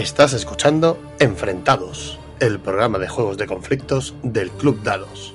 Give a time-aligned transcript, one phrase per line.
[0.00, 5.34] Estás escuchando Enfrentados, el programa de juegos de conflictos del Club Dados.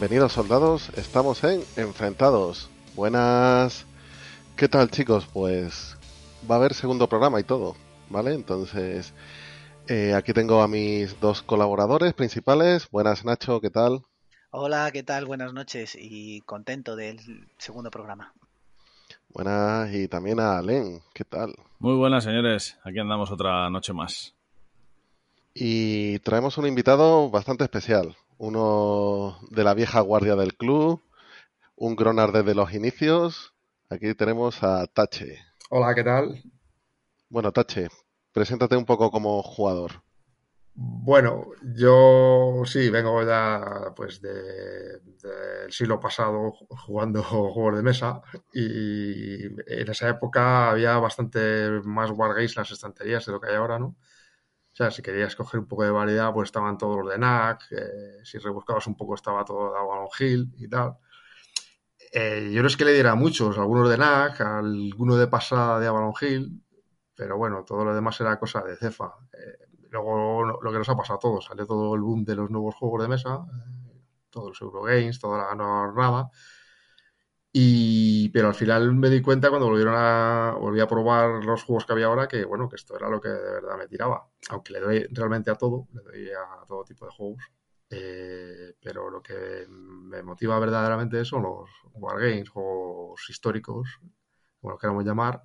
[0.00, 2.70] Bienvenidos soldados, estamos en Enfrentados.
[2.96, 3.84] Buenas.
[4.56, 5.28] ¿Qué tal chicos?
[5.30, 5.94] Pues
[6.50, 7.76] va a haber segundo programa y todo,
[8.08, 8.32] ¿vale?
[8.32, 9.12] Entonces,
[9.88, 12.88] eh, aquí tengo a mis dos colaboradores principales.
[12.90, 14.00] Buenas Nacho, ¿qué tal?
[14.52, 15.26] Hola, ¿qué tal?
[15.26, 17.20] Buenas noches y contento del
[17.58, 18.32] segundo programa.
[19.28, 21.54] Buenas y también a Len, ¿qué tal?
[21.78, 24.34] Muy buenas señores, aquí andamos otra noche más.
[25.52, 31.02] Y traemos un invitado bastante especial, uno de la vieja guardia del club,
[31.76, 33.54] un Gronar desde los inicios.
[33.90, 35.38] Aquí tenemos a Tache.
[35.68, 36.42] Hola, ¿qué tal?
[37.28, 37.88] Bueno, Tache,
[38.32, 40.02] preséntate un poco como jugador.
[40.74, 45.02] Bueno, yo sí, vengo ya pues del
[45.68, 46.52] siglo pasado
[46.86, 48.22] jugando juegos de mesa
[48.54, 53.56] y en esa época había bastante más wargames en las estanterías de lo que hay
[53.56, 53.96] ahora, ¿no?
[54.80, 58.24] Sea, si querías coger un poco de variedad, pues estaban todos los de NAC, eh,
[58.24, 60.96] si rebuscabas un poco estaba todo de Avalon Hill y tal.
[62.10, 65.86] Eh, yo no es que le diera muchos, algunos de NAC, alguno de pasada de
[65.86, 66.64] Avalon Hill,
[67.14, 69.16] pero bueno, todo lo demás era cosa de cefa.
[69.34, 72.48] Eh, luego lo que nos ha pasado a todos, salió todo el boom de los
[72.48, 73.44] nuevos juegos de mesa,
[74.30, 76.30] todos los Eurogames, toda la nueva jornada.
[77.52, 81.84] Y, pero al final me di cuenta cuando volvieron a, volví a probar los juegos
[81.84, 84.28] que había ahora que, bueno, que esto era lo que de verdad me tiraba.
[84.50, 87.42] Aunque le doy realmente a todo, le doy a todo tipo de juegos.
[87.90, 93.98] Eh, pero lo que me motiva verdaderamente son los wargames, juegos históricos,
[94.60, 95.42] como los queramos llamar.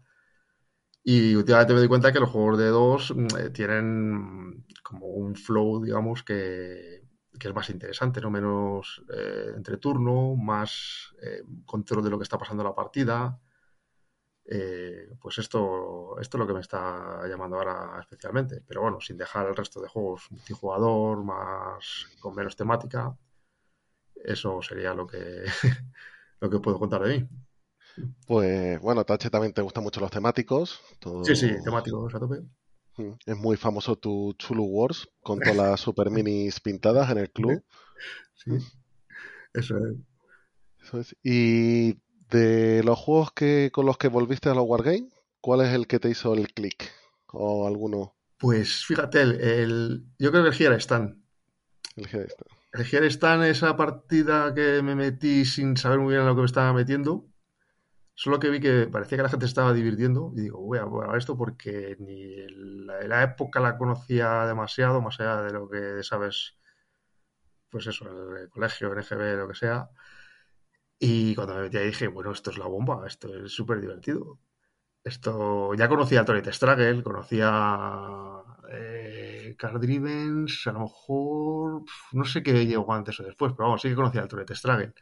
[1.04, 5.84] Y últimamente me di cuenta que los juegos de dos eh, tienen como un flow,
[5.84, 7.05] digamos, que,
[7.40, 8.30] que es más interesante, ¿no?
[8.30, 13.40] Menos eh, entre turno, más eh, control de lo que está pasando en la partida.
[14.48, 18.62] Eh, pues esto, esto es lo que me está llamando ahora especialmente.
[18.68, 23.18] Pero bueno, sin dejar el resto de juegos multijugador, más con menos temática.
[24.16, 25.46] Eso sería lo que,
[26.40, 27.30] lo que puedo contar de mí.
[28.28, 30.82] Pues bueno, Tache también te gustan mucho los temáticos.
[31.24, 32.44] Sí, sí, temáticos a tope.
[33.26, 37.64] Es muy famoso tu Chulu Wars con todas las super minis pintadas en el club.
[38.34, 38.52] Sí,
[39.54, 39.98] eso es.
[40.82, 41.16] Eso es.
[41.24, 41.98] Y
[42.30, 45.12] de los juegos que con los que volviste a los Wargames,
[45.42, 46.92] ¿cuál es el que te hizo el click?
[47.32, 48.16] ¿O alguno?
[48.38, 51.24] Pues fíjate, el, el yo creo que el Here Stan.
[51.96, 52.48] El Here Stan.
[52.74, 56.42] El Here Stan, esa partida que me metí sin saber muy bien en lo que
[56.42, 57.26] me estaba metiendo,
[58.16, 61.18] Solo que vi que parecía que la gente estaba divirtiendo y digo, voy a probar
[61.18, 62.48] esto porque ni
[62.86, 66.58] la, la, época la conocía demasiado, más allá de lo que sabes,
[67.70, 69.90] pues eso, en el colegio, en EGB, lo que sea.
[71.00, 74.40] Y cuando me metí ahí dije, bueno, esto es la bomba, esto es súper divertido.
[75.04, 77.50] Esto, ya conocía a Toret Struggle, conocía
[78.72, 81.84] eh, Car a lo mejor,
[82.14, 84.94] no sé qué llegó antes o después, pero vamos, sí que conocía al Toret Struggle.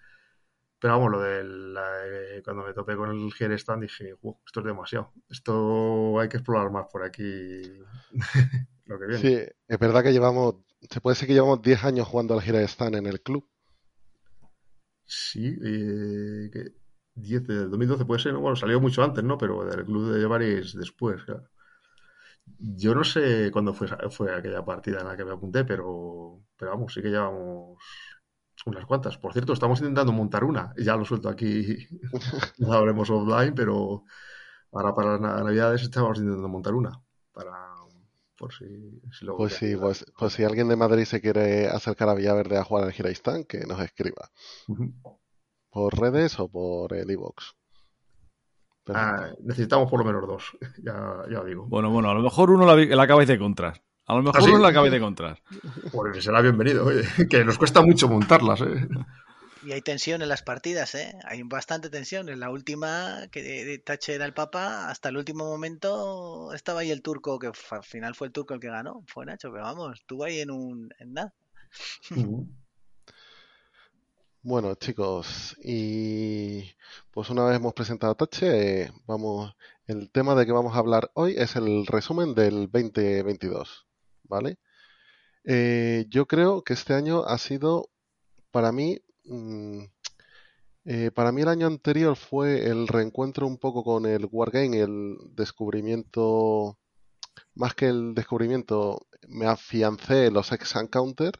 [0.83, 4.59] Pero vamos, lo de eh, cuando me topé con el Here Stand dije, wow, esto
[4.59, 5.13] es demasiado.
[5.29, 7.61] Esto hay que explorar más por aquí
[8.87, 9.17] lo que viene.
[9.17, 12.61] Sí, es verdad que llevamos, se puede decir que llevamos 10 años jugando al Here
[12.67, 13.47] Stand en el club.
[15.05, 16.73] Sí, eh, que
[17.15, 19.37] 10 de 2012 puede ser, bueno, salió mucho antes, ¿no?
[19.37, 21.49] Pero del club de llevaréis después, claro.
[22.59, 26.71] Yo no sé cuándo fue, fue aquella partida en la que me apunté, pero, pero
[26.71, 27.77] vamos, sí que llevamos
[28.65, 29.17] unas cuantas.
[29.17, 30.73] Por cierto, estamos intentando montar una.
[30.77, 31.77] Ya lo suelto aquí.
[32.59, 34.03] no hablemos offline, pero
[34.71, 37.01] ahora para las navidades estamos intentando montar una.
[37.31, 37.73] Para
[38.37, 42.09] por si, si lo pues sí, pues, pues, si alguien de Madrid se quiere acercar
[42.09, 44.29] a Villaverde a jugar al Giraistán, que nos escriba.
[44.67, 45.19] Uh -huh.
[45.69, 47.55] Por redes o por el iVox.
[48.87, 51.65] Ah, necesitamos por lo menos dos, ya, ya digo.
[51.67, 53.81] Bueno, bueno, a lo mejor uno la, la acabáis de encontrar.
[54.05, 54.51] A lo mejor ¿Ah, sí?
[54.51, 55.41] no la acabáis de encontrar.
[55.91, 58.87] Pues será bienvenido, oye, que nos cuesta mucho montarlas, ¿eh?
[59.65, 61.17] Y hay tensión en las partidas, ¿eh?
[61.23, 62.27] Hay bastante tensión.
[62.27, 67.01] En la última, que Tache era el papa, hasta el último momento estaba ahí el
[67.01, 69.03] turco, que al final fue el turco el que ganó.
[69.07, 70.93] Fue Nacho, pero vamos, estuvo ahí en un...
[70.99, 71.33] en nada.
[72.11, 72.47] Uh -huh.
[74.45, 76.75] Bueno, chicos, y
[77.11, 79.55] pues una vez hemos presentado a Toche, eh, vamos,
[79.87, 83.87] el tema de que vamos a hablar hoy es el resumen del 2022,
[84.23, 84.57] ¿vale?
[85.45, 87.89] Eh, yo creo que este año ha sido,
[88.51, 89.83] para mí, mm,
[90.85, 95.17] eh, para mí el año anterior fue el reencuentro un poco con el Wargame, el
[95.35, 96.77] descubrimiento,
[97.55, 101.33] más que el descubrimiento, me afiancé los ex Encounter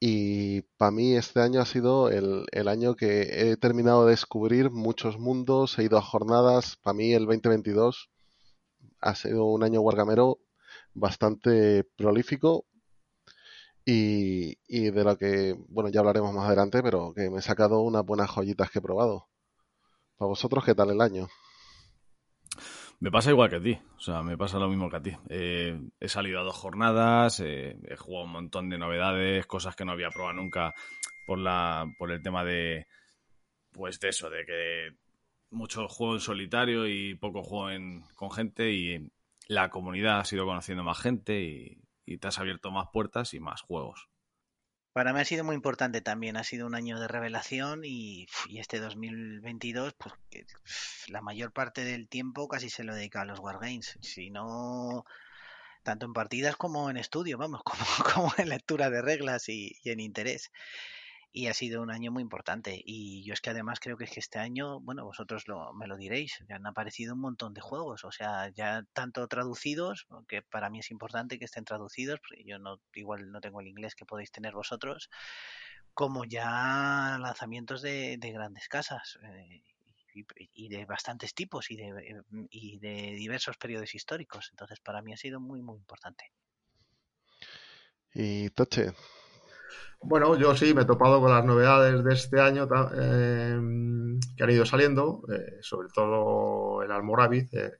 [0.00, 4.70] y para mí este año ha sido el, el, año que he terminado de descubrir
[4.70, 6.76] muchos mundos, he ido a jornadas.
[6.76, 8.10] Para mí el 2022
[9.00, 10.38] ha sido un año wargamero
[10.98, 12.66] bastante prolífico
[13.84, 18.04] y, de lo que, bueno, ya hablaremos más adelante, pero que me he sacado unas
[18.04, 19.28] buenas joyitas que he probado.
[20.16, 21.28] ¿Para vosotros qué tal el año?
[23.00, 25.16] Me pasa igual que a ti, o sea, me pasa lo mismo que a ti.
[25.30, 29.84] Eh, he salido a dos jornadas, eh, he jugado un montón de novedades, cosas que
[29.84, 30.74] no había probado nunca
[31.26, 32.88] por la por el tema de
[33.72, 34.96] pues de eso, de que
[35.50, 39.10] mucho juego en solitario y poco juego en, con gente y
[39.48, 43.40] la comunidad ha ido conociendo más gente y, y te has abierto más puertas y
[43.40, 44.08] más juegos.
[44.92, 48.58] Para mí ha sido muy importante también, ha sido un año de revelación y, y
[48.58, 50.14] este 2022, pues
[51.08, 55.04] la mayor parte del tiempo casi se lo dedica a los Wargames, si no
[55.82, 59.90] tanto en partidas como en estudio, vamos, como, como en lectura de reglas y, y
[59.90, 60.50] en interés
[61.32, 62.80] y ha sido un año muy importante.
[62.84, 65.86] Y yo es que además creo que es que este año, bueno, vosotros lo, me
[65.86, 70.42] lo diréis, ya han aparecido un montón de juegos, o sea, ya tanto traducidos, que
[70.42, 73.94] para mí es importante que estén traducidos, porque yo no, igual no tengo el inglés
[73.94, 75.10] que podéis tener vosotros,
[75.94, 79.18] como ya lanzamientos de, de grandes casas.
[79.22, 79.62] Eh,
[80.54, 84.48] y, de bastantes tipos y de, y de diversos periodos históricos.
[84.50, 86.32] Entonces, para mí ha sido muy, muy importante.
[88.12, 88.94] Y Toche,
[90.00, 93.58] bueno, yo sí me he topado con las novedades de este año eh,
[94.36, 97.48] que han ido saliendo, eh, sobre todo el Almoravid.
[97.52, 97.72] Eh,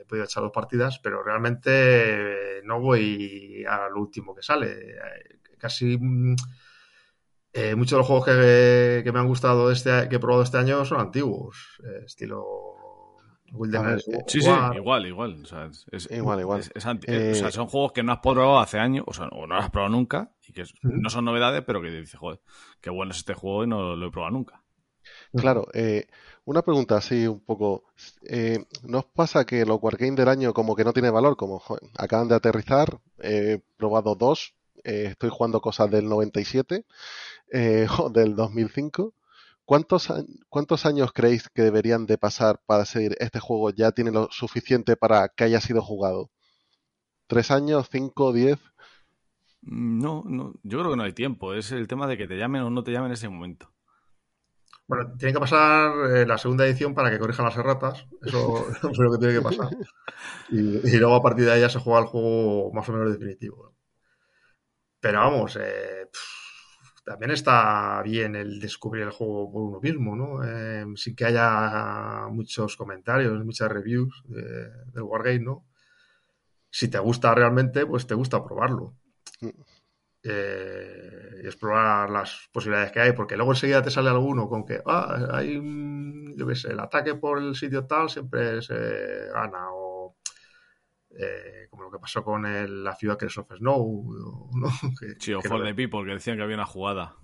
[0.00, 4.96] he podido echar dos partidas, pero realmente no voy al último que sale.
[5.58, 6.36] casi muchos
[7.90, 11.80] de los juegos que, me han gustado este, que he probado este año son antiguos,
[12.04, 12.81] estilo.
[13.54, 15.42] Ver, sí, sí, igual, igual.
[15.42, 16.60] O sea, es, igual, igual.
[16.60, 19.12] Es, es anti, eh, o sea, son juegos que no has probado hace años, o,
[19.12, 22.40] sea, o no has probado nunca, y que no son novedades, pero que dices, joder,
[22.80, 24.62] qué bueno es este juego y no lo he probado nunca.
[25.34, 26.06] Claro, eh,
[26.44, 27.84] una pregunta así un poco.
[28.24, 31.36] Eh, ¿No os pasa que los Wargame del año como que no tiene valor?
[31.36, 36.86] Como joder, acaban de aterrizar, he probado dos, eh, estoy jugando cosas del 97
[37.98, 39.14] o del 2005
[39.64, 40.12] ¿Cuántos,
[40.48, 44.96] ¿Cuántos años creéis que deberían de pasar para decir este juego ya tiene lo suficiente
[44.96, 46.30] para que haya sido jugado?
[47.26, 47.88] ¿Tres años?
[47.90, 48.32] ¿Cinco?
[48.32, 48.58] ¿Diez?
[49.62, 51.54] No, no, yo creo que no hay tiempo.
[51.54, 53.72] Es el tema de que te llamen o no te llamen en ese momento.
[54.88, 58.04] Bueno, tiene que pasar eh, la segunda edición para que corrijan las erratas.
[58.22, 59.68] Eso es lo que tiene que pasar.
[60.50, 63.12] Y, y, luego a partir de ahí ya se juega el juego más o menos
[63.12, 63.74] definitivo.
[65.00, 66.41] Pero vamos, eh, pff,
[67.04, 70.44] también está bien el descubrir el juego por uno mismo, ¿no?
[70.44, 75.66] Eh, sin que haya muchos comentarios, muchas reviews de, del Wargame, ¿no?
[76.70, 78.94] Si te gusta realmente, pues te gusta probarlo.
[80.24, 84.80] Eh, y explorar las posibilidades que hay, porque luego enseguida te sale alguno con que,
[84.86, 85.60] ah, hay,
[86.36, 89.81] yo qué sé, el ataque por el sitio tal siempre se gana, o
[91.18, 94.50] eh, como lo que pasó con el, la ciudad que es of Snow.
[94.54, 94.68] ¿no?
[95.00, 97.16] Que, sí, o For the People, que decían que había una jugada.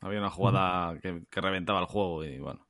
[0.00, 1.00] Había una jugada uh -huh.
[1.00, 2.66] que, que, reventaba el juego y bueno.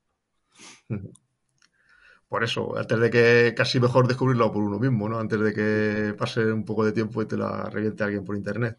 [2.29, 5.19] Por eso, antes de que casi mejor descubrirlo por uno mismo, ¿no?
[5.19, 8.77] Antes de que pase un poco de tiempo y te la reviente alguien por internet.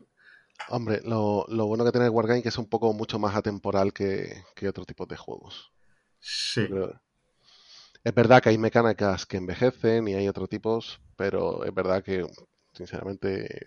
[0.69, 3.93] Hombre, lo, lo bueno que tiene el Wargame que es un poco mucho más atemporal
[3.93, 5.73] que, que otro tipo de juegos.
[6.19, 6.67] Sí.
[6.69, 7.01] Pero
[8.05, 12.27] es verdad que hay mecánicas que envejecen y hay otros tipos, pero es verdad que,
[12.73, 13.67] sinceramente,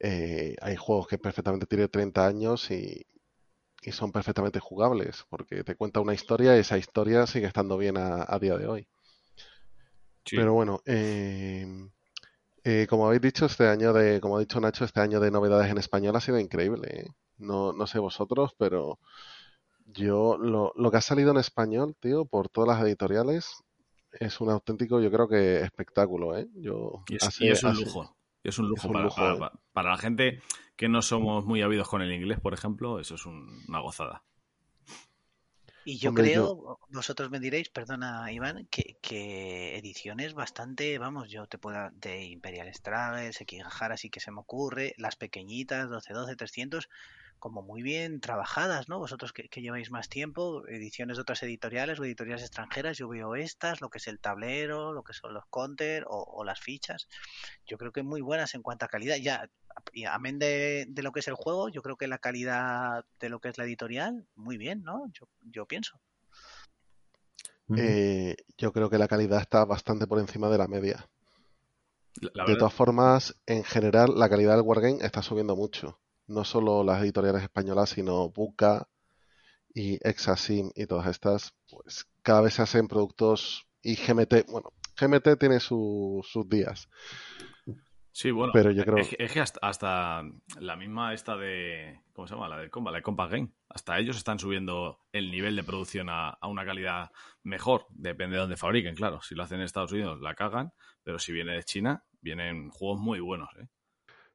[0.00, 3.06] eh, hay juegos que perfectamente tienen 30 años y,
[3.82, 7.96] y, son perfectamente jugables, porque te cuenta una historia y esa historia sigue estando bien
[7.96, 8.88] a, a día de hoy.
[10.24, 10.36] Sí.
[10.36, 11.66] Pero bueno, eh,
[12.64, 15.70] eh, como habéis dicho, este año de, como ha dicho Nacho, este año de novedades
[15.70, 16.88] en español ha sido increíble.
[16.92, 17.06] ¿eh?
[17.38, 19.00] No, no sé vosotros, pero
[19.94, 23.62] yo, lo, lo, que ha salido en español, tío, por todas las editoriales,
[24.12, 26.48] es un auténtico, yo creo que espectáculo, ¿eh?
[26.54, 28.16] Yo, y, es, hace, y es un hace, lujo.
[28.42, 30.42] Y es un lujo, es un para, lujo para, para, para, la gente
[30.76, 34.22] que no somos muy habidos con el inglés, por ejemplo, eso es un, una gozada.
[35.84, 36.78] Y yo Hombre, creo, yo...
[36.90, 42.72] vosotros me diréis, perdona Iván, que, que, ediciones bastante, vamos, yo te puedo, de Imperial
[42.72, 46.88] Struggle, Sekigahara sí que se me ocurre, las pequeñitas, 1212, 300,
[47.42, 49.00] como muy bien trabajadas, ¿no?
[49.00, 53.80] Vosotros que, lleváis más tiempo, ediciones de otras editoriales o editoriales extranjeras, yo veo estas,
[53.80, 57.08] lo que es el tablero, lo que son los counter o, las fichas,
[57.66, 59.16] yo creo que muy buenas en cuanto a calidad.
[59.16, 59.50] Ya,
[59.92, 63.28] y amén de, de, lo que es el juego, yo creo que la calidad de
[63.28, 65.10] lo que es la editorial, muy bien, ¿no?
[65.12, 66.00] Yo, yo pienso.
[67.76, 71.08] Eh, yo creo que la calidad está bastante por encima de la media.
[72.20, 77.02] de todas formas, en general, la calidad del Wargame está subiendo mucho no solo las
[77.02, 78.88] editoriales españolas, sino Buca
[79.74, 85.38] y Exasim y todas estas, pues cada vez se hacen productos y GMT, bueno, GMT
[85.38, 86.88] tiene sus días.
[88.14, 88.98] Sí, bueno, pero yo creo...
[88.98, 90.22] es, que hasta,
[90.60, 92.46] la misma esta de, ¿cómo se llama?
[92.46, 93.48] La de Compa, la de Compa Game.
[93.70, 97.10] Hasta ellos están subiendo el nivel de producción a, a, una calidad
[97.42, 99.22] mejor, depende de dónde fabriquen, claro.
[99.22, 103.00] Si lo hacen en Estados Unidos la cagan, pero si viene de China, vienen juegos
[103.00, 103.66] muy buenos, ¿eh?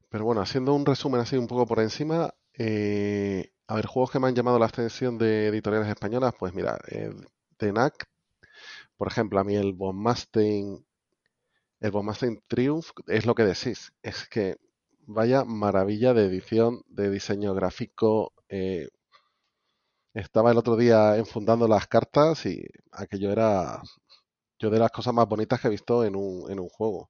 [0.10, 4.20] Pero bueno, haciendo un resumen así un poco por encima, eh, a ver, juegos que
[4.20, 7.12] me han llamado la atención de editoriales españolas, pues mira, eh,
[8.98, 10.86] por ejemplo, a mí el Bonmastein,
[11.80, 14.58] el Bonmastein Triumph es lo que decís, es que
[15.08, 18.34] vaya maravilla de edición, de diseño gráfico.
[18.50, 18.90] Eh,
[20.14, 22.62] estaba el otro día enfundando las cartas y
[22.92, 23.82] aquello era
[24.60, 27.10] yo de las cosas más bonitas que he visto en un, en un juego.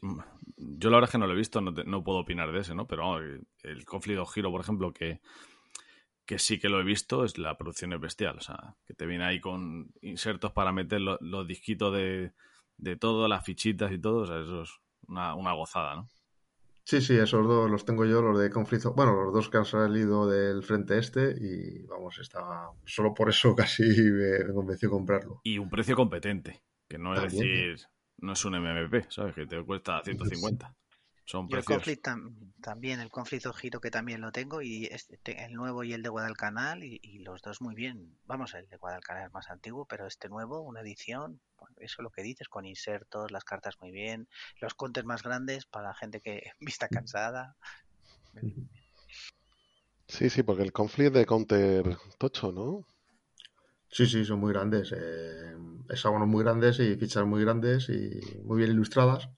[0.00, 0.20] Mm,
[0.56, 2.86] yo la verdad es que no lo he visto, no, puedo opinar de ese, ¿no?
[2.86, 5.20] Pero el conflicto giro, por ejemplo, que,
[6.26, 8.38] que sí que lo he visto, es la producción es bestial.
[8.38, 12.32] O sea, que te viene ahí con insertos para meter los, disquitos de,
[12.78, 14.22] de, todo, las fichitas y todo.
[14.22, 14.70] O sea, eso es
[15.06, 16.08] una, una, gozada, ¿no?
[16.84, 18.92] Sí, sí, esos dos los tengo yo, los de conflicto.
[18.92, 22.70] Bueno, los dos que han salido del frente este y vamos, está.
[22.84, 25.40] Solo por eso casi me, convenció comprarlo.
[25.44, 27.76] Y un precio competente, que no es decir
[28.18, 29.34] no es un MMP, ¿sabes?
[29.34, 30.74] Que te cuesta 150.
[31.26, 32.10] Son el conflicto
[32.60, 36.10] también, el conflicto giro que también lo tengo y este, el nuevo y el de
[36.10, 38.18] Guadalcanal y, y, los dos muy bien.
[38.26, 41.40] Vamos, el de Guadalcanal es más antiguo, pero este nuevo, una edición,
[41.78, 44.28] eso es lo que dices, con insertos, las cartas muy bien,
[44.60, 47.56] los contes más grandes para la gente que vista cansada.
[50.06, 52.86] Sí, sí, porque el conflicto de counter tocho, ¿no?
[53.94, 54.92] Sí, sí, son muy grandes.
[54.92, 55.56] Eh,
[55.88, 59.30] hexágonos muy grandes y fichas muy grandes y muy bien ilustradas.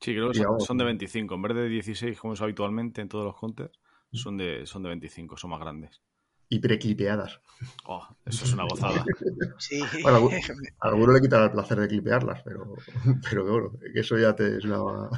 [0.00, 1.36] Sí, creo que son, de 25.
[1.36, 3.72] En vez de 16, como es habitualmente en todos los counters,
[4.12, 6.02] son de, son de 25, son más grandes.
[6.50, 7.40] Y preclipeadas.
[7.86, 9.02] Oh, eso es una gozada.
[9.58, 9.80] sí.
[10.02, 12.74] Bueno, a alguno le quita el placer de clipearlas, pero,
[13.30, 15.08] pero bueno, que eso ya te es una,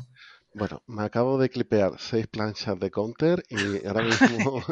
[0.54, 4.62] bueno, me acabo de clipear seis planchas de counter y ahora mismo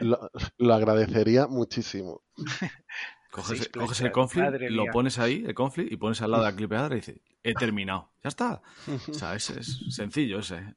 [0.58, 2.22] lo, agradecería muchísimo.
[3.30, 6.94] Coges, el conflict, lo pones ahí, el conflict, y pones al lado de la clipeadora
[6.96, 8.10] y dices, he terminado.
[8.24, 8.62] Ya está.
[9.10, 10.74] O sea, es, es sencillo ese.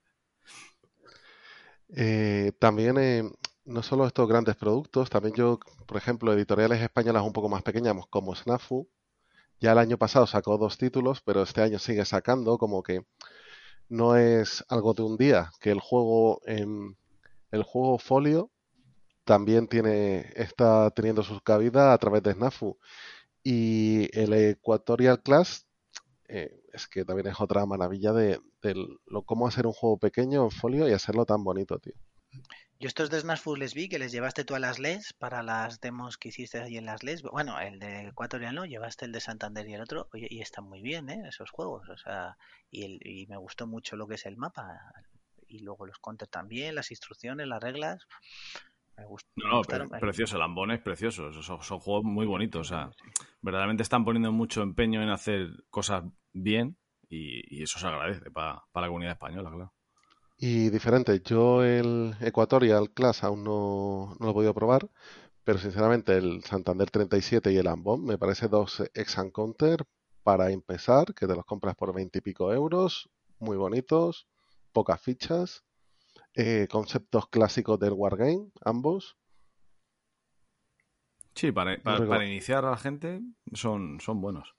[1.96, 3.24] Eh, también, eh,
[3.64, 7.96] no solo estos grandes productos, también yo, por ejemplo, editoriales españolas un poco más pequeñas
[8.10, 8.90] como Snafu,
[9.62, 13.06] ya el año pasado sacó dos títulos, pero este año sigue sacando como que
[13.90, 16.96] no es algo de un día, que el juego, en
[17.52, 18.52] el juego folio
[19.26, 22.78] también tiene, está teniendo su cabida a través de Snafu.
[23.44, 25.68] Y el Equatorial Class
[26.28, 28.40] eh, es que también es otra maravilla de,
[29.08, 31.94] lo, cómo hacer un juego pequeño en folio y hacerlo tan bonito, tío.
[32.82, 35.82] Yo estos de Smash les vi que les llevaste tú a las LES para las
[35.82, 37.24] demos que hiciste ahí en las LES.
[37.24, 40.08] Bueno, el de Ecuatorial no, llevaste el de Santander y el otro.
[40.14, 41.22] Oye, y están muy bien, ¿eh?
[41.28, 41.90] Esos juegos.
[41.90, 42.38] O sea,
[42.72, 44.80] y, el, y me gustó mucho lo que es el mapa.
[45.48, 48.08] Y luego los contes también, las instrucciones, las reglas.
[48.96, 51.34] Me gustó, no, no, precioso, el Ambone es precioso.
[51.34, 52.62] Son, son, juegos muy bonitos.
[52.62, 52.92] O sea,
[53.42, 56.78] verdaderamente están poniendo mucho empeño en hacer cosas bien
[57.10, 59.74] y, eso se agradece para la comunidad española, claro
[60.40, 61.22] y diferente.
[61.24, 64.90] Yo el Equatorial Class aún no, lo he podido probar,
[65.44, 69.86] pero sinceramente el Santander 37 y el Ambon me parece dos ex counter
[70.24, 74.28] para empezar, que te los compras por 20 y pico euros, muy bonitos,
[74.72, 75.66] pocas fichas,
[76.36, 79.18] eh, conceptos clásicos del Wargame, ambos.
[81.36, 83.22] Sí, para, para, iniciar a la gente
[83.54, 84.59] son, son buenos.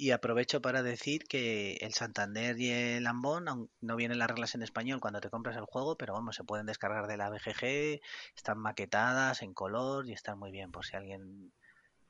[0.00, 4.62] Y aprovecho para decir que el Santander y el Ambón no vienen las reglas en
[4.62, 8.00] español cuando te compras el juego, pero vamos, se pueden descargar de la BGG,
[8.36, 11.52] están maquetadas en color y están muy bien por si alguien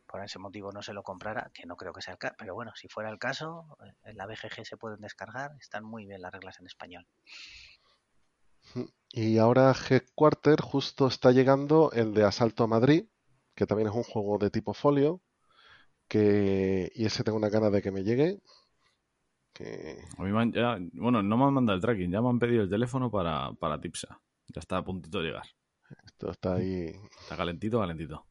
[0.06, 2.54] por ese motivo no se lo comprara, que no creo que sea el caso, pero
[2.54, 3.64] bueno, si fuera el caso,
[4.04, 7.06] en la BGG se pueden descargar, están muy bien las reglas en español.
[9.12, 13.06] Y ahora Headquarter justo está llegando el de Asalto a Madrid,
[13.54, 15.22] que también es un juego de tipo folio,
[16.08, 18.40] que y ese tengo una gana de que me llegue.
[19.52, 19.98] Que...
[20.16, 22.70] A mí ya, bueno, no me han mandado el tracking, ya me han pedido el
[22.70, 24.20] teléfono para, para Tipsa.
[24.48, 25.44] Ya está a puntito de llegar.
[26.06, 26.94] Esto está ahí.
[27.20, 28.26] Está calentito, calentito.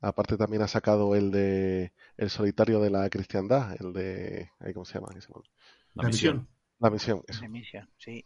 [0.00, 4.94] Aparte también ha sacado el de el solitario de la cristiandad, el de ¿cómo se
[4.94, 5.08] llama?
[5.94, 6.48] La, misión.
[6.78, 7.42] La misión, eso.
[7.42, 8.24] La misión, sí.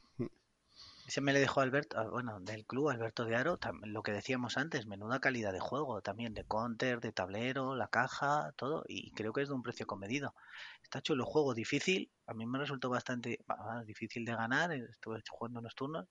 [1.10, 4.56] Ese me le dejó Alberto, ah, bueno, del club Alberto de Aro, lo que decíamos
[4.56, 9.32] antes, menuda calidad de juego, también de counter, de tablero, la caja, todo, y creo
[9.32, 10.36] que es de un precio comedido.
[10.84, 13.40] Está chulo el juego, difícil, a mí me resultó bastante
[13.86, 16.06] difícil de ganar, estuve jugando unos turnos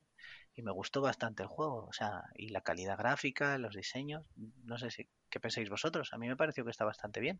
[0.53, 4.25] y me gustó bastante el juego, o sea, y la calidad gráfica, los diseños,
[4.65, 7.39] no sé si, qué pensáis vosotros, a mí me pareció que está bastante bien.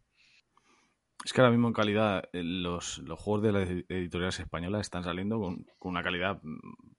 [1.23, 5.03] Es que ahora mismo en calidad eh, los, los juegos de las editoriales españolas están
[5.03, 6.41] saliendo con, una calidad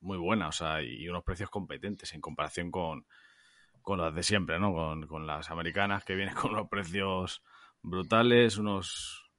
[0.00, 3.06] muy buena, o sea, y unos precios competentes en comparación con,
[3.82, 4.72] con las de siempre, ¿no?
[4.72, 7.42] Con, con, las americanas que vienen con unos precios
[7.82, 9.30] brutales, unos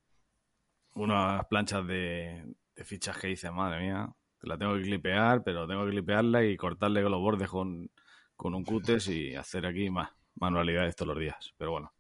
[0.94, 2.44] unas planchas de,
[2.84, 4.10] fichas que dice, madre mía,
[4.42, 7.92] la tengo que clipear, pero tengo que clipearla y cortarle los bordes con,
[8.36, 11.54] con un cutes y hacer aquí más manualidades todos los días.
[11.58, 11.94] Pero bueno,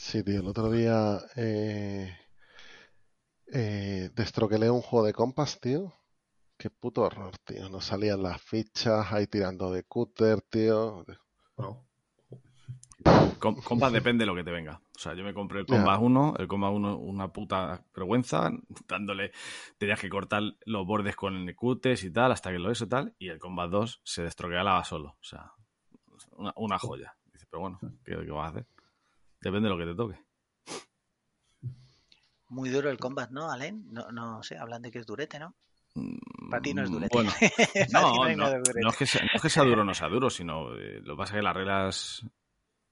[0.00, 2.16] Sí, tío, el otro día eh,
[3.52, 5.92] eh, destroquelé un juego de compas, tío.
[6.56, 7.68] Qué puto horror, tío.
[7.68, 11.04] No salían las fichas ahí tirando de cúter, tío.
[13.38, 14.80] compas depende de lo que te venga.
[14.96, 18.50] O sea, yo me compré el Combat 1, el Combat 1 una puta vergüenza,
[18.88, 19.32] dándole,
[19.78, 22.88] tenías que cortar los bordes con el cutes y tal, hasta que lo eso y
[22.88, 25.16] tal, y el Combat 2 se destroquelaba solo.
[25.20, 25.52] O sea,
[26.56, 27.14] una, joya.
[27.32, 28.77] Dice, pero bueno, ¿qué, qué vas a hacer?
[29.40, 30.28] Depende de lo que te toque.
[32.48, 33.84] Muy duro el combat, ¿no, Alain?
[33.92, 35.54] No, no sé, hablan de que es durete, ¿no?
[36.50, 37.14] Para ti no es durete.
[37.14, 37.30] Bueno,
[37.92, 40.30] no, no, no, es que sea, no, es que sea, duro o no sea duro,
[40.30, 42.26] sino eh, lo que pasa es que las reglas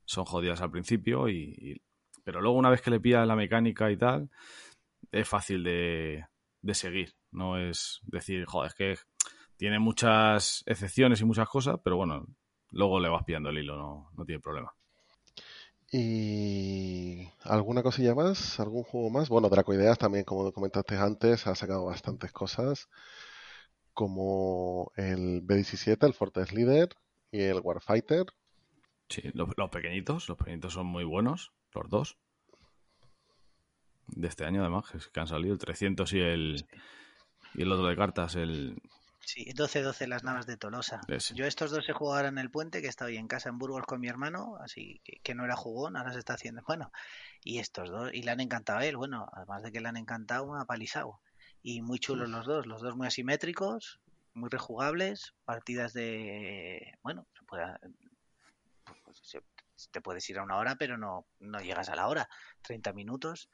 [0.04, 1.80] son jodidas al principio, y,
[2.22, 4.30] pero luego una vez que le pillas la mecánica y tal,
[5.10, 6.26] es fácil de,
[6.60, 7.14] de seguir.
[7.30, 8.94] No es decir, joder, es que
[9.56, 12.26] tiene muchas excepciones y muchas cosas, pero bueno,
[12.70, 14.72] luego le vas pillando el hilo, no, no tiene problema.
[15.92, 18.58] ¿Y alguna cosilla más?
[18.58, 19.28] ¿Algún juego más?
[19.28, 22.88] Bueno, Dracoideas también, como comentaste antes, ha sacado bastantes cosas,
[23.94, 26.88] como el B-17, el Fortress Leader
[27.30, 28.26] y el Warfighter.
[29.08, 32.18] Sí, los, pequeñitos, los pequeñitos son muy buenos, los dos.
[34.08, 36.66] De este año, además, que han salido el 300 y el,
[37.54, 38.76] y el otro de cartas, el,
[39.26, 41.00] Sí, 12-12 las naves de Tolosa.
[41.34, 43.84] Yo estos dos he jugado ahora en el puente, que estaba en casa en Burgos
[43.84, 46.62] con mi hermano, así que, no era jugón, ahora se está haciendo.
[46.68, 46.92] Bueno,
[47.42, 49.96] y estos dos, y le han encantado a él, bueno, además de que le han
[49.96, 51.18] encantado, me ha palizado.
[51.60, 53.98] Y muy chulos los dos, los dos muy asimétricos,
[54.32, 56.96] muy rejugables, partidas de.
[57.02, 57.64] Bueno, se puede,
[59.02, 62.28] pues, te puedes ir a una hora, pero no, no llegas a la hora,
[62.62, 63.50] 30 minutos.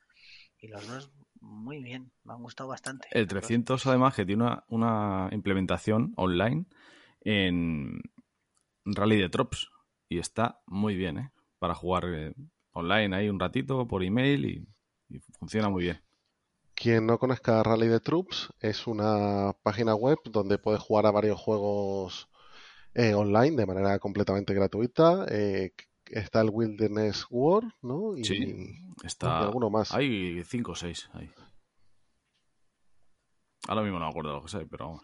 [0.59, 1.11] Y los dos
[1.43, 3.09] muy bien, me han gustado bastante.
[3.11, 6.67] El 300 además que tiene una, implementación online
[7.21, 8.01] en
[8.85, 9.71] Rally de Trops
[10.09, 11.33] y está muy bien, ¿eh?
[11.59, 12.35] Para jugar eh,
[12.73, 14.69] online ahí un ratito por email y,
[15.39, 16.01] funciona muy bien.
[16.75, 21.39] Quien no conozca Rally de Troops es una página web donde puedes jugar a varios
[21.39, 22.31] juegos
[22.95, 25.27] eh, online de manera completamente gratuita.
[25.29, 25.75] Eh,
[26.13, 28.17] está el Wilderness War, ¿no?
[28.17, 29.41] Y, sí, está.
[29.41, 29.93] alguno más.
[29.93, 31.31] Hay cinco o seis ahí.
[33.67, 35.01] Ahora mismo no me acuerdo lo que sé, pero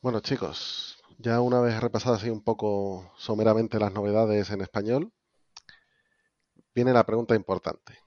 [0.00, 5.12] Bueno, chicos, ya una vez repasadas así un poco someramente las novedades en español,
[6.74, 7.98] viene la pregunta importante.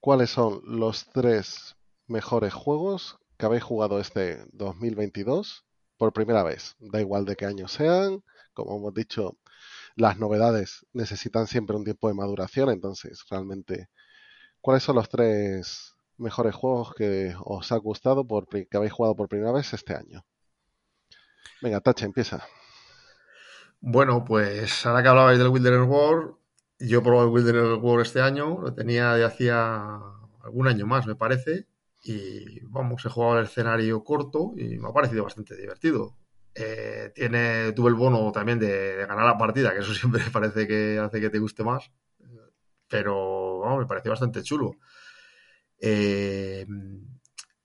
[0.00, 1.76] ¿Cuáles son los tres
[2.06, 5.66] mejores juegos que habéis jugado este 2022
[5.98, 6.74] por primera vez?
[6.78, 8.24] Da igual de qué año sean,
[8.54, 9.36] como hemos dicho,
[10.00, 13.88] las novedades necesitan siempre un tiempo de maduración, entonces realmente,
[14.60, 19.28] ¿cuáles son los tres mejores juegos que os ha gustado, por, que habéis jugado por
[19.28, 20.24] primera vez este año?
[21.62, 22.42] Venga, Tacha, empieza.
[23.80, 26.34] Bueno, pues ahora que hablabais del Wilderness War,
[26.78, 30.00] yo probé el Wilderness War este año, lo tenía de hacía
[30.42, 31.66] algún año más, me parece,
[32.02, 36.16] y vamos, he jugado el escenario corto y me ha parecido bastante divertido.
[36.54, 40.98] Eh, tiene, tuve el bono también de, ganar la partida, que eso siempre parece que
[40.98, 41.90] hace que te guste más.
[42.88, 44.72] Pero me pareció bastante chulo.
[45.78, 46.66] Eh,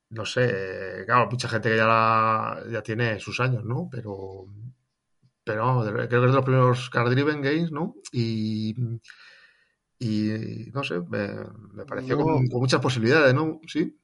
[0.10, 3.90] no sé, claro, mucha gente que ya, ya tiene sus años, ¿no?
[3.92, 4.46] Pero,
[5.44, 7.96] pero creo que es de los primeros Card Driven Games, ¿no?
[8.12, 8.76] Y,
[10.00, 13.60] y no sé, me, pareció con, con, muchas posibilidades, ¿no?
[13.68, 13.98] Sí.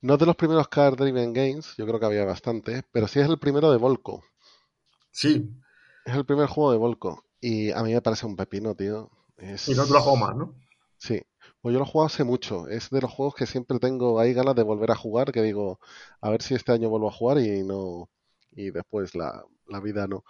[0.00, 3.20] No es de los primeros Card Driven Games, yo creo que había bastante, pero sí
[3.20, 4.24] es el primero de Volco.
[5.10, 5.50] Sí.
[6.04, 7.24] Es el primer juego de Volco.
[7.40, 9.10] Y a mí me parece un pepino, tío.
[9.38, 10.54] Y no te lo juego más, ¿no?
[10.98, 11.20] Sí.
[11.60, 12.68] Pues yo lo juego hace mucho.
[12.68, 15.80] Es de los juegos que siempre tengo ahí ganas de volver a jugar, que digo,
[16.20, 18.08] a ver si este año vuelvo a jugar y no,
[18.52, 20.24] y después la, la vida no.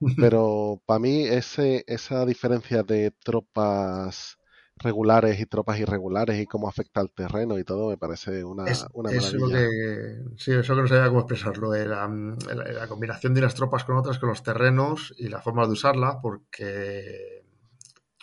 [0.18, 4.38] Pero para mí ese, esa diferencia de tropas
[4.82, 9.10] regulares y tropas irregulares y cómo afecta al terreno y todo me parece una, una
[9.10, 9.48] maravilla.
[9.48, 13.96] que, sí, eso que no sabía cómo expresarlo, la, la, combinación de las tropas con
[13.96, 17.44] otras, con los terrenos y la forma de usarla, porque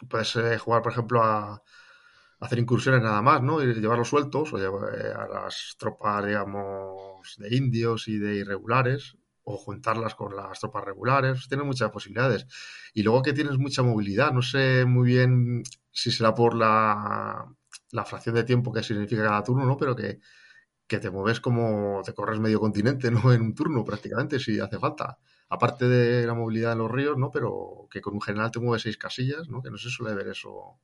[0.09, 1.61] puedes eh, jugar, por ejemplo, a,
[2.39, 3.63] hacer incursiones nada más, ¿no?
[3.63, 9.17] Y llevarlos sueltos, o llevar eh, a las tropas, digamos, de indios y de irregulares,
[9.49, 12.45] o juntarlas con las tropas regulares, tienes muchas posibilidades.
[12.93, 17.45] Y luego que tienes mucha movilidad, no sé muy bien si será por la,
[17.91, 19.77] la fracción de tiempo que significa cada turno, ¿no?
[19.77, 20.19] Pero que,
[20.85, 23.31] que te mueves como te corres medio continente, ¿no?
[23.31, 25.17] En un turno prácticamente, si hace falta.
[25.47, 27.31] Aparte de la movilidad en los ríos, ¿no?
[27.31, 29.61] Pero que con un general te mueves seis casillas, ¿no?
[29.61, 30.81] Que no se suele ver eso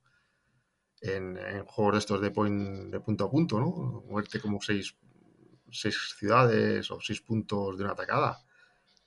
[1.02, 4.04] en, juegos de estos de, point, de punto a punto, ¿no?
[4.08, 4.96] Moverte como seis,
[5.70, 8.43] seis ciudades o seis puntos de una atacada.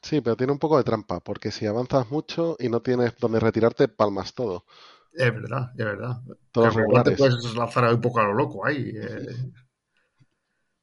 [0.02, 3.40] Sí, pero tiene un poco de trampa, porque si avanzas mucho y no tienes donde
[3.40, 4.66] retirarte, palmas todo.
[5.14, 6.22] Es verdad, es verdad.
[6.52, 8.92] Todos te puedes lanzar un poco a lo loco ahí.
[8.96, 9.52] Eh.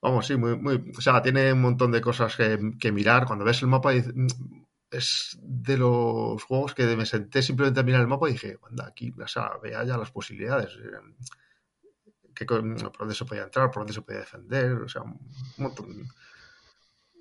[0.03, 0.92] Vamos, sí, muy, muy.
[0.96, 3.27] O sea, tiene un montón de cosas que, mirar.
[3.27, 8.09] Cuando ves el mapa, es de los juegos que me senté simplemente a mirar el
[8.09, 10.77] mapa y dije, anda, aquí, o sea, vea ya las posibilidades.
[10.77, 11.90] Eh,
[12.35, 14.72] que, por dónde se podía entrar, por dónde se podía defender.
[14.72, 15.18] O sea, un
[15.59, 16.09] montón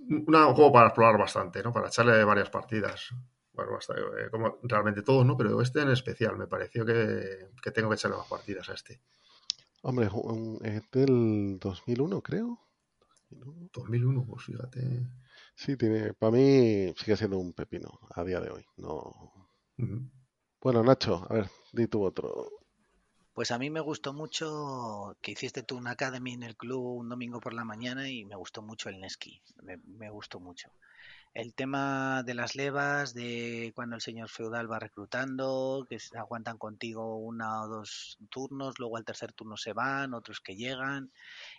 [0.10, 1.72] un juego para explorar bastante, ¿no?
[1.72, 3.10] Para echarle varias partidas.
[3.54, 5.38] Bueno, eh, como realmente todos, ¿no?
[5.38, 9.00] Pero este en especial me pareció que, tengo que echarle más partidas a este.
[9.84, 10.10] Hombre,
[10.63, 12.60] es del 2001, creo.
[13.30, 15.08] 2001, pues fíjate.
[15.56, 18.66] Sí, tiene, para mí sigue siendo un pepino a día de hoy.
[18.78, 19.32] No.
[20.62, 22.50] Bueno, Nacho, a ver, di tu otro.
[23.34, 27.10] Pues a mí me gustó mucho que hiciste tú una academy en el club un
[27.10, 29.41] domingo por la mañana y me gustó mucho el Neski.
[29.63, 30.69] Me, gustó mucho.
[31.34, 36.60] El tema de las levas, de cuando el señor feudal va reclutando, que se aguantan
[36.60, 41.12] contigo una o dos turnos, luego al tercer turno se van, otros que llegan.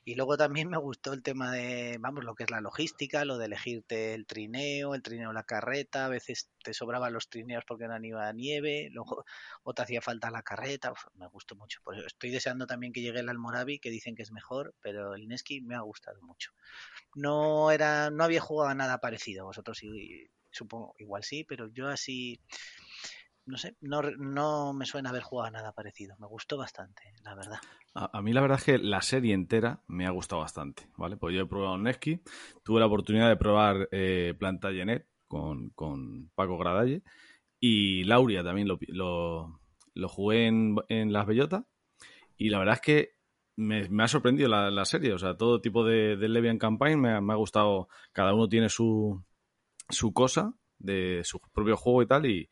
[0.07, 3.39] Y luego también me gustó el tema de, vamos, lo que es la logística, lo
[3.39, 7.89] de elegirte el trineo, el trineo la carreta, a veces te sobraban los trineos porque
[7.89, 9.25] no iba a nieve, luego
[9.63, 11.81] o te hacía falta la carreta, me gustó mucho.
[11.83, 15.27] Pues estoy deseando también que llegue el Almoravi, que dicen que es mejor, pero el
[15.27, 16.53] Neski me ha gustado mucho.
[17.15, 22.41] No era, no había jugado nada parecido, vosotros sí, supongo, igual sí, pero yo así
[23.47, 26.17] no sé, no, no me suena haber jugado nada parecido.
[26.19, 27.59] Me gustó bastante, la verdad.
[27.95, 31.17] A, mí la verdad es que la serie entera me ha gustado bastante, ¿vale?
[31.17, 32.21] Pues yo he probado Neski,
[32.65, 37.03] tuve la oportunidad de probar eh, Planta Genet con, con, Paco Gradalle
[37.61, 38.79] y Lauria también lo,
[39.95, 41.65] lo, jugué en, en, Las Bellotas
[42.37, 43.11] y la verdad es que
[43.57, 47.33] me, ha sorprendido la, serie, o sea, todo tipo de, de Levian Campaign me me
[47.33, 49.25] ha gustado, cada uno tiene su,
[49.89, 52.27] su cosa de su propio juego y tal.
[52.27, 52.49] Y,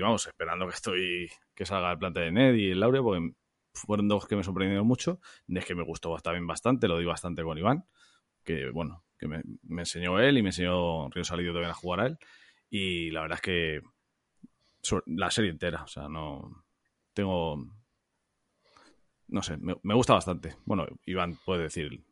[0.00, 3.32] vamos, esperando que estoy que salga el planta de Ned y el Laurea, porque
[3.74, 5.20] fueron dos que me sorprendieron mucho.
[5.48, 7.84] Es que me gustó también bastante, lo di bastante con Iván,
[8.44, 9.42] que bueno, que me,
[9.80, 12.18] enseñó él y me enseñó Río Salido también a jugar a él.
[12.70, 13.80] Y la verdad es que
[15.06, 16.64] la serie entera, o sea, no
[17.14, 17.58] tengo
[19.28, 20.56] no sé, me, me, gusta bastante.
[20.64, 22.04] Bueno, Iván puede decir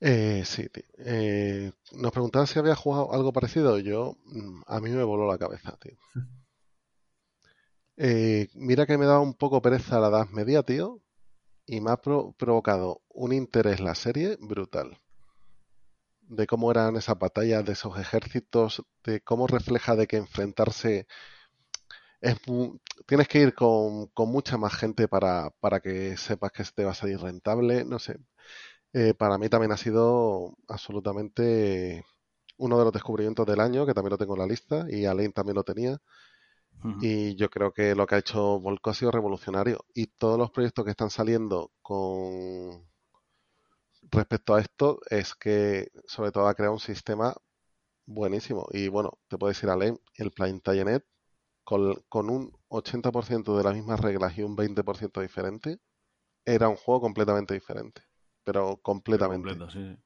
[0.00, 3.78] eh, sí, eh, nos preguntaban si había jugado algo parecido.
[3.78, 5.96] Yo, mm, a mí me voló la cabeza, tío.
[7.98, 11.00] Eh, mira que me da un poco pereza la edad media, tío.
[11.66, 14.98] Y me ha provocado un interés la serie brutal.
[16.28, 21.06] De cómo eran esas batallas, de esos ejércitos, de cómo refleja de que enfrentarse
[22.20, 22.36] es
[23.06, 26.92] tienes que ir con, con mucha más gente para, para que sepas que te va
[26.92, 27.84] a salir rentable.
[27.84, 28.18] No sé.
[28.98, 32.02] Eh, para mí también ha sido absolutamente
[32.56, 35.32] uno de los descubrimientos del año, que también lo tengo en la lista, y Alain
[35.32, 35.98] también lo tenía.
[37.00, 39.84] Y yo creo que lo que ha hecho Volco ha sido revolucionario.
[39.94, 42.88] Y todos los proyectos que están saliendo con
[44.10, 47.34] respecto a esto es que sobre todo ha creado un sistema
[48.06, 48.66] buenísimo.
[48.70, 51.04] Y bueno, te puedo decir Alain, el Plantagenet
[51.64, 55.80] con, con un 80% de las mismas reglas y un 20% diferente,
[56.46, 58.02] era un juego completamente diferente
[58.46, 59.56] pero completamente.
[59.72, 59.96] sí.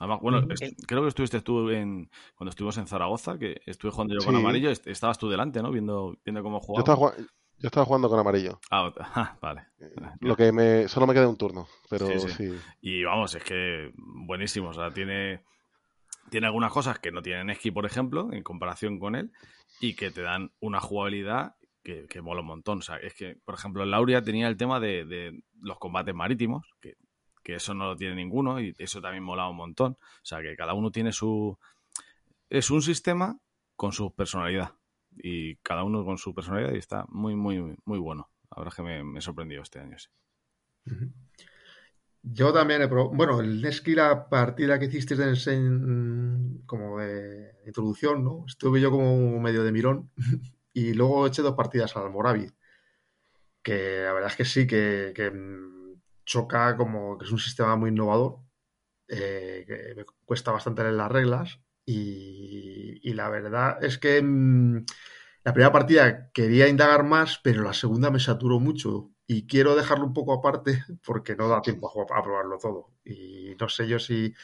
[0.00, 0.44] Además, bueno,
[0.88, 4.70] creo que estuviste tú en, cuando estuvimos en Zaragoza, que estuve jugando yo con amarillo,
[4.70, 5.70] estabas tú delante, ¿no?
[5.70, 7.14] Viendo, viendo cómo jugaba.
[7.58, 8.58] Yo estaba, jugando con amarillo.
[8.72, 9.66] Ah, ah vale.
[9.78, 13.92] Eh, lo que me, solo me queda un turno, pero sí, Y vamos, es que
[13.94, 15.44] buenísimo, o sea, tiene,
[16.30, 19.30] tiene algunas cosas que no tienen Esqui, por ejemplo, en comparación con él,
[19.80, 21.54] y que te dan una jugabilidad
[21.84, 22.78] que, que mola un montón.
[22.78, 26.66] O sea, es que, por ejemplo, Lauria tenía el tema de, de los combates marítimos,
[26.80, 26.96] que
[27.42, 29.92] que eso no lo tiene ninguno y eso también mola un montón.
[29.92, 31.58] O sea, que cada uno tiene su...
[32.48, 33.38] es un sistema
[33.76, 34.74] con su personalidad.
[35.16, 38.30] Y cada uno con su personalidad y está muy, muy, muy bueno.
[38.66, 39.98] Es que me, me sorprendió este año.
[39.98, 40.08] Sí.
[42.22, 43.10] Yo también he probado.
[43.10, 48.44] Bueno, el Nesky, la partida que hiciste de como de introducción, ¿no?
[48.46, 50.10] Estuve yo como medio de mirón.
[50.72, 52.48] y luego eché dos partidas al Moravi.
[53.62, 55.12] Que la verdad es que sí, que,
[56.24, 58.40] choca como que es un sistema muy innovador.
[59.08, 61.60] Eh, que me cuesta bastante leer las reglas.
[61.84, 64.84] Y, y la verdad es que mm,
[65.44, 70.06] la primera partida quería indagar más, pero la segunda me saturó mucho y quiero dejarlo
[70.06, 72.92] un poco aparte porque no da tiempo a, probarlo todo.
[73.04, 74.34] Y no sé yo si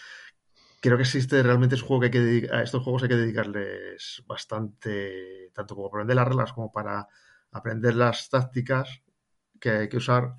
[0.81, 3.09] creo que existe realmente es un juego que hay que dedicar, a estos juegos hay
[3.09, 7.09] que dedicarles bastante, tanto como aprender las reglas como para
[7.51, 9.03] aprender las tácticas
[9.61, 10.35] que hay que usar.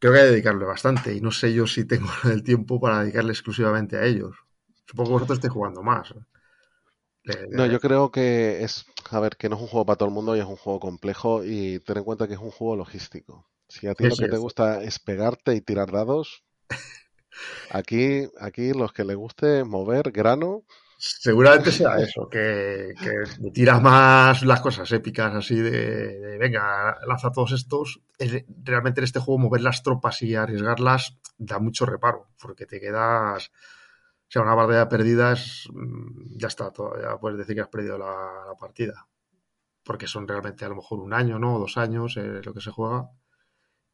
[0.00, 3.02] Creo que hay que dedicarle bastante y no sé yo si tengo el tiempo para
[3.02, 4.34] dedicarle exclusivamente a ellos.
[4.86, 6.14] Supongo que vosotros estéis jugando más.
[7.50, 10.14] No, yo creo que es, a ver, que no es un juego para todo el
[10.14, 13.46] mundo y es un juego complejo y ten en cuenta que es un juego logístico.
[13.68, 16.42] Si a ti lo que te gusta es pegarte y tirar dados,
[17.70, 20.64] aquí, aquí los que le guste mover grano.
[21.02, 27.52] Seguramente sea eso, que, que tiras más las cosas épicas así de, venga, lanza todos
[27.52, 28.02] estos.
[28.62, 33.50] Realmente en este juego mover las tropas y arriesgarlas da mucho reparo, porque te quedas
[34.30, 36.70] o sea, una partida perdida es, mm, ya está,
[37.02, 39.08] ya puedes decir que has perdido la, partida.
[39.82, 41.56] Porque son realmente a lo mejor un año, ¿no?
[41.56, 43.10] O dos años eh, lo que se juega.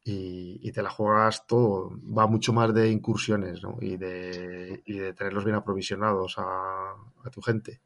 [0.09, 1.91] Y, te la juegas todo.
[2.17, 3.77] Va mucho más de incursiones, ¿no?
[3.81, 6.95] Y de, y de tenerlos bien aprovisionados a,
[7.31, 7.81] tu gente.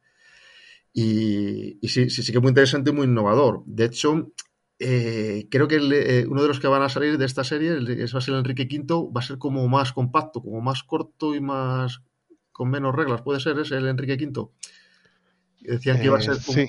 [0.93, 3.63] Y, sí, sí, sí que es muy interesante y muy innovador.
[3.65, 4.31] De hecho,
[4.77, 7.88] eh, creo que eh, uno de los que van a salir de esta serie, el,
[7.88, 11.34] va a ser el Enrique V, va a ser como más compacto, como más corto
[11.34, 12.03] y más
[12.51, 14.49] con menos reglas, puede ser ese el Enrique V.
[15.62, 16.36] Decían que iba a ser.
[16.36, 16.62] Eh, sí.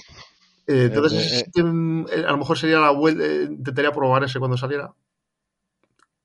[0.66, 3.26] Eh, entonces, mm, a lo mejor sería la vuelta.
[3.26, 4.94] intentaría probar ese cuando saliera.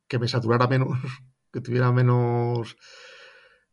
[0.08, 0.90] Que me saturara menos,
[1.52, 2.78] que tuviera menos,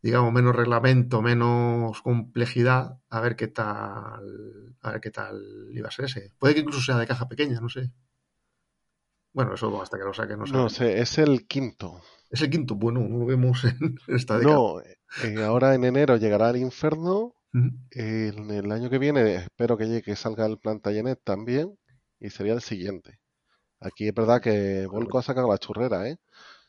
[0.03, 5.93] digamos, menos reglamento, menos complejidad, a ver qué tal, a ver qué tal iba a
[5.93, 6.33] ser ese.
[6.39, 7.91] Puede que incluso sea de caja pequeña, no sé.
[9.33, 10.53] Bueno, eso hasta que lo saque no sé.
[10.53, 12.01] No sé, es el quinto.
[12.31, 14.57] Es el quinto, bueno, no lo vemos en esta década.
[14.57, 17.35] No, eh, ahora en enero llegará el Inferno.
[17.93, 21.79] En el año que viene espero que llegue, salga el Plantagenet también.
[22.19, 23.21] Y sería el siguiente.
[23.85, 26.17] Aquí es verdad que Volco ha sacado la churrera, ¿eh?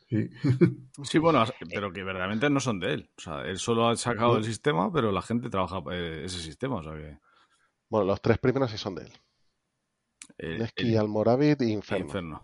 [0.10, 0.30] Sí.
[1.04, 3.10] sí, bueno, pero que verdaderamente no son de él.
[3.18, 6.76] O sea, él solo ha sacado el sistema, pero la gente trabaja eh, ese sistema.
[6.76, 7.18] O sea que...
[7.90, 9.14] Bueno, los tres primeros sí son de él.
[10.38, 12.06] El, Esquí, Almoravit e Inferno.
[12.06, 12.42] Inferno.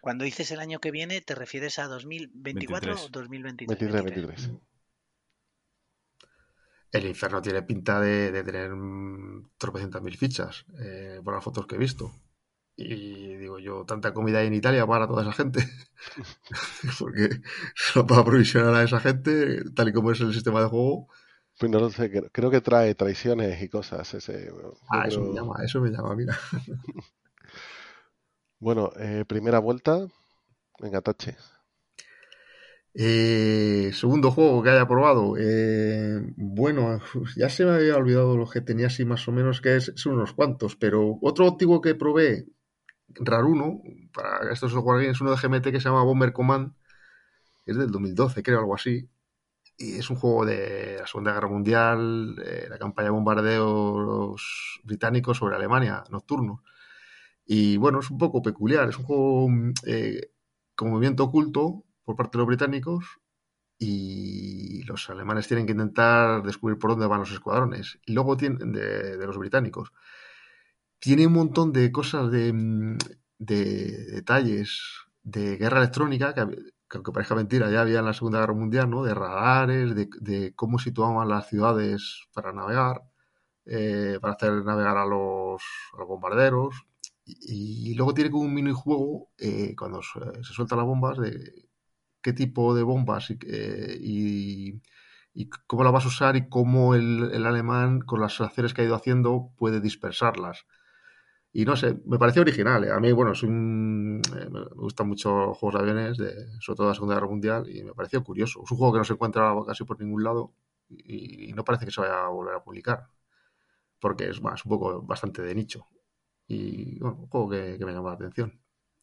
[0.00, 4.04] Cuando dices el año que viene, ¿te refieres a 2024 o 2023?
[4.04, 4.50] 23,
[6.92, 8.72] El infierno tiene pinta de, tener
[9.58, 12.12] tropecientas mil fichas eh, por las fotos que he visto.
[12.76, 15.60] Y digo yo, tanta comida en Italia para toda esa gente.
[16.98, 17.28] Porque
[17.74, 21.08] solo para provisionar a esa gente, tal y como es el sistema de juego.
[21.58, 24.14] Pues no lo sé, creo que trae traiciones y cosas.
[24.14, 24.50] Ese,
[24.88, 26.38] ah, eso me llama, eso me llama, mira.
[28.60, 30.06] Bueno, eh, primera vuelta.
[30.80, 31.34] Venga, Tache.
[32.94, 35.36] Eh, segundo juego que haya probado.
[35.38, 37.00] Eh, bueno,
[37.36, 40.14] ya se me había olvidado lo que tenía así más o menos, que es, son
[40.14, 42.46] unos cuantos, pero otro antiguo que probé,
[43.08, 46.74] Raruno, para estos Wargames, es uno de GMT que se llama Bomber Command,
[47.66, 49.08] es del 2012, creo, algo así.
[49.78, 55.56] Y es un juego de la Segunda Guerra Mundial, la campaña de bombardeos británicos sobre
[55.56, 56.62] Alemania, nocturno.
[57.46, 60.32] Y bueno, es un poco peculiar, es un juego mm, eh,
[60.76, 63.20] con movimiento oculto por parte de los británicos
[63.78, 67.98] y los alemanes tienen que intentar descubrir por dónde van los escuadrones.
[68.04, 69.92] Y luego tienen de, los británicos.
[70.98, 72.98] Tiene un montón de cosas de, mm,
[73.38, 74.80] detalles
[75.22, 76.40] de guerra electrónica, que,
[76.90, 79.02] aunque parezca mentira, ya había en la Segunda Guerra Mundial, ¿no?
[79.04, 83.02] De radares, de, cómo situaban las ciudades para navegar,
[83.66, 85.62] eh, para hacer navegar a los,
[86.06, 86.74] bombarderos.
[87.24, 91.69] Y, luego tiene como un minijuego eh, cuando se, sueltan las bombas de
[92.22, 94.80] qué tipo de bombas y,
[95.66, 98.94] cómo la vas a usar y cómo el, alemán, con las acciones que ha ido
[98.94, 100.66] haciendo, puede dispersarlas.
[101.52, 102.84] Y no sé, me pareció original.
[102.84, 102.92] ¿eh?
[102.92, 106.86] A mí, bueno, es un, eh, me gustan mucho juegos de aviones, de, sobre todo
[106.86, 108.62] de la Segunda Guerra Mundial, y me pareció curioso.
[108.64, 110.52] Es un juego que no se encuentra casi por ningún lado
[110.90, 113.08] y, no parece que se vaya a volver a publicar,
[114.00, 115.86] porque es más, un poco bastante de nicho.
[116.46, 118.60] Y bueno, un juego que, me llama la atención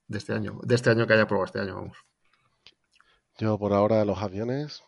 [0.07, 1.97] de este año, de este año que haya probado este año, vamos.
[3.37, 4.83] Yo por ahora los aviones.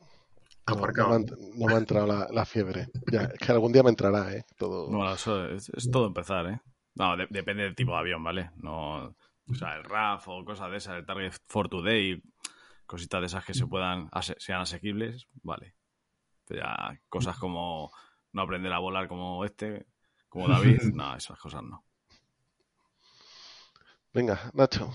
[0.65, 1.19] aparcado.
[1.19, 2.87] No, me, ha, entrado la, fiebre.
[3.11, 4.43] Ya, es que algún día me entrará, ¿eh?
[4.57, 4.87] Todo...
[4.87, 6.59] Bueno, eso es, todo empezar, ¿eh?
[6.95, 8.51] No, depende del tipo de avión, ¿vale?
[8.57, 9.15] No,
[9.49, 12.21] o sea, el RAF o cosas de esas, el Target for Today,
[12.85, 15.75] cositas de esas que se puedan, sean asequibles, vale.
[16.45, 17.91] Pero ya cosas como
[18.33, 19.85] no aprender a volar como este,
[20.27, 21.83] como David, no, esas cosas no.
[24.11, 24.91] Venga, Nacho.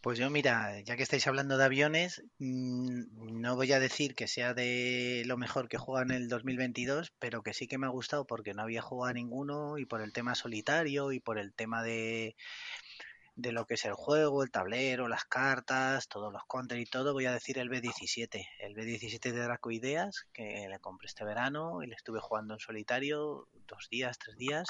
[0.00, 4.28] Pues yo, mira, ya que estáis hablando de aviones, mm, no voy a decir que
[4.28, 7.90] sea de lo mejor que juega en el 2022, pero que sí que me ha
[7.90, 11.52] gustado porque no había jugado a ninguno y por el tema solitario y por el
[11.52, 12.36] tema de,
[13.34, 17.12] de lo que es el juego, el tablero, las cartas, todos los counters y todo,
[17.12, 18.46] voy a decir el B17.
[18.60, 23.48] El B17 de Dracoideas, que le compré este verano y le estuve jugando en solitario
[23.66, 24.68] dos días, tres días.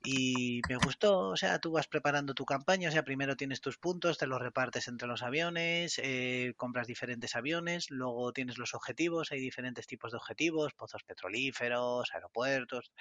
[0.00, 3.78] Y me gustó, o sea, tú vas preparando tu campaña, o sea, primero tienes tus
[3.78, 9.30] puntos, te los repartes entre los aviones, eh, compras diferentes aviones, luego tienes los objetivos,
[9.30, 12.92] hay diferentes tipos de objetivos, pozos petrolíferos, aeropuertos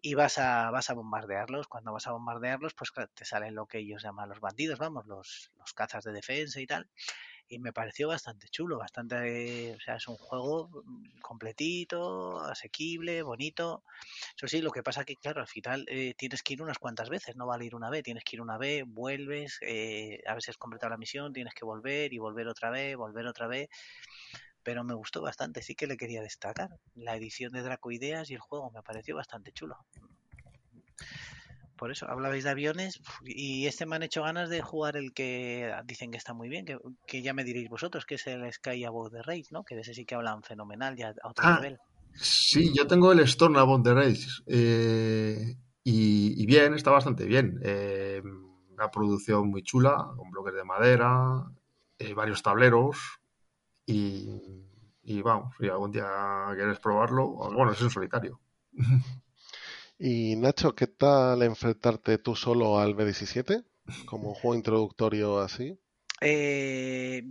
[0.00, 1.68] y vas a, vas a bombardearlos.
[1.68, 5.50] Cuando vas a bombardearlos, pues te salen lo que ellos llaman los bandidos, vamos, los,
[5.58, 6.88] los cazas de defensa y tal.
[7.48, 10.82] Y me pareció bastante chulo, bastante, o sea, es un juego
[11.20, 13.84] completito, asequible, bonito.
[14.36, 17.10] Eso sí, lo que pasa que, claro, al final eh, tienes que ir unas cuantas
[17.10, 20.50] veces, no vale ir una vez, tienes que ir una vez, vuelves, eh, a veces
[20.50, 23.68] has completado la misión, tienes que volver y volver otra vez, volver otra vez
[24.64, 26.70] pero me gustó bastante, sí que le quería destacar.
[26.94, 29.76] La edición de Dracoideas y el juego me pareció bastante chulo.
[31.76, 35.72] Por eso, hablabais de aviones y este me han hecho ganas de jugar el que
[35.84, 36.66] dicen que está muy bien,
[37.06, 39.64] que, ya me diréis vosotros, que es el Sky Above the Race, ¿no?
[39.64, 41.78] Que de ese sí que hablan fenomenal ya a otro ah, nivel.
[42.12, 47.60] Sí, yo tengo el Storm Above the Race eh, y, bien, está bastante bien.
[47.62, 48.22] Eh,
[48.70, 51.44] una producción muy chula, con bloques de madera,
[51.98, 52.98] eh, varios tableros,
[53.86, 54.40] y,
[55.22, 56.06] vamos, si algún día
[56.54, 58.40] quieres probarlo, bueno, es en solitario.
[59.98, 63.64] Y Nacho, ¿qué tal enfrentarte tú solo al B17?
[64.06, 65.78] Como juego introductorio así.
[66.20, 67.22] Eh,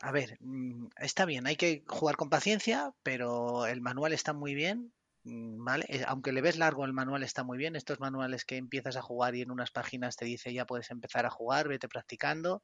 [0.00, 4.54] a ver, mm, está bien, hay que jugar con paciencia, pero el manual está muy
[4.54, 4.92] bien.
[5.24, 5.86] Mm, ¿Vale?
[5.88, 7.74] Eh, aunque le ves largo, el manual está muy bien.
[7.76, 11.26] Estos manuales que empiezas a jugar y en unas páginas te dice ya puedes empezar
[11.26, 12.62] a jugar, vete practicando.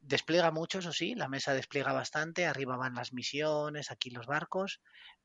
[0.00, 4.80] Despliega mucho, eso sí, la mesa despliega bastante, arriba van las misiones, aquí los barcos,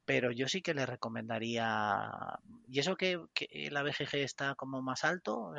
[0.05, 2.12] pero yo sí que le recomendaría,
[2.67, 3.19] y eso que,
[3.71, 5.53] la BGG está como más alto,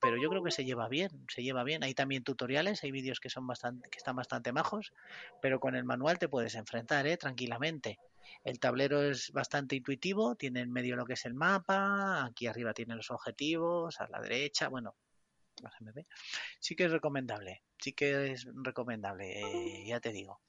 [0.00, 1.84] pero yo creo que se lleva bien, se lleva bien.
[1.84, 4.92] Hay también tutoriales, hay vídeos que son bastante, que están bastante majos,
[5.40, 7.16] pero con el manual te puedes enfrentar, ¿eh?
[7.16, 7.98] tranquilamente.
[8.42, 12.74] El tablero es bastante intuitivo, tiene en medio lo que es el mapa, aquí arriba
[12.74, 14.96] tiene los objetivos, a la derecha, bueno,
[16.60, 20.40] Sí que es recomendable, sí que es recomendable, eh, ya te digo.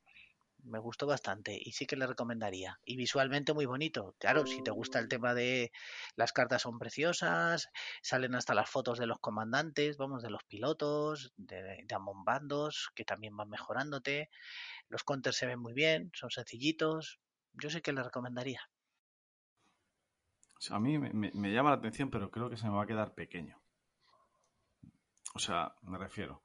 [0.63, 2.79] Me gustó bastante y sí que le recomendaría.
[2.85, 4.15] Y visualmente muy bonito.
[4.17, 5.71] Claro, si te gusta el tema de
[6.15, 7.69] las cartas son preciosas,
[8.01, 13.05] salen hasta las fotos de los comandantes, vamos, de los pilotos, de, de bandos, que
[13.05, 14.31] también van mejorándote.
[14.89, 17.19] Los counters se ven muy bien, son sencillitos.
[17.53, 18.61] Yo sé que le recomendaría.
[20.71, 23.61] A mí me llama la atención, pero creo que se me va a quedar pequeño.
[25.35, 26.41] O sea, me refiero.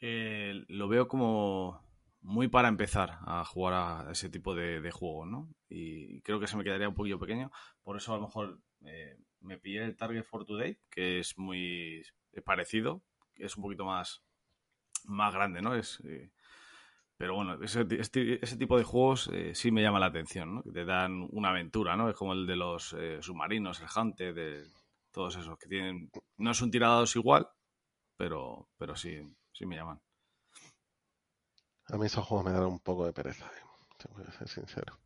[0.00, 1.80] Eh, lo veo como
[2.20, 5.54] muy para empezar a jugar a ese tipo de, juegos, ¿no?
[5.68, 7.52] Y creo que se me quedaría un poquillo pequeño.
[7.84, 12.04] Por eso a lo mejor eh, me pillé el Target for Today, que es muy
[12.44, 13.04] parecido,
[13.36, 14.24] es un poquito más,
[15.04, 15.76] más grande, ¿no?
[15.76, 16.32] Es, eh,
[17.16, 20.62] pero bueno, ese, este, ese, tipo de juegos sí me llama la atención, ¿no?
[20.64, 22.10] Que te dan una aventura, ¿no?
[22.10, 24.64] Es como el de los submarinos, el Hunter, de
[25.12, 26.10] todos esos que tienen...
[26.36, 27.48] No es un tirados igual,
[28.22, 29.20] pero, pero sí,
[29.52, 30.00] sí me llaman.
[31.88, 33.64] A mí esos juegos me dan un poco de pereza, eh,
[33.98, 34.96] tengo que ser sincero.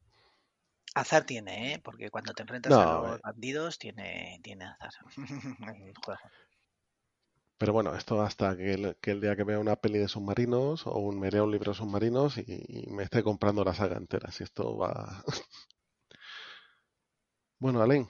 [0.94, 1.78] Azar tiene, ¿eh?
[1.78, 5.06] Porque cuando te enfrentas a los bandidos tiene, tiene azar
[5.82, 6.20] el juego.
[7.56, 11.18] Pero bueno, esto hasta que el, día que vea una peli de submarinos o un,
[11.18, 14.30] me lea un libro de submarinos y, me esté comprando la saga entera.
[14.30, 15.24] Si esto va...
[17.60, 18.06] bueno, Alain,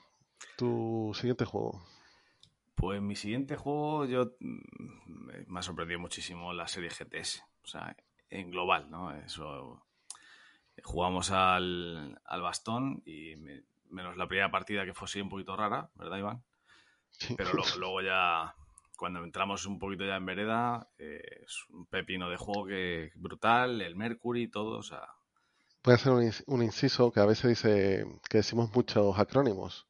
[0.56, 1.80] tu siguiente juego.
[2.76, 7.42] Pues mi siguiente juego, yo mm, me ha sorprendido muchísimo la serie GTS.
[7.64, 7.96] O sea,
[8.28, 9.12] en global, ¿no?
[9.16, 9.82] Eso.
[10.82, 13.34] Jugamos al, bastón y
[13.88, 16.42] menos la primera partida que fue así un poquito rara, ¿verdad, Iván?
[17.36, 18.54] Pero luego, ya,
[18.94, 23.80] cuando entramos un poquito ya en vereda, eh, es un pepino de juego que brutal,
[23.80, 25.08] el Mercury, todo, o sea.
[25.82, 29.86] Voy a hacer un, un inciso que a veces dice que decimos muchos acrónimos.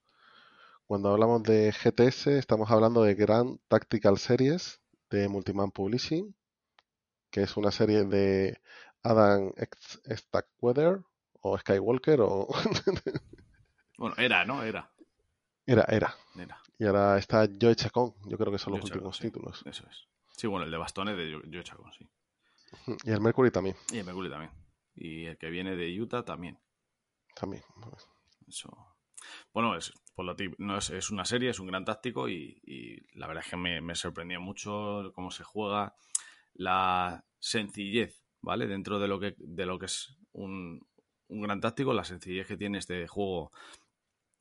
[0.86, 4.80] Cuando hablamos de GTS, estamos hablando de Grand Tactical Series
[5.10, 6.32] de Multiman Publishing,
[7.28, 8.60] que es una serie de
[9.02, 9.52] Adam
[10.08, 11.00] Stackweather
[11.40, 12.46] o Skywalker o...
[13.98, 14.62] bueno, era, ¿no?
[14.62, 14.88] Era.
[15.66, 16.14] Era, era.
[16.36, 16.62] Era.
[16.78, 19.22] Y ahora está Joe Chacón, yo creo que son los Joe Chacón, últimos sí.
[19.24, 19.62] títulos.
[19.66, 20.06] Eso es.
[20.36, 22.08] Sí, bueno, el de bastones de Joe Chacón, sí.
[23.04, 24.52] Y el Mercury también, Y el Mercury también.
[24.94, 26.60] Y el que viene de Utah también.
[27.34, 27.64] también.
[28.46, 28.70] Eso.
[29.52, 32.58] Bueno, es, por lo tip- no es, es una serie, es un gran táctico y,
[32.64, 35.94] y la verdad es que me, me sorprendió mucho cómo se juega,
[36.54, 38.66] la sencillez, ¿vale?
[38.66, 40.80] Dentro de lo que, de lo que es un,
[41.28, 43.52] un gran táctico, la sencillez que tiene este juego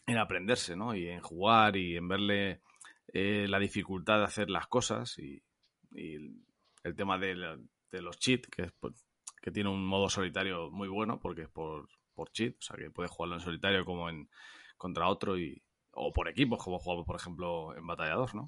[0.07, 0.95] en aprenderse, ¿no?
[0.95, 2.61] Y en jugar y en verle
[3.11, 5.43] eh, la dificultad de hacer las cosas y,
[5.93, 7.35] el, tema de,
[7.91, 8.71] los cheats, que,
[9.41, 12.91] que tiene un modo solitario muy bueno porque es por, por cheat, o sea que
[12.91, 14.29] puedes jugarlo en solitario como en
[14.77, 15.64] contra otro y
[15.95, 18.47] o por equipos, como jugamos, por ejemplo, en Batalla 2, ¿no?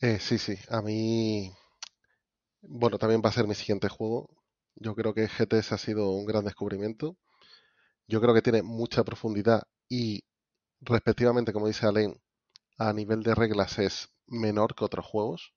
[0.00, 1.52] Eh, sí, sí, a mí,
[2.62, 4.30] bueno, también va a ser mi siguiente juego.
[4.76, 7.16] Yo creo que GTS ha sido un gran descubrimiento.
[8.06, 10.24] Yo creo que tiene mucha profundidad y
[10.80, 12.20] respectivamente, como dice Alain,
[12.78, 15.54] a nivel de reglas es menor que otros juegos.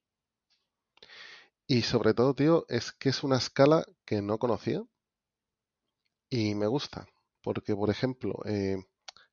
[1.68, 4.84] Y sobre todo, tío, es que es una escala que no conocía
[6.30, 7.08] y me gusta.
[7.42, 8.78] Porque, por ejemplo, eh,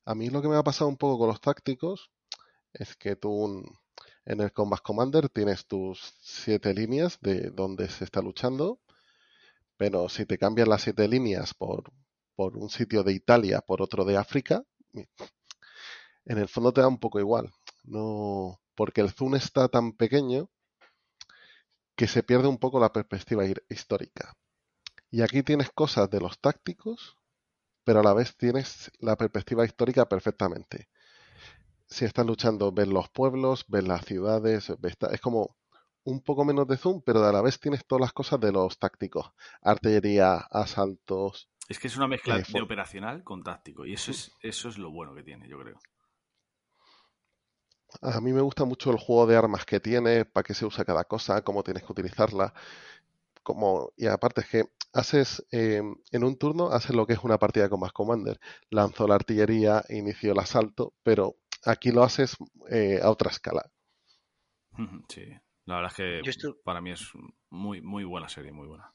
[0.05, 2.11] a mí lo que me ha pasado un poco con los tácticos
[2.73, 3.63] es que tú
[4.25, 8.79] en el Combat Commander tienes tus siete líneas de donde se está luchando,
[9.77, 11.91] pero si te cambian las siete líneas por,
[12.35, 16.99] por un sitio de Italia, por otro de África, en el fondo te da un
[16.99, 17.51] poco igual.
[17.83, 20.49] No, porque el zoom está tan pequeño
[21.95, 24.35] que se pierde un poco la perspectiva histórica.
[25.09, 27.17] Y aquí tienes cosas de los tácticos,
[27.83, 30.89] pero a la vez tienes la perspectiva histórica perfectamente.
[31.87, 35.57] Si estás luchando, ves los pueblos, ves las ciudades, ves es como
[36.03, 38.79] un poco menos de zoom, pero a la vez tienes todas las cosas de los
[38.79, 39.31] tácticos.
[39.61, 41.49] Artillería, asaltos.
[41.67, 44.77] Es que es una mezcla Eh, de operacional con táctico y eso es, eso es
[44.77, 45.79] lo bueno que tiene, yo creo.
[48.01, 50.85] A mí me gusta mucho el juego de armas que tiene, para qué se usa
[50.85, 52.53] cada cosa, cómo tienes que utilizarla.
[53.43, 55.81] Como, y aparte es que haces eh,
[56.11, 58.39] en un turno haces lo que es una partida con más Commander.
[58.69, 61.35] Lanzo la artillería, inicio el asalto, pero
[61.65, 62.37] aquí lo haces
[62.69, 63.71] eh, a otra escala.
[65.09, 65.25] Sí,
[65.65, 67.07] la verdad es que para mí es
[67.49, 68.91] muy, muy buena serie, muy buena.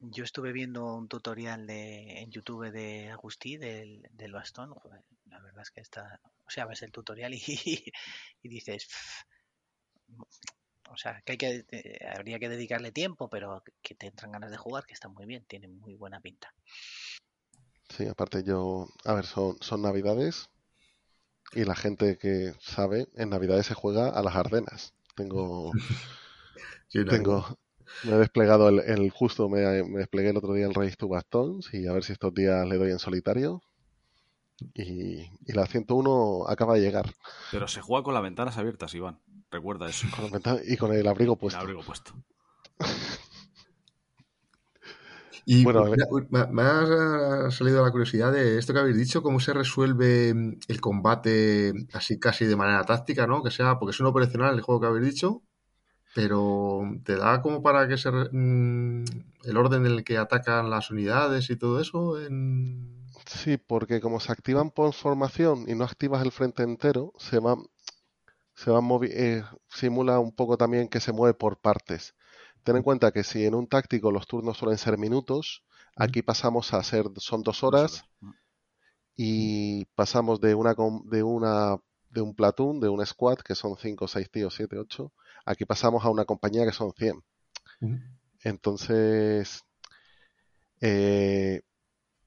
[0.00, 4.74] Yo estuve viendo un tutorial de, en YouTube de Agustí del, del bastón.
[4.74, 6.20] joder, la verdad es que está.
[6.46, 7.40] O sea, ves el tutorial y,
[8.42, 8.88] y dices.
[8.88, 9.24] "Pff,
[10.90, 14.50] O sea, que, hay que eh, habría que dedicarle tiempo, pero que te entran ganas
[14.50, 16.52] de jugar, que está muy bien, tiene muy buena pinta.
[17.88, 20.50] Sí, aparte yo, a ver, son, son navidades
[21.52, 24.94] y la gente que sabe, en navidades se juega a las Ardenas.
[25.14, 25.72] Tengo,
[26.88, 27.44] Sí, tengo,
[28.04, 31.08] me he desplegado el, el justo, me, me desplegué el otro día el Race to
[31.08, 33.62] Bastons y a ver si estos días le doy en solitario.
[34.74, 37.12] Y, y la 101 acaba de llegar
[37.50, 39.18] Pero se juega con las ventanas abiertas, Iván.
[39.54, 40.06] Recuerda eso.
[40.14, 41.60] con la ventana- y con el abrigo El puesto.
[41.60, 42.12] abrigo puesto.
[45.46, 45.98] Y Bueno, a ver.
[46.30, 50.80] me, me ha salido la curiosidad de esto que habéis dicho, cómo se resuelve el
[50.80, 53.42] combate así casi de manera táctica, ¿no?
[53.42, 55.42] Que sea, porque es un operacional el juego que habéis dicho,
[56.14, 59.04] pero te da como para que se mm,
[59.44, 63.04] el orden en el que atacan las unidades y todo eso en...
[63.26, 67.56] Sí, porque como se activan por formación y no activas el frente entero, se va,
[68.54, 72.14] se eh, simula un poco también que se mueve por partes.
[72.62, 75.64] Ten en cuenta que si en un táctico los turnos suelen ser minutos,
[75.96, 78.04] aquí pasamos a ser, son dos horas
[79.16, 80.74] y pasamos de una,
[81.04, 81.76] de una,
[82.10, 85.12] de un platoon, de un squad, que son 5, 6 tíos, 7, 8,
[85.44, 87.22] aquí pasamos a una compañía que son 100.
[87.80, 87.98] Ujú.
[88.44, 89.62] Entonces,
[90.80, 91.62] eh,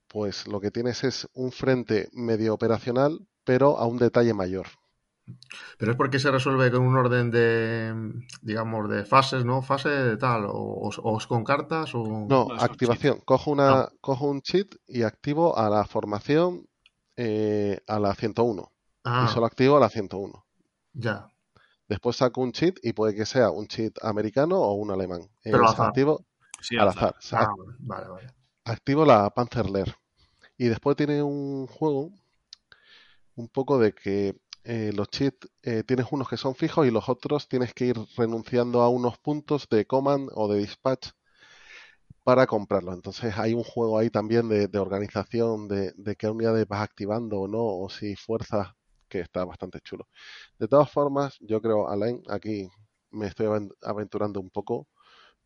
[0.07, 4.67] pues lo que tienes es un frente medio operacional, pero a un detalle mayor.
[5.77, 7.93] Pero es porque se resuelve con un orden de,
[8.41, 9.61] digamos, de fases, ¿no?
[9.61, 12.03] Fase de tal, o, o- o es con cartas, o...
[12.03, 13.21] No, No, activación.
[13.25, 16.67] Cojo una, cojo un cheat y activo a la formación
[17.15, 18.71] eh, a la 101.
[19.03, 20.45] Ah, Y solo activo a la 101.
[20.93, 21.29] ya.
[21.87, 25.21] Después saco un cheat y puede que sea un cheat americano o un alemán.
[25.45, 25.87] Eh, Pero al azar.
[25.87, 26.25] activo
[26.61, 27.15] Sí, al al azar.
[27.17, 27.43] azar.
[27.43, 28.27] Ah, vale, vale.
[28.65, 29.95] activo la Panzerlehr.
[30.57, 32.11] Y después tiene un juego
[33.35, 34.35] un poco de que
[34.67, 37.97] eh, los cheats eh, tienes unos que son fijos y los otros tienes que ir
[38.17, 41.09] renunciando a unos puntos de command o de dispatch
[42.23, 42.95] para comprarlos.
[42.95, 47.39] Entonces hay un juego ahí también de, de organización de, de qué unidades vas activando
[47.41, 48.67] o no, o si fuerzas,
[49.09, 50.07] que está bastante chulo.
[50.59, 52.69] De todas formas, yo creo, Alain, aquí
[53.11, 54.87] me estoy aven- aventurando un poco,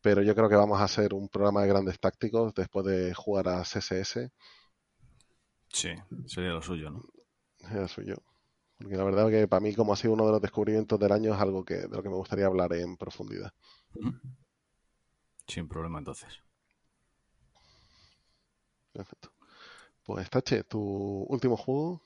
[0.01, 3.49] pero yo creo que vamos a hacer un programa de grandes tácticos después de jugar
[3.49, 4.32] a CSS.
[5.74, 5.89] Sí,
[6.28, 7.03] sería lo suyo, ¿no?
[7.59, 8.15] Sería lo suyo.
[8.82, 11.34] Porque la verdad que para mí, como ha sido uno de los descubrimientos del año,
[11.34, 13.53] es algo que, de lo que me gustaría hablar en profundidad.
[15.47, 16.41] Sin problema, entonces.
[18.91, 19.32] Perfecto.
[20.03, 20.79] Pues Tache, tu
[21.29, 22.01] último juego.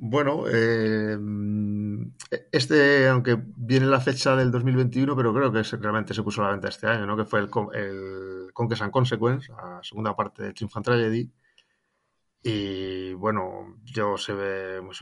[0.00, 1.18] Bueno, eh,
[2.52, 6.52] este, aunque viene la fecha del 2021, pero creo que realmente se puso a la
[6.52, 7.16] venta este año, ¿no?
[7.16, 11.30] Que fue el, el Conquest and Consequence, la segunda parte de Triumph and Tragedy.
[12.42, 14.36] Y bueno, yo soy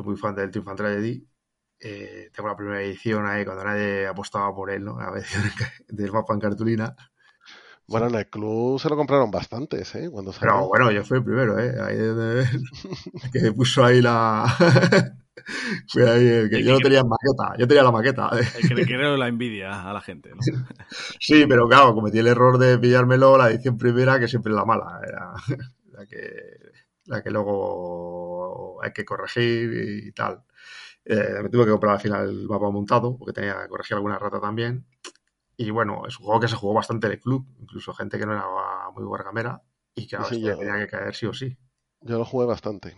[0.05, 1.29] muy fan del Triumph and Tragedy.
[1.79, 4.99] Eh, tengo la primera edición ahí cuando nadie apostaba por él, ¿no?
[4.99, 5.43] La edición
[5.89, 6.97] del mapa en cartulina.
[7.89, 10.09] Bueno, en el club se lo compraron bastantes, ¿eh?
[10.11, 11.73] Cuando Pero bueno, yo fui el primero, ¿eh?
[11.81, 12.49] Ahí donde...
[13.33, 14.45] que puso ahí la...
[15.89, 16.65] fui ahí el que...
[16.65, 18.31] yo no tenía maqueta, yo tenía la maqueta.
[18.59, 20.41] El que le quiero la envidia a la gente, ¿no?
[21.21, 24.65] sí, pero claro, cometí el error de pillármelo la edición primera, que siempre es la
[24.65, 25.01] mala.
[25.07, 25.33] Era
[25.93, 26.19] la que,
[27.07, 30.43] la que luego hay que corregir y tal.
[31.05, 34.19] Eh, me tuve que comprar al final el mapa montado, porque tenía que corregir alguna
[34.19, 34.87] rata también.
[35.57, 38.27] Y bueno, es un juego que se jugó bastante en el club, incluso gente que
[38.27, 38.45] no era
[38.95, 39.63] muy guargamera
[39.95, 41.57] y que sí, tenía que caer sí o sí.
[42.01, 42.95] Yo lo jugué bastante.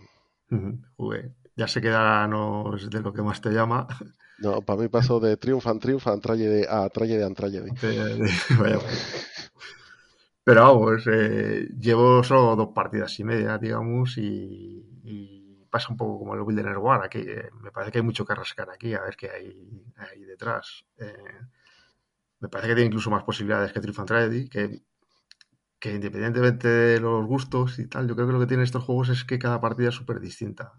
[0.97, 1.33] jugué.
[1.55, 3.87] Ya sé que no es de lo que más te llama.
[4.41, 7.71] No, para mí pasó de Triumph and Triumph a Tragedy a Tragedy and Tragedy.
[8.57, 8.79] Vaya,
[10.49, 14.83] Pero vamos, eh, llevo solo dos partidas y media, digamos, y,
[15.69, 17.03] pasa un poco como el Wilderness War.
[17.03, 20.85] Aquí, eh, me parece que hay mucho que rascar aquí, a ver qué hay, detrás.
[20.97, 21.13] Eh,
[22.39, 24.81] me parece que tiene incluso más posibilidades que Triumph Tragedy, que,
[25.79, 29.09] que independientemente de los gustos y tal, yo creo que lo que tienen estos juegos
[29.09, 30.73] es que cada partida es súper distinta.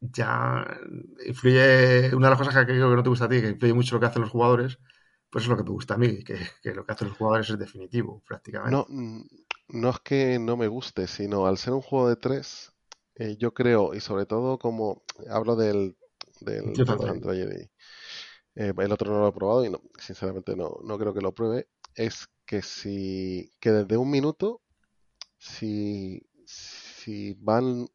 [0.00, 0.64] Ya
[1.26, 3.74] influye, una de las cosas que creo que no te gusta a ti, que influye
[3.74, 4.78] mucho lo que hacen los jugadores,
[5.32, 6.36] pues es lo que me gusta a mí, que,
[6.74, 8.70] lo que hacen los jugadores es definitivo, prácticamente.
[8.70, 8.86] No,
[9.68, 12.74] no es que no me guste, sino al ser un juego de tres,
[13.14, 15.96] eh, yo creo, y sobre todo como hablo del,
[16.46, 16.62] eh,
[18.76, 21.66] el otro no lo he probado y no, sinceramente no, no creo que lo pruebe,
[21.94, 24.60] es que si que desde un minuto,
[25.38, 27.88] si, si van,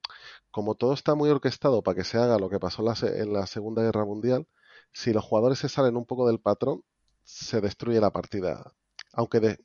[0.49, 3.33] como todo está muy orquestado para que se haga lo que pasó en la, en
[3.33, 4.47] la Segunda Guerra Mundial,
[4.91, 6.81] si los jugadores se salen un poco del patrón,
[7.27, 8.73] se destruye la partida.
[9.13, 9.59] Aunque de,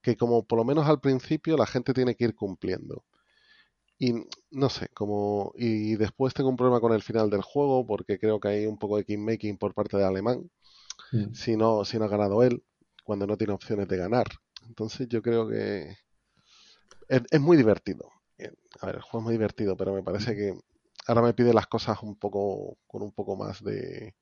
[0.00, 3.04] que como por lo menos al principio la gente tiene que ir cumpliendo.
[3.98, 4.14] Y
[4.50, 5.52] no sé, como.
[5.56, 8.78] Y después tengo un problema con el final del juego, porque creo que hay un
[8.78, 10.50] poco de kingmaking por parte del alemán.
[11.12, 11.32] Mm.
[11.34, 12.64] Si, no, si no ha ganado él,
[13.04, 14.26] cuando no tiene opciones de ganar.
[14.66, 15.96] Entonces yo creo que.
[17.08, 18.10] Es, muy divertido.
[18.80, 20.58] A ver, el juego es muy divertido, pero me parece que
[21.06, 22.78] ahora me pide las cosas un poco.
[22.86, 24.14] con un poco más de.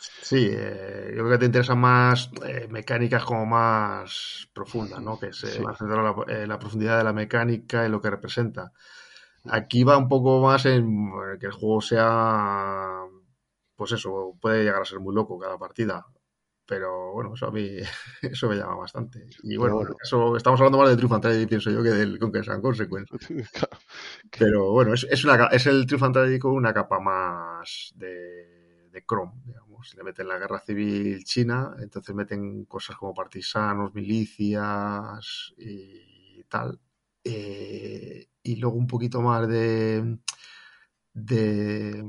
[0.00, 5.18] Sí, eh, yo creo que te interesan más eh, mecánicas como más profundas, ¿no?
[5.18, 8.72] Que se va a centrar en la, profundidad de la mecánica y lo que representa.
[9.50, 13.02] Aquí va un poco más en que el juego sea,
[13.76, 16.06] pues eso, puede llegar a ser muy loco cada partida.
[16.64, 17.68] Pero bueno, eso a mí
[18.22, 19.26] eso me llama bastante.
[19.42, 22.62] Y bueno, eso, estamos hablando más de True Fantasy, pienso yo, que del Conquest and
[22.62, 23.12] Consequence.
[24.38, 29.04] Pero bueno, es, es, una, es el True Fantasy con una capa más de, de
[29.04, 35.54] Chrome, digamos se le meten la guerra civil china, entonces meten cosas como partisanos, milicias
[35.56, 36.80] y tal.
[37.24, 40.18] Eh, y luego un poquito más de,
[41.14, 42.04] de,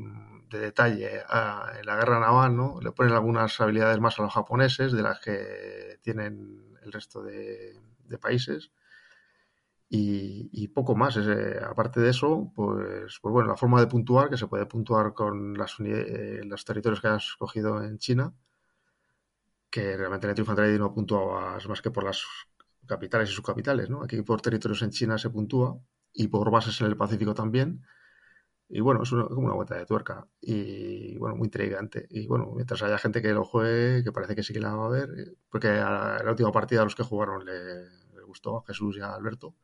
[0.50, 2.80] detalle en la guerra naval, ¿no?
[2.82, 7.80] Le ponen algunas habilidades más a los japoneses de las que tienen el resto de
[8.22, 8.72] países
[9.96, 11.18] y, poco más.
[11.18, 15.56] aparte de eso, pues, pues bueno, la forma de puntuar, que se puede puntuar con
[15.56, 18.34] las eh, los territorios que has escogido en China,
[19.70, 22.24] que realmente en el Triumph no puntuabas más que por las
[22.88, 24.04] capitales y subcapitales, ¿no?
[24.04, 25.78] Aquí por territorios en China se puntúa
[26.14, 27.84] y por bases en el Pacífico también.
[28.70, 30.28] Y bueno, es como una vuelta de tuerca.
[30.42, 32.08] Y bueno, muy intrigante.
[32.10, 34.86] Y bueno, mientras haya gente que lo juegue, que parece que sí que la va
[34.88, 37.84] a ver, eh, porque a la última partida a los que jugaron le,
[38.16, 39.56] le gustó a Jesús y a Alberto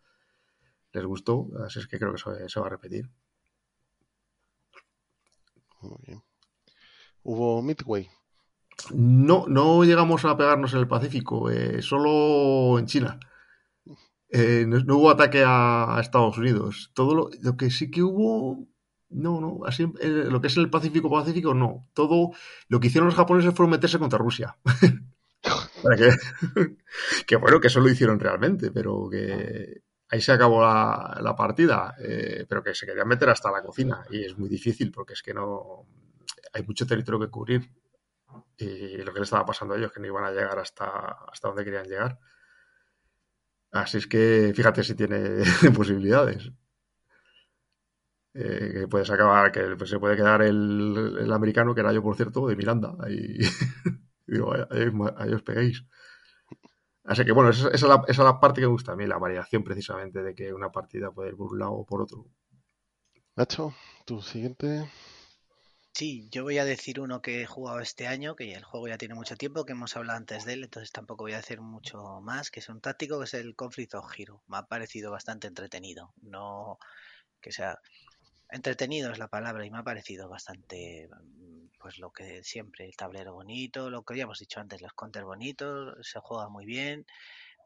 [0.93, 3.09] les gustó, así es que creo que se, va a repetir.
[5.81, 6.23] Muy bien.
[7.23, 8.09] ¿Hubo Midway?
[8.93, 13.19] No, no llegamos a pegarnos en el Pacífico, eh, solo en China.
[14.29, 16.91] Eh, no, hubo ataque a, Estados Unidos.
[16.93, 18.67] Todo lo, que sí que hubo,
[19.09, 21.87] no, no, así eh, lo que es el Pacífico Pacífico, no.
[21.93, 22.31] Todo
[22.67, 24.57] lo que hicieron los japoneses fue meterse contra Rusia.
[25.97, 26.11] que,
[27.27, 32.45] que, bueno, que eso lo hicieron realmente, pero que ahí se acabó la, partida, eh,
[32.47, 35.33] pero que se querían meter hasta la cocina y es muy difícil porque es que
[35.33, 35.85] no
[36.53, 37.69] hay mucho territorio que cubrir
[38.57, 40.85] Y lo que le estaba pasando a ellos, que no iban a llegar hasta,
[41.31, 42.19] hasta donde querían llegar.
[43.71, 45.43] Así es que fíjate si tiene
[45.75, 46.51] posibilidades.
[48.33, 52.15] Eh, que puedes acabar, que pues, se puede quedar el, americano, que era yo, por
[52.15, 52.95] cierto, de Miranda.
[52.99, 53.37] Ahí,
[54.27, 55.83] digo, ahí, ahí, os peguéis.
[57.09, 58.95] Así que bueno, esa, esa, es la, esa, es la, parte que me gusta a
[58.95, 62.03] mí, la variación precisamente de que una partida puede ir por un lado o por
[62.03, 62.27] otro.
[63.35, 63.73] Nacho,
[64.05, 64.87] tu siguiente.
[65.91, 68.99] Sí, yo voy a decir uno que he jugado este año, que el juego ya
[68.99, 72.21] tiene mucho tiempo, que hemos hablado antes de él, entonces tampoco voy a decir mucho
[72.21, 74.43] más, que es un táctico, que es el Conflict of Hero.
[74.47, 76.13] Me ha parecido bastante entretenido.
[76.21, 76.77] No
[77.41, 77.79] que sea
[78.51, 81.09] entretenido es la palabra y me ha parecido bastante
[81.79, 85.25] pues lo que siempre el tablero bonito lo que ya hemos dicho antes los counters
[85.25, 87.05] bonitos se juega muy bien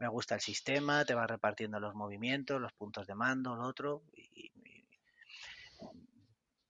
[0.00, 4.02] me gusta el sistema te va repartiendo los movimientos los puntos de mando lo otro
[4.14, 4.52] y, y,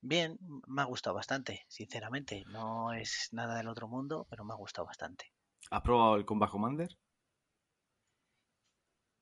[0.00, 4.56] bien me ha gustado bastante sinceramente no es nada del otro mundo pero me ha
[4.56, 5.32] gustado bastante
[5.70, 6.96] ¿has probado el Combat Commander?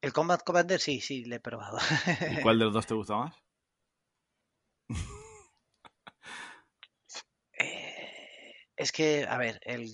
[0.00, 1.78] el Combat Commander sí sí le he probado
[2.30, 3.34] ¿Y cuál de los dos te gusta más?
[8.83, 9.91] Es que, a ver, el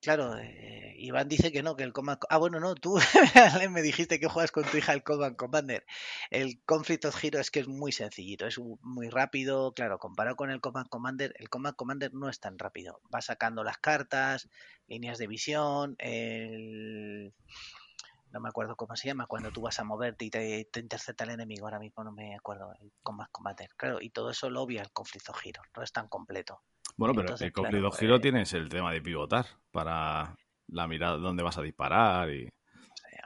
[0.00, 2.96] claro, eh, Iván dice que no, que el Command Ah, bueno, no, tú
[3.70, 5.84] me dijiste que juegas con tu hija el Command Commander.
[6.30, 10.50] El Conflict of Hero es que es muy sencillito, es muy rápido, claro, comparado con
[10.50, 13.00] el Command Commander, el Command Commander no es tan rápido.
[13.14, 14.48] Va sacando las cartas,
[14.88, 17.34] líneas de visión, el
[18.32, 21.24] no me acuerdo cómo se llama, cuando tú vas a moverte y te, te intercepta
[21.24, 24.62] el enemigo, ahora mismo no me acuerdo, el Combat Combater, claro, y todo eso lo
[24.62, 26.62] obvia el conflicto giro, no es tan completo.
[26.96, 30.36] Bueno, pero Entonces, el conflicto claro, giro eh, tienes el tema de pivotar para
[30.68, 32.48] la mirada dónde vas a disparar y...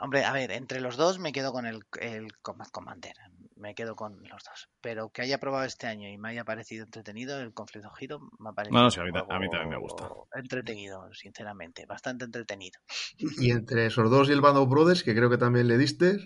[0.00, 3.14] Hombre, a ver, entre los dos me quedo con el, el Combat Commander,
[3.56, 4.68] me quedo con los dos.
[4.80, 8.50] Pero que haya probado este año y me haya parecido entretenido, el conflicto giro me
[8.50, 8.78] ha parecido.
[8.78, 10.08] No, no, sí, a, mí, a mí también me gusta.
[10.34, 12.80] Entretenido, sinceramente, bastante entretenido.
[13.16, 16.18] Y entre esos dos y el Band of Brothers, que creo que también le diste.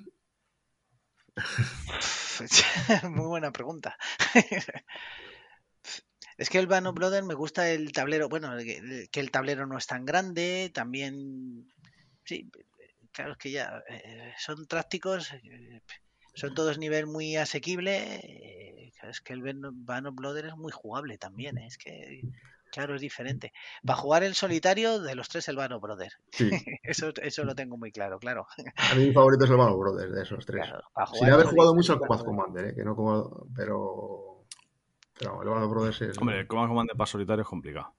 [3.11, 3.97] Muy buena pregunta.
[6.39, 9.77] Es que el Band of Brothers me gusta el tablero, bueno, que el tablero no
[9.77, 11.69] es tan grande, también,
[12.25, 12.51] sí,
[13.13, 15.83] claro, es que ya eh, son tácticos, eh,
[16.39, 17.97] son todos nivel muy asequible.
[18.23, 21.59] Eh, es que el Band of Brother es muy jugable también.
[21.59, 21.67] ¿eh?
[21.67, 22.23] Es que,
[22.71, 23.53] claro, es diferente.
[23.85, 26.13] Para jugar el solitario, de los tres, el Band of Brother.
[26.31, 26.49] Sí.
[26.83, 28.47] eso, eso lo tengo muy claro, claro.
[28.77, 30.65] A mí mi favorito es el Band of Brother, de esos tres.
[30.65, 30.83] Claro,
[31.15, 32.75] Sin haber jugado mucho al Combat Commander, ¿eh?
[32.75, 34.28] que no como, pero.
[35.19, 36.19] Pero el Band of Brothers es.
[36.19, 37.95] Hombre, el Combat Commander para solitario es complicado.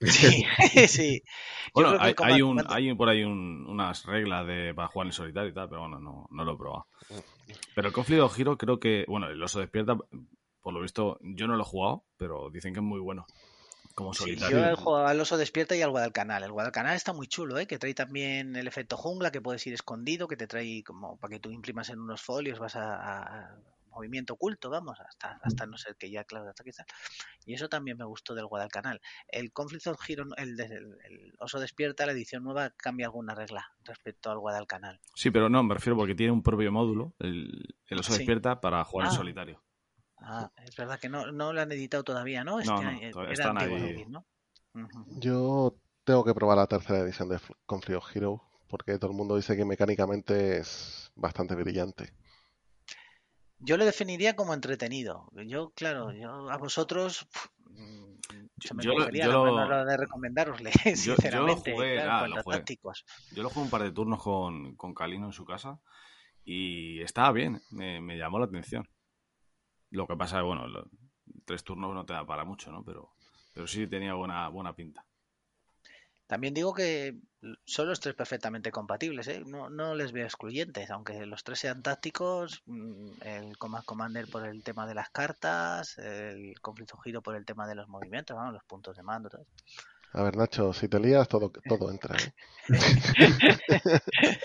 [0.00, 0.44] Sí,
[0.88, 1.22] sí.
[1.74, 5.50] Bueno, hay, hay, un, hay, por ahí un, unas reglas de, para jugar en solitario
[5.50, 6.86] y tal, pero bueno, no, no lo he probado.
[7.74, 9.96] Pero el conflicto giro creo que, bueno, el oso despierta,
[10.62, 13.26] por lo visto, yo no lo he jugado, pero dicen que es muy bueno.
[13.94, 14.56] Como solitario.
[14.56, 16.44] Sí, yo he jugado al oso despierta y al Guadalcanal.
[16.44, 17.66] El Guadalcanal está muy chulo, ¿eh?
[17.66, 21.32] que trae también el efecto jungla, que puedes ir escondido, que te trae como para
[21.32, 23.56] que tú imprimas en unos folios, vas a, a
[23.90, 26.70] movimiento oculto, vamos, hasta, hasta no ser que ya, claro, hasta que
[27.46, 29.00] Y eso también me gustó del Guadalcanal.
[29.28, 33.72] El Conflict of Hero, el, el, el, Oso Despierta, la edición nueva, cambia alguna regla
[33.84, 35.00] respecto al Guadalcanal.
[35.14, 38.18] Sí, pero no, me refiero porque tiene un propio módulo, el, el Oso sí.
[38.18, 39.10] Despierta, para jugar ah.
[39.10, 39.62] en solitario.
[40.22, 42.60] Ah, es verdad que no, no lo han editado todavía, ¿no?
[42.60, 44.04] Este, no, no era están antiguo, ahí.
[44.06, 44.26] ¿no?
[44.74, 45.20] Uh -huh.
[45.20, 49.36] Yo tengo que probar la tercera edición de Conflict of Hero, porque todo el mundo
[49.36, 52.12] dice que mecánicamente es bastante brillante.
[53.62, 55.28] Yo lo definiría como entretenido.
[55.46, 57.26] Yo, claro, yo a vosotros
[57.66, 58.14] mm,
[58.58, 61.92] se me yo, cogería yo la lo- mano de recomendarosle, Yo, yo lo sinceramente, jugué,
[61.94, 62.64] claro, nada, en lo jugué.
[63.32, 65.80] Yo lo jugué un par de turnos con, con Calino en su casa
[66.44, 68.88] y estaba bien, me, me llamó la atención.
[69.90, 70.88] Lo que pasa es, bueno, lo-
[71.44, 72.84] tres turnos no te da para mucho, ¿no?
[72.84, 73.12] Pero,
[73.52, 75.04] pero sí tenía buena, buena pinta.
[76.30, 77.18] También digo que
[77.64, 79.42] son los tres perfectamente compatibles, ¿eh?
[79.44, 84.46] no, no les veo excluyentes, aunque los tres sean tácticos, mm, el Command Commander por
[84.46, 88.52] el tema de las cartas, el conflicto giro por el tema de los movimientos, vamos,
[88.52, 89.44] los puntos de mando, todo.
[90.12, 92.16] A ver, Nacho, si te lías, todo, todo entra.
[92.16, 92.32] ¿eh?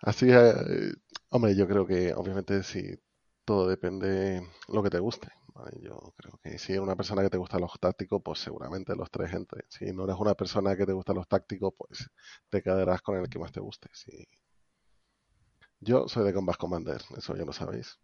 [0.00, 0.92] Así, eh,
[1.28, 2.98] hombre, yo creo que obviamente si
[3.44, 5.28] todo depende lo que te guste.
[5.54, 5.70] ¿Vale?
[5.80, 9.10] Yo creo que si eres una persona que te gustan los tácticos, pues seguramente los
[9.10, 9.64] tres entren.
[9.68, 12.10] Si no eres una persona que te gustan los tácticos, pues
[12.50, 13.88] te quedarás con el que más te guste.
[13.92, 14.26] Sí.
[15.80, 17.98] Yo soy de Combat Commander, eso ya lo sabéis.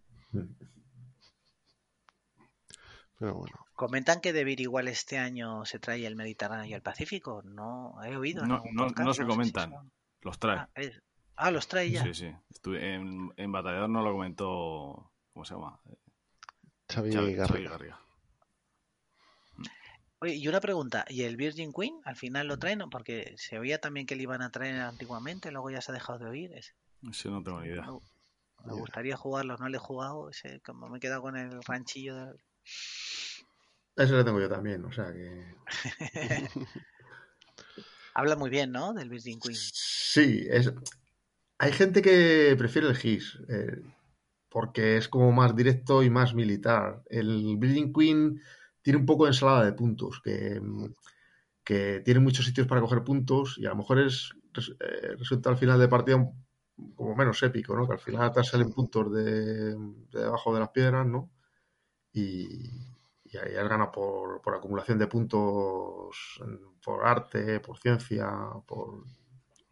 [3.19, 3.55] Pero bueno.
[3.75, 8.17] Comentan que Debir igual este año se trae el Mediterráneo y el Pacífico, no he
[8.17, 8.47] oído.
[8.47, 9.93] No, no, podcast, no se sé si comentan, son-
[10.23, 10.59] los trae.
[10.59, 11.03] Ah, es-
[11.37, 12.03] ah, los trae ya.
[12.03, 12.35] Sí, sí.
[12.51, 15.81] Estuve en, en Batallador no lo comentó, ¿cómo se llama?
[16.91, 17.71] Xavi Xavi, Xavi Garriga.
[17.71, 18.01] Garriga.
[20.23, 22.81] Oye, y una pregunta, ¿y el Virgin Queen al final lo traen?
[22.91, 26.19] Porque se oía también que le iban a traer antiguamente, luego ya se ha dejado
[26.19, 26.53] de oír.
[26.53, 26.75] Ese.
[27.09, 27.87] Ese no tengo ni idea.
[27.87, 28.01] Me,
[28.67, 32.17] me gustaría jugarlo, no le he jugado, ese, como me he quedado con el ranchillo.
[32.17, 32.35] De...
[33.97, 35.55] Ese lo tengo yo también, o sea que...
[38.15, 38.93] Habla muy bien, ¿no?
[38.93, 39.57] Del Virgin Queen.
[39.57, 40.71] Sí, es...
[41.57, 43.83] hay gente que prefiere el GIS, eh,
[44.51, 47.03] porque es como más directo y más militar.
[47.09, 48.41] El Virgin Queen
[48.83, 50.61] tiene un poco de ensalada de puntos, que,
[51.65, 55.57] que tiene muchos sitios para coger puntos y a lo mejor es eh, resulta al
[55.57, 56.33] final de partida un,
[56.95, 57.87] como menos épico, ¿no?
[57.87, 61.31] Que al final te salen puntos de, de debajo de las piedras, ¿no?
[62.13, 62.91] Y,
[63.25, 66.41] y ahí has ganado por, por, acumulación de puntos
[66.83, 68.29] por arte, por ciencia,
[68.67, 69.05] por...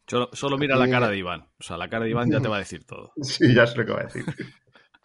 [0.07, 1.49] Solo, solo mira la cara de Iván.
[1.59, 3.13] O sea, la cara de Iván ya te va a decir todo.
[3.23, 4.25] Sí, ya sé lo que va a decir.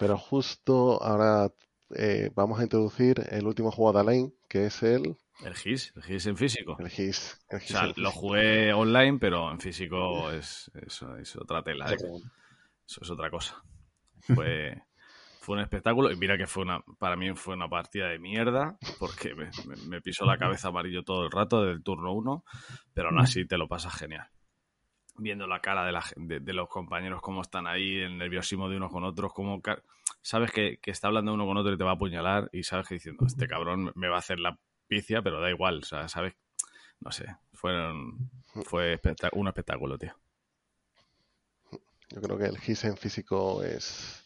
[0.03, 1.49] Pero justo ahora
[1.95, 5.15] eh, vamos a introducir el último juego de Alain, que es el...
[5.45, 6.75] El GIS, el GIS en físico.
[6.77, 7.39] El GIS.
[7.47, 11.89] El GIS o sea, lo jugué online, pero en físico es, es, es otra tela.
[11.89, 11.95] ¿eh?
[11.95, 13.63] Eso es otra cosa.
[14.19, 14.83] Fue,
[15.39, 18.77] fue un espectáculo y mira que fue una, para mí fue una partida de mierda
[18.99, 22.43] porque me, me, me pisó la cabeza amarillo todo el rato del turno 1,
[22.93, 24.27] pero aún así te lo pasas genial
[25.15, 28.77] viendo la cara de, la, de, de, los compañeros, cómo están ahí, el nerviosismo de
[28.77, 29.61] unos con otros, cómo
[30.21, 32.87] sabes que, que, está hablando uno con otro y te va a apuñalar y sabes
[32.87, 34.57] que diciendo, este cabrón me va a hacer la
[34.87, 36.33] picia, pero da igual, o sea, sabes,
[36.99, 38.29] no sé, fueron,
[38.65, 38.99] fue
[39.33, 40.15] un espectáculo, tío.
[42.09, 44.19] Yo creo que el GIS en físico es...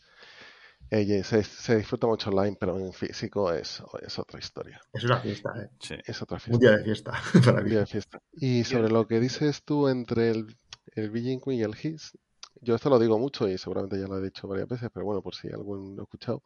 [0.89, 4.79] Se, se, disfruta mucho online, pero en físico es, es otra historia.
[4.93, 5.69] Es una fiesta, ¿eh?
[5.79, 5.95] Sí.
[6.05, 6.55] Es otra fiesta.
[6.55, 7.11] Un día de fiesta.
[7.45, 8.21] Para Un día de fiesta.
[8.31, 10.57] Y sobre lo que dices tú entre el
[10.97, 12.17] el Virgin Queen y el His,
[12.61, 15.21] yo esto lo digo mucho y seguramente ya lo he dicho varias veces, pero bueno,
[15.21, 16.43] por si algún lo ha escuchado.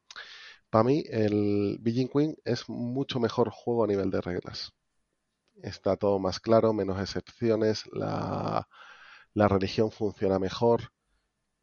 [0.69, 4.73] Para mí, el Virgin Queen es mucho mejor juego a nivel de reglas.
[5.63, 8.67] Está todo más claro, menos excepciones, la,
[9.33, 10.91] la religión funciona mejor,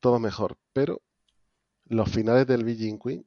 [0.00, 1.02] todo mejor, pero
[1.86, 3.26] los finales del Virgin Queen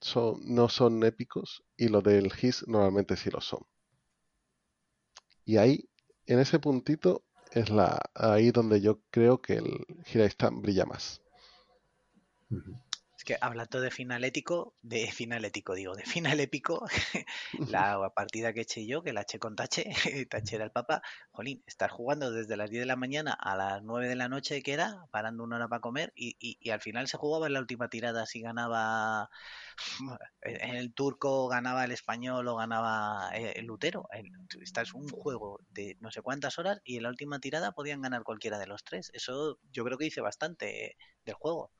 [0.00, 3.60] son, no son épicos y los del His normalmente sí lo son.
[5.44, 5.88] Y ahí,
[6.26, 11.20] en ese puntito, es la ahí donde yo creo que el Giraistan brilla más.
[13.20, 16.86] Es que hablando de final ético, de final ético, digo, de final épico,
[17.68, 19.84] la partida que eché yo, que la eché con Tache,
[20.30, 23.82] Tache era el papa, jolín, estar jugando desde las 10 de la mañana a las
[23.82, 26.80] 9 de la noche que era, parando una hora para comer, y, y, y al
[26.80, 29.28] final se jugaba en la última tirada si ganaba
[30.40, 34.08] en el turco ganaba el español o ganaba el lutero.
[34.62, 38.00] Esta es un juego de no sé cuántas horas y en la última tirada podían
[38.00, 39.10] ganar cualquiera de los tres.
[39.12, 40.96] Eso yo creo que dice bastante
[41.26, 41.70] del juego.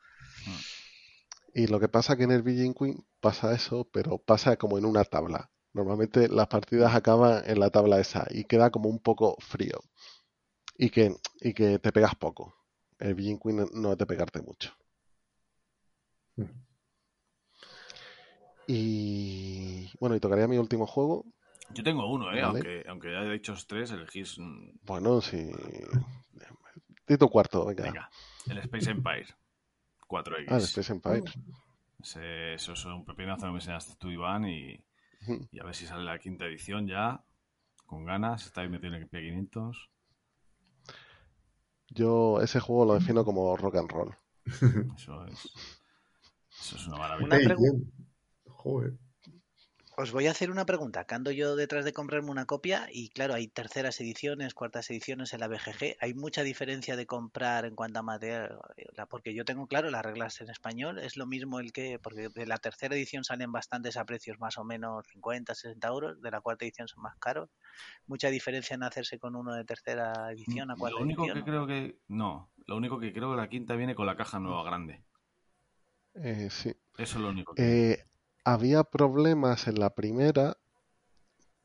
[1.55, 4.85] Y lo que pasa que en el Virgin Queen pasa eso, pero pasa como en
[4.85, 5.51] una tabla.
[5.73, 9.81] Normalmente las partidas acaban en la tabla esa y queda como un poco frío.
[10.77, 12.55] Y que, y que te pegas poco.
[12.99, 14.73] El Virgin Queen no es de pegarte mucho.
[18.67, 21.25] Y bueno, y tocaría mi último juego.
[21.75, 22.43] Yo tengo uno, ¿eh?
[22.43, 22.45] Vale.
[22.45, 24.39] Aunque, aunque ya he dicho tres, el GIS.
[24.83, 25.51] Bueno, sí.
[27.05, 27.85] Tito cuarto, venga.
[27.85, 28.11] Venga,
[28.49, 29.27] el Space Empire
[30.11, 30.47] 4X.
[30.49, 31.23] Ah, el Space Empire.
[32.03, 34.83] Ese, eso es un pepinazo que me enseñaste tú, Iván, y,
[35.53, 37.25] y, a ver si sale la quinta edición ya,
[37.87, 38.47] con ganas.
[38.47, 39.89] Estáis metiendo en P500.
[41.89, 44.17] Yo ese juego lo defino como rock and roll.
[44.97, 45.53] Eso es.
[46.61, 47.37] Eso es una maravilla.
[47.37, 47.91] Una pregunta.
[48.47, 48.99] Joder.
[50.01, 51.05] Os voy a hacer una pregunta.
[51.05, 55.35] Que ando yo detrás de comprarme una copia y claro, hay terceras ediciones, cuartas ediciones
[55.35, 55.97] en la BGG.
[56.01, 58.59] ¿Hay mucha diferencia de comprar en cuanto a material?
[59.11, 60.99] Porque yo tengo claro las reglas en español.
[61.01, 64.57] Es lo mismo el que, porque de la tercera edición salen bastantes a precios más
[64.57, 66.23] o menos 50, 60 euros.
[66.23, 67.51] De la cuarta edición son más caros.
[68.07, 71.45] ¿Mucha diferencia en hacerse con uno de tercera edición a cuarta Lo único edición?
[71.45, 71.99] que creo que...
[72.09, 75.05] No, lo único que creo que la quinta viene con la caja nueva grande.
[76.15, 76.71] Eh, sí.
[76.97, 77.93] Eso es lo único que...
[77.93, 78.10] Eh,
[78.53, 80.57] había problemas en la primera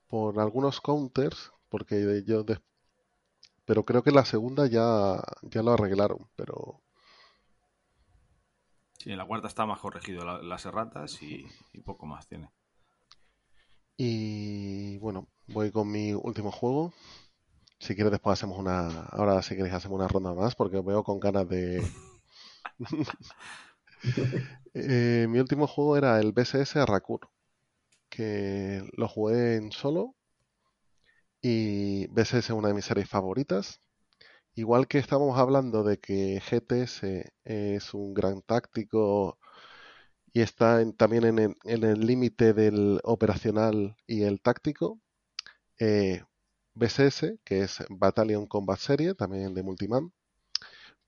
[0.07, 2.59] por algunos counters, porque yo de...
[3.65, 6.81] pero creo que la segunda ya, ya lo arreglaron, pero
[8.99, 12.49] Sí, en la cuarta está más corregido la, las erratas y, y, poco más tiene.
[13.97, 16.91] Y bueno, voy con mi último juego.
[17.77, 21.19] Si quieres después hacemos una, ahora si queréis hacemos una ronda más porque veo con
[21.19, 21.87] ganas de
[24.73, 27.21] eh, mi último juego era el BSS Rakur,
[28.09, 30.15] que lo jugué en solo
[31.41, 33.81] y BSS es una de mis series favoritas.
[34.55, 39.39] Igual que estábamos hablando de que GTS es un gran táctico
[40.33, 44.99] y está también en el límite del operacional y el táctico,
[45.79, 46.23] Eh,
[46.75, 50.13] BSS, que es Battalion Combat Serie, también de Multiman,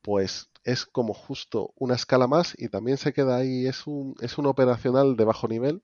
[0.01, 4.37] pues es como justo una escala más y también se queda ahí, es un, es
[4.37, 5.81] un operacional de bajo nivel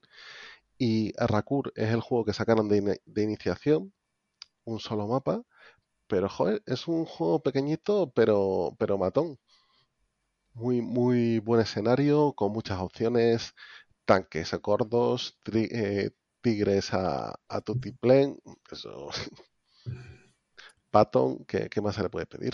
[0.78, 3.94] y Rakur es el juego que sacaron de, de iniciación,
[4.66, 5.44] un solo mapa,
[6.08, 9.40] pero joder, es un juego pequeñito pero, pero matón.
[10.54, 13.54] Muy, muy buen escenario, con muchas opciones,
[14.06, 16.12] tanques a cordos, eh,
[16.42, 18.40] tigres a, a tutiplén,
[18.72, 19.10] eso
[20.94, 22.54] Patton, ¿qué, ¿qué, más se le puede pedir?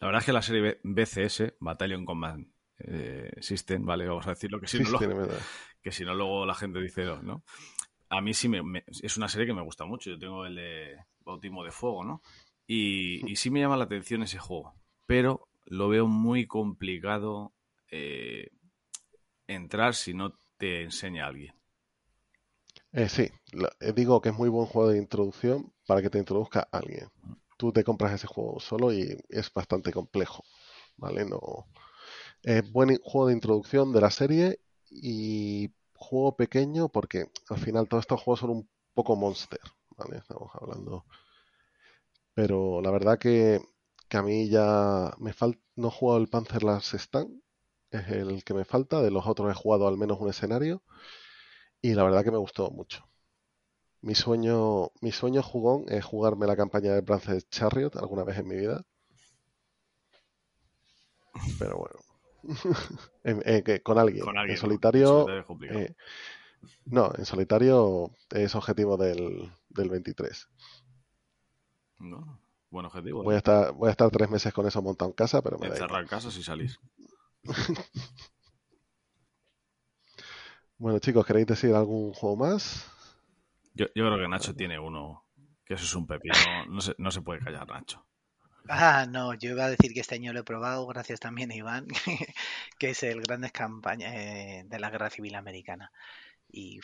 [0.00, 2.40] La verdad es que la serie BCS, Battalion Combat
[2.78, 4.08] eh, System, ¿vale?
[4.08, 4.98] Vamos a decirlo, que si, no, lo,
[5.80, 7.44] que si no luego la gente dice no.
[8.08, 10.10] A mí sí me, me, es una serie que me gusta mucho.
[10.10, 12.22] Yo tengo el de Bautismo de Fuego, ¿no?
[12.66, 14.74] Y, y sí me llama la atención ese juego.
[15.06, 17.52] Pero lo veo muy complicado
[17.92, 18.50] eh,
[19.46, 21.54] entrar si no te enseña alguien.
[22.90, 26.18] Eh, sí, lo, eh, digo que es muy buen juego de introducción para que te
[26.18, 27.08] introduzca alguien.
[27.56, 30.44] Tú te compras ese juego solo y es bastante complejo,
[30.96, 31.24] ¿vale?
[31.24, 31.66] No
[32.46, 38.02] es buen juego de introducción de la serie y juego pequeño porque al final todos
[38.02, 39.60] estos juegos son un poco monster,
[39.96, 40.18] ¿vale?
[40.18, 41.04] Estamos hablando.
[42.34, 43.60] Pero la verdad que,
[44.08, 47.42] que a mí ya me falta, no he jugado el Panzer Last Stand,
[47.90, 50.82] es el que me falta, de los otros he jugado al menos un escenario
[51.82, 53.08] y la verdad que me gustó mucho.
[54.06, 58.46] Mi sueño, mi sueño jugón es jugarme la campaña de Bronze Chariot alguna vez en
[58.46, 58.84] mi vida.
[61.58, 61.96] Pero bueno.
[63.24, 64.24] en, eh, con, alguien.
[64.24, 64.54] con, alguien.
[64.54, 65.26] En solitario.
[65.28, 65.96] Eh,
[66.84, 70.48] no, en solitario es objetivo del, del 23.
[71.98, 72.40] No,
[72.70, 73.24] buen objetivo.
[73.24, 75.66] Voy, a estar, voy a estar tres meses con eso montado en casa, pero me
[75.66, 76.78] Encerrar en casa si salís.
[80.78, 82.88] bueno, chicos, ¿queréis decir algún juego más?
[83.76, 85.24] Yo, yo, creo que Nacho tiene uno,
[85.64, 86.34] que eso es un pepino.
[86.68, 88.06] No se, no se puede callar, Nacho.
[88.68, 91.54] Ah, no, yo iba a decir que este año lo he probado, gracias también a
[91.54, 91.86] Iván,
[92.78, 95.92] que es el Grandes Campaña eh, de la Guerra Civil Americana.
[96.48, 96.80] Y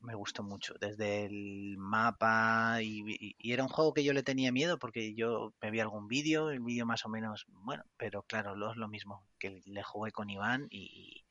[0.00, 4.52] me gustó mucho, desde el mapa, y, y, era un juego que yo le tenía
[4.52, 8.54] miedo porque yo me vi algún vídeo, el vídeo más o menos, bueno, pero claro,
[8.56, 11.24] lo es lo mismo, que le jugué con Iván y,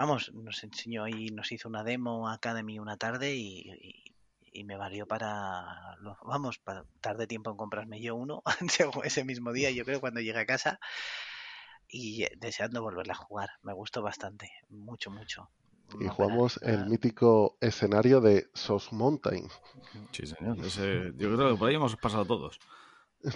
[0.00, 4.14] vamos, nos enseñó y nos hizo una demo Academy una tarde y, y,
[4.50, 8.42] y me valió para, vamos, para tarde tiempo en comprarme yo uno
[9.04, 10.80] ese mismo día, yo creo, cuando llegué a casa
[11.86, 13.50] y deseando volverla a jugar.
[13.62, 15.50] Me gustó bastante, mucho, mucho.
[16.00, 19.48] Y jugamos el mítico escenario de Sos Mountain.
[20.12, 20.58] Sí, señor.
[20.64, 22.58] Ese, yo creo que por ahí hemos pasado todos.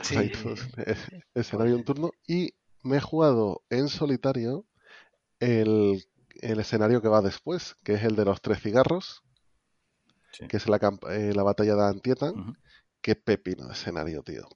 [0.02, 0.32] Sí.
[1.34, 2.12] escenario en turno.
[2.26, 4.64] Y me he jugado en solitario
[5.40, 6.06] el
[6.40, 9.22] el escenario que va después, que es el de los tres cigarros,
[10.32, 10.46] sí.
[10.48, 10.78] que es la,
[11.10, 12.34] eh, la, batalla de Antietam.
[12.34, 12.56] Uh -huh.
[13.00, 14.48] Qué pepino de escenario, tío.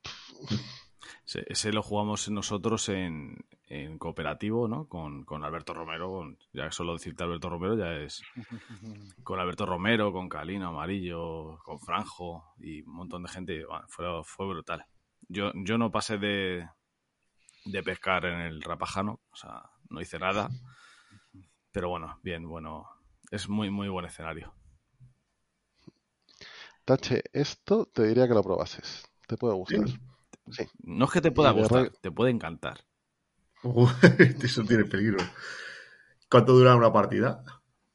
[1.27, 4.89] Ese lo jugamos nosotros en, en cooperativo, ¿no?
[4.89, 6.35] Con, con, Alberto Romero.
[6.55, 8.23] Ya solo decirte Alberto Romero ya es.
[9.23, 13.65] Con Alberto Romero, con Calino Amarillo, con Franjo y un montón de gente.
[13.67, 14.87] Bueno, fue, fue brutal.
[15.29, 16.67] Yo, yo no pasé de,
[17.67, 20.49] de pescar en el Rapajano, o sea, no hice nada.
[21.73, 22.87] Pero bueno, bien, bueno.
[23.31, 24.55] Es muy, muy buen escenario.
[26.85, 29.05] Tache, esto te diría que lo probases.
[29.27, 29.87] Te puede gustar.
[29.89, 29.99] Sí.
[30.51, 30.67] Sí.
[30.83, 32.81] No es que te pueda gustar, te puede encantar.
[33.63, 33.87] Uh,
[34.43, 35.19] eso tiene peligro.
[36.31, 37.45] ¿Cuánto dura una partida?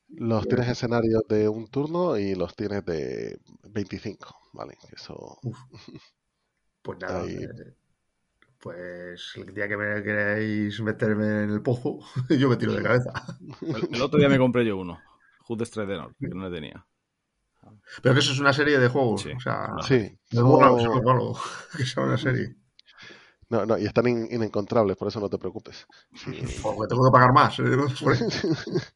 [0.10, 4.78] Los tienes escenarios de un turno y los tienes de 25, ¿vale?
[4.92, 5.40] Eso.
[5.42, 5.58] Uf.
[6.84, 7.38] Pues nada, Ahí...
[8.64, 12.00] pues el día que me queréis meterme en el pozo,
[12.30, 13.12] yo me tiro de cabeza.
[13.62, 15.02] El, el otro día me compré yo uno,
[15.42, 16.86] Hood Strike de North, que no le tenía.
[18.02, 19.22] Pero que eso es una serie de juegos.
[19.22, 20.18] Sí, o sea, sí.
[20.32, 21.36] No, malo,
[21.78, 22.56] que sea una serie.
[23.50, 25.86] No, no, y están in inencontrables, por eso no te preocupes.
[26.62, 27.60] Porque tengo que pagar más.
[27.60, 27.66] ¿eh?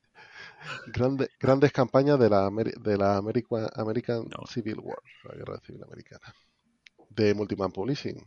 [0.87, 4.45] Grande, grandes campañas de la, de la America, American no.
[4.47, 6.33] Civil War, la guerra civil americana.
[7.09, 8.25] De Multiman Publishing.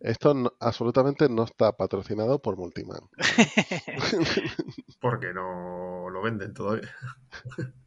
[0.00, 3.00] Esto no, absolutamente no está patrocinado por Multiman.
[5.00, 6.94] Porque no lo venden todavía.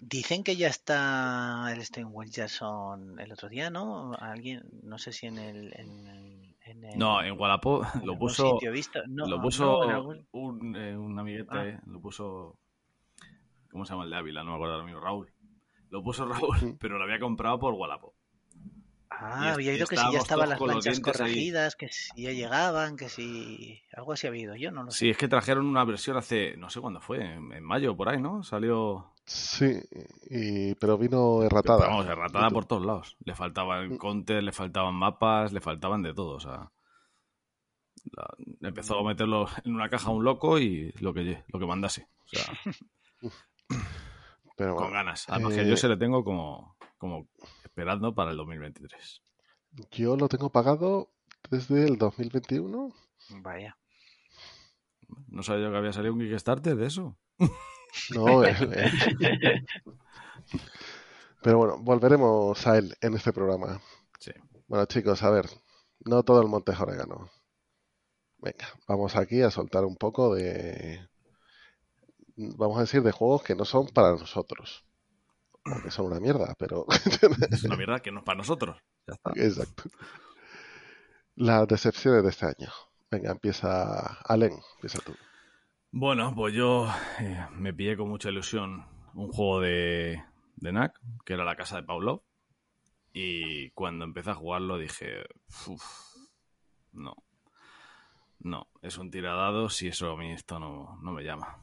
[0.00, 4.12] Dicen que ya está el Steinwell Jackson el otro día, ¿no?
[4.14, 5.72] Alguien, no sé si en el.
[5.74, 8.58] En, en el no, en Wallapop lo puso.
[9.08, 10.26] No, lo puso no, algún...
[10.32, 11.80] un, eh, un amiguete, ah.
[11.86, 12.58] lo puso.
[13.70, 14.44] ¿Cómo se llama el de Ávila?
[14.44, 15.32] No me acuerdo ahora mismo, Raúl.
[15.90, 18.14] Lo puso Raúl, pero lo había comprado por Wallapop.
[19.20, 21.78] Ah, había oído que si ya estaban las manchas corregidas, ahí.
[21.78, 23.80] que si ya llegaban, que si.
[23.92, 24.98] Algo así había oído yo, no lo sé.
[24.98, 26.56] Sí, es que trajeron una versión hace.
[26.56, 28.42] No sé cuándo fue, en, en mayo por ahí, ¿no?
[28.42, 29.80] Salió Sí,
[30.28, 31.86] y, pero vino erratada.
[31.86, 33.16] vamos, erratada por todos lados.
[33.24, 33.96] Le faltaban mm.
[33.96, 36.34] contes, le faltaban mapas, le faltaban de todo.
[36.36, 36.70] O sea,
[38.60, 42.08] empezó a meterlo en una caja un loco y lo que, lo que mandase.
[42.24, 42.44] O sea,
[44.56, 45.24] pero, con ganas.
[45.28, 47.28] Además que yo eh, se le tengo como, como
[47.74, 49.20] esperando para el 2023.
[49.90, 51.10] Yo lo tengo pagado
[51.50, 52.94] desde el 2021.
[53.42, 53.76] Vaya.
[55.26, 57.18] No sabía yo que había salido un Kickstarter de eso.
[58.14, 59.64] No, eh, eh.
[61.42, 63.80] Pero bueno, volveremos a él en este programa.
[64.20, 64.30] Sí.
[64.68, 65.46] Bueno, chicos, a ver,
[66.04, 67.28] no todo el monte es orégano.
[68.38, 71.08] Venga, vamos aquí a soltar un poco de.
[72.36, 74.84] Vamos a decir de juegos que no son para nosotros.
[75.82, 76.86] Que son una mierda, pero.
[77.50, 78.76] es una mierda que no es para nosotros.
[79.06, 79.32] Ya está.
[79.34, 79.84] Exacto.
[81.36, 82.70] Las decepciones de este año.
[83.10, 85.14] Venga, empieza Allen, empieza tú.
[85.90, 86.88] Bueno, pues yo
[87.20, 88.84] eh, me pillé con mucha ilusión
[89.14, 90.22] un juego de,
[90.56, 92.22] de NAC, que era la casa de Pavlov.
[93.12, 95.24] Y cuando empecé a jugarlo dije,
[95.68, 95.84] uff,
[96.92, 97.14] no.
[98.40, 101.58] No, es un tiradado si eso a mí esto no, me llama.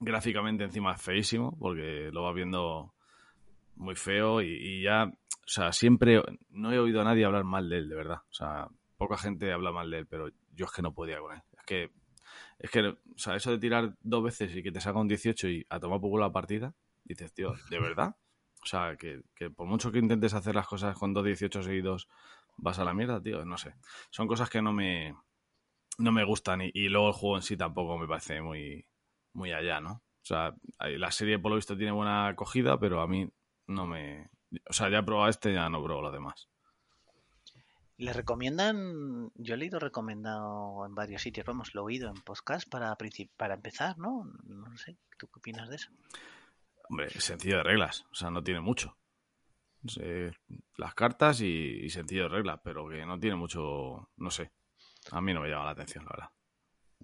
[0.00, 2.94] Gráficamente encima es feísimo, porque lo vas viendo
[3.76, 7.68] muy feo y, y, ya, o sea, siempre no he oído a nadie hablar mal
[7.68, 8.18] de él, de verdad.
[8.30, 11.34] O sea, poca gente habla mal de él, pero yo es que no podía con
[11.34, 11.42] él.
[11.58, 11.90] Es que
[12.58, 15.48] es que, o sea, eso de tirar dos veces y que te saca un 18
[15.48, 18.16] y a tomar poco la partida, dices, tío, ¿de verdad?
[18.62, 22.08] O sea, que, por mucho que intentes hacer las cosas con dos 18 seguidos,
[22.56, 23.74] vas a la mierda, tío, no sé.
[24.10, 25.14] Son cosas que no me,
[25.98, 28.86] no me gustan y, luego el juego en sí tampoco me parece muy,
[29.34, 29.92] muy allá, ¿no?
[29.92, 33.28] O sea, la serie por lo visto tiene buena acogida, pero a mí
[33.66, 34.30] no me...
[34.68, 36.48] O sea, ya he probado este, ya no pruebo los demás.
[37.96, 42.68] Le recomiendan, yo he leído recomendado en varios sitios, vamos, lo he oído en podcast
[42.68, 42.96] para,
[43.36, 44.24] para empezar, ¿no?
[44.44, 45.90] No sé, ¿tú qué opinas de eso?
[46.88, 48.96] Hombre, sencillo de reglas, o sea, no tiene mucho.
[50.76, 54.50] las cartas y, sencillo de reglas, pero que no tiene mucho, no sé.
[55.12, 56.30] A mí no me llama la atención, la verdad.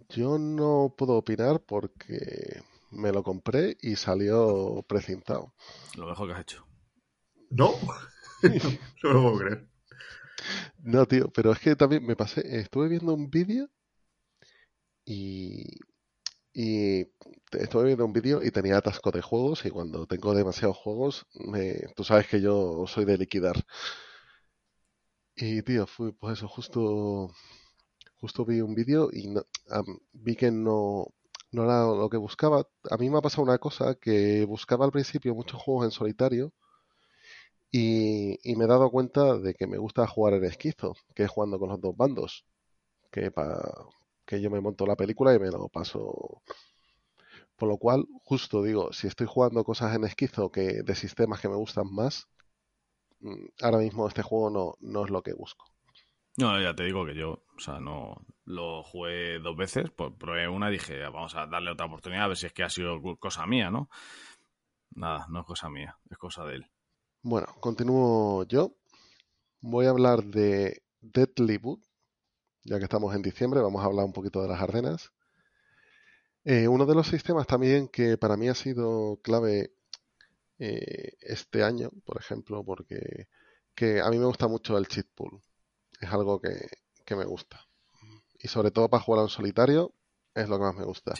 [0.08, 5.54] Yo no puedo opinar porque me lo compré y salió precintado.
[5.96, 6.66] Lo mejor que has hecho.
[7.50, 7.74] No,
[9.02, 9.68] no lo puedo creer.
[10.82, 13.68] No, tío, pero es que también me pasé, estuve viendo un vídeo
[15.04, 15.64] y,
[16.52, 17.06] y
[17.52, 21.74] estuve viendo un vídeo y tenía atasco de juegos y cuando tengo demasiados juegos, me,
[21.96, 23.56] tú sabes que yo soy de liquidar.
[25.34, 27.34] Y tío, fui, pues eso, justo,
[28.20, 29.34] justo vi un vídeo y
[30.12, 31.14] vi que no,
[31.52, 32.66] no era lo que buscaba.
[32.90, 36.52] A mí me ha pasado una cosa que buscaba al principio muchos juegos en solitario
[37.72, 41.58] y, me he dado cuenta de que me gusta jugar en esquizo, que es jugando
[41.58, 42.44] con los dos bandos.
[43.10, 43.32] Que,
[44.26, 46.42] que yo me monto la película y me lo paso.
[47.56, 51.48] Por lo cual, justo digo, si estoy jugando cosas en esquizo que de sistemas que
[51.48, 52.26] me gustan más,
[53.20, 55.66] mm, ahora mismo este juego no, no es lo que busco.
[56.40, 60.48] No, ya te digo que yo, o sea, no lo jugué dos veces, pues probé
[60.48, 63.00] una y dije, vamos a darle otra oportunidad a ver si es que ha sido
[63.18, 63.90] cosa mía, ¿no?
[64.92, 66.66] Nada, no es cosa mía, es cosa de él.
[67.22, 68.74] Bueno, continúo yo.
[69.60, 71.80] Voy a hablar de Deadly Wood,
[72.64, 75.12] ya que estamos en diciembre, vamos a hablar un poquito de las Ardenas.
[76.44, 79.74] Eh, uno de los sistemas también que para mí ha sido clave
[80.58, 83.28] eh, este año, por ejemplo, porque
[83.74, 85.42] que a mí me gusta mucho el cheat pool.
[86.00, 87.66] Es algo que, me gusta.
[88.38, 89.92] Y sobre todo para jugar en solitario
[90.32, 91.12] es lo que más me gusta.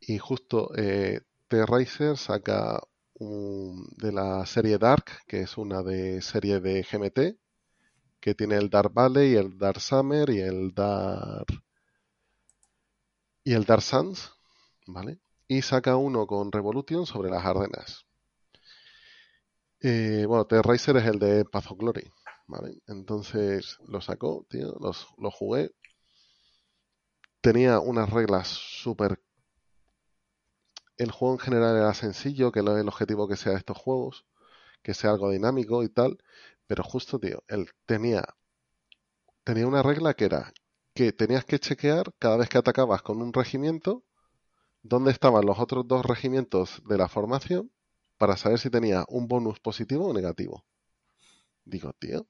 [0.00, 2.80] Y justo eh, T-Racer saca
[3.20, 7.38] de la serie Dark, que es una de serie de GMT,
[8.18, 11.46] que tiene el Dark Valley, el Dark Summer y el Dark
[13.44, 14.32] y el Dark Suns,
[14.86, 15.18] ¿vale?
[15.48, 18.06] Y saca uno con Revolution sobre las Ardenas.
[19.80, 22.10] Eh, bueno, Terraiser es el de Path of Glory,
[22.50, 22.82] ¿vale?
[22.86, 25.72] Entonces lo sacó, tío, los, lo jugué.
[27.40, 29.20] Tenía unas reglas súper
[31.00, 34.26] el juego en general era sencillo, que no el objetivo que sea de estos juegos,
[34.82, 36.18] que sea algo dinámico y tal,
[36.66, 38.22] pero justo, tío, él tenía,
[39.44, 40.52] tenía una regla que era
[40.94, 44.04] que tenías que chequear cada vez que atacabas con un regimiento
[44.82, 47.72] dónde estaban los otros dos regimientos de la formación
[48.18, 50.64] para saber si tenía un bonus positivo o negativo.
[51.64, 52.26] Digo, tío,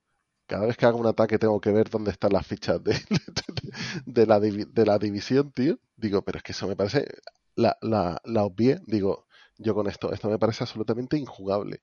[0.51, 2.81] cada vez que hago un ataque tengo que ver dónde están las fichas
[4.05, 5.79] de, la, división, tío.
[5.97, 7.07] Digo, pero es que eso me parece
[7.55, 9.29] la, la, la obvié, digo,
[9.59, 11.83] yo con esto, esto me parece absolutamente injugable.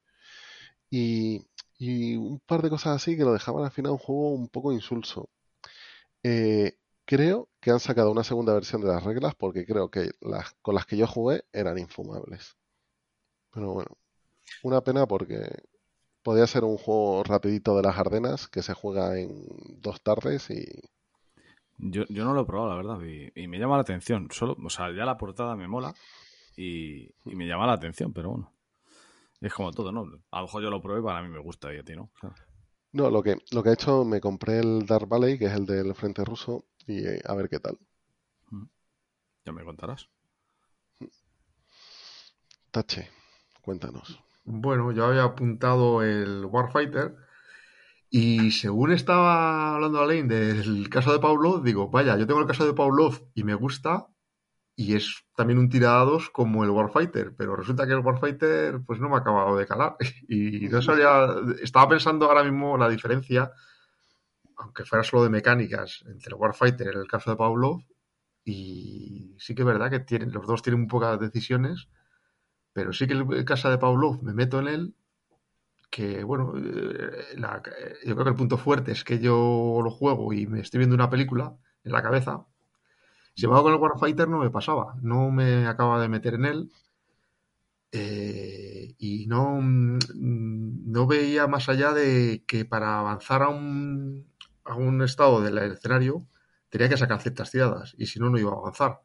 [0.90, 1.48] Y,
[1.78, 4.74] y un par de cosas así que lo dejaban al final un juego un poco
[4.74, 5.30] insulso.
[6.24, 10.54] Eh, creo que han sacado una segunda versión de las reglas porque creo que las
[10.62, 12.58] con las que yo jugué eran infumables.
[13.52, 13.98] Pero bueno,
[14.64, 15.40] una pena porque
[16.28, 19.46] podría ser un juego rapidito de las Ardenas que se juega en
[19.82, 20.66] dos tardes y...
[21.78, 23.00] Yo, yo no lo he probado, la verdad,
[23.34, 24.28] y, me llama la atención.
[24.32, 25.96] Solo, o sea, ya la portada me mola
[26.58, 28.52] y, me llama la atención, pero bueno.
[29.40, 30.02] Es como todo, ¿no?
[30.32, 32.12] A lo mejor yo lo probé para mí me gusta y a ti no.
[32.92, 35.66] No, lo que, lo que he hecho, me compré el Dark Valley, que es el
[35.66, 37.80] del Frente Ruso, y eh, a ver qué tal.
[38.50, 38.66] Mm.
[39.46, 40.10] Ya me contarás.
[42.70, 43.10] Tache,
[43.62, 44.27] cuéntanos.
[44.50, 47.16] Bueno, yo había apuntado el Warfighter
[48.10, 52.66] y según estaba hablando Alain del caso de Pavlov, digo, vaya, yo tengo el caso
[52.66, 54.08] de Pavlov y me gusta
[54.76, 59.10] y es también un tirados como el Warfighter, pero resulta que el Warfighter pues no
[59.10, 59.98] me ha acabado de calar
[60.30, 61.28] y no sabía,
[61.62, 63.52] estaba pensando ahora mismo la diferencia,
[64.56, 67.82] aunque fuera solo de mecánicas, entre el Warfighter en el caso de Pavlov
[68.46, 71.90] y sí que es verdad que tienen, los dos tienen un pocas decisiones
[72.78, 74.96] pero sí que en casa de Pavlov me meto en él,
[75.90, 77.26] que bueno, eh,
[78.06, 80.94] yo creo que el punto fuerte es que yo lo juego y me estoy viendo
[80.94, 82.46] una película en la cabeza.
[83.34, 86.72] Sin embargo, con el Warfighter no me pasaba, no me acaba de meter en él.
[87.92, 94.28] Eh, y no, mm, no veía más allá de que para avanzar a un,
[94.66, 96.28] a un estado del escenario
[96.70, 99.02] tenía que sacar ciertas tiradas y si no, no iba a avanzar.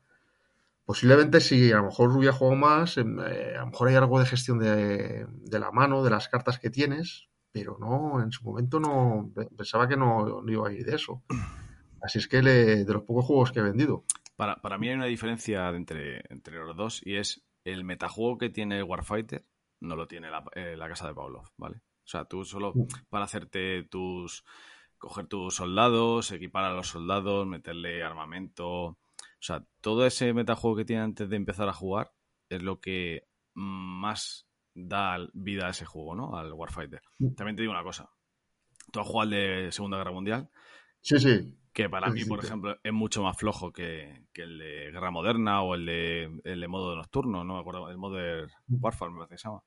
[0.85, 4.19] Posiblemente si a lo mejor hubiera jugado más, em, eh, a lo mejor hay algo
[4.19, 8.81] de gestión de, la mano, de las cartas que tienes, pero no, en su momento
[8.81, 11.23] no pensaba que no, iba a ir de eso.
[12.03, 14.05] Así es que de los pocos juegos que he vendido.
[14.37, 18.51] Para, para mí hay una diferencia entre, entre los dos y es el metajuego que
[18.51, 19.45] tiene Warfighter
[19.83, 21.77] no lo tiene la, eh, la casa de Pavlov, ¿vale?
[21.77, 22.87] O sea, tú solo mm.
[23.11, 24.45] para hacerte tus
[24.99, 28.99] coger tus soldados, equipar a los soldados, meterle armamento,
[29.43, 32.13] o sea, todo ese metajuego que tiene antes de empezar a jugar
[32.49, 36.37] es lo que más da vida a ese juego, ¿no?
[36.37, 37.03] Al Warfighter.
[37.19, 37.35] Mm.
[37.35, 38.09] También te digo una cosa.
[38.93, 40.49] Tú has jugado al de Segunda Guerra Mundial.
[41.01, 41.59] Sí, sí.
[41.73, 45.75] Que para mí, por ejemplo, es mucho más flojo que, el de Guerra Moderna o
[45.75, 48.77] el de, el de modo nocturno, no me acuerdo, el modo de mm.
[48.81, 49.65] Warfare me parece que se llama.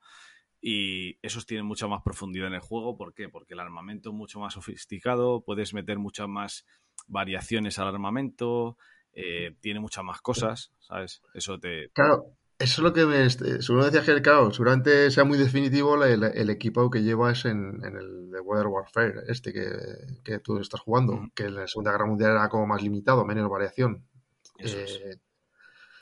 [0.61, 2.95] Y esos tienen mucha más profundidad en el juego.
[2.95, 3.28] ¿Por qué?
[3.28, 6.65] Porque el armamento es mucho más sofisticado, puedes meter muchas más
[7.07, 8.78] variaciones al armamento,
[9.16, 11.22] eh, tiene muchas más cosas, ¿sabes?
[11.34, 11.89] Eso te...
[11.93, 13.26] Claro, eso es lo que me...
[13.26, 17.95] Este, seguro decía que, claro, seguramente sea muy definitivo el, equipo que llevas en, en
[17.95, 22.32] el de Weather Warfare, este que, tú estás jugando, que en la Segunda Guerra Mundial
[22.32, 24.05] era como más limitado, menos variación.
[24.59, 25.18] Eh,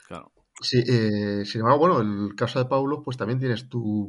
[0.06, 0.32] claro.
[0.60, 4.08] Sí, eh, sin embargo, bueno, el caso de Paulo, pues también tienes tú,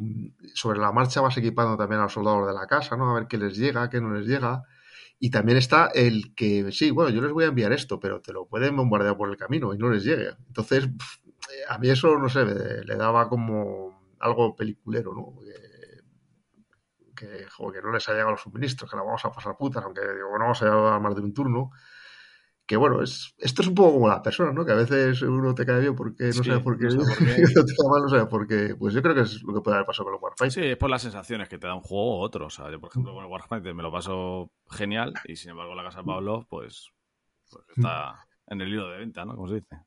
[0.53, 3.09] sobre la marcha vas equipando también a los soldados de la casa, ¿no?
[3.11, 4.63] A ver qué les llega, qué no les llega.
[5.19, 8.33] Y también está el que, sí, bueno, yo les voy a enviar esto, pero te
[8.33, 10.29] lo pueden bombardear por el camino y no les llegue.
[10.47, 10.89] Entonces,
[11.69, 15.33] a mí eso, no sé, le daba como algo peliculero, ¿no?
[17.15, 20.01] Que, que no les ha llegado los suministros, que la vamos a pasar putas, aunque
[20.01, 21.71] digo, no vamos a llegar más de un turno
[22.65, 24.65] que bueno, es, esto es un poco como la persona, ¿no?
[24.65, 27.43] Que a veces uno te cae bien porque no sabe por qué, no, por qué.
[27.45, 28.75] te mal, no sabe por qué.
[28.75, 30.51] Pues yo creo que es lo que puede haber pasado con el Warfighter.
[30.51, 32.47] Sí, es por las sensaciones que te da un juego u otro.
[32.47, 35.83] O sea, yo, por ejemplo, con el me lo paso genial y sin embargo la
[35.83, 36.89] casa de Pablo, pues,
[37.51, 39.35] pues está en el hilo de venta, ¿no?
[39.35, 39.77] Como se dice.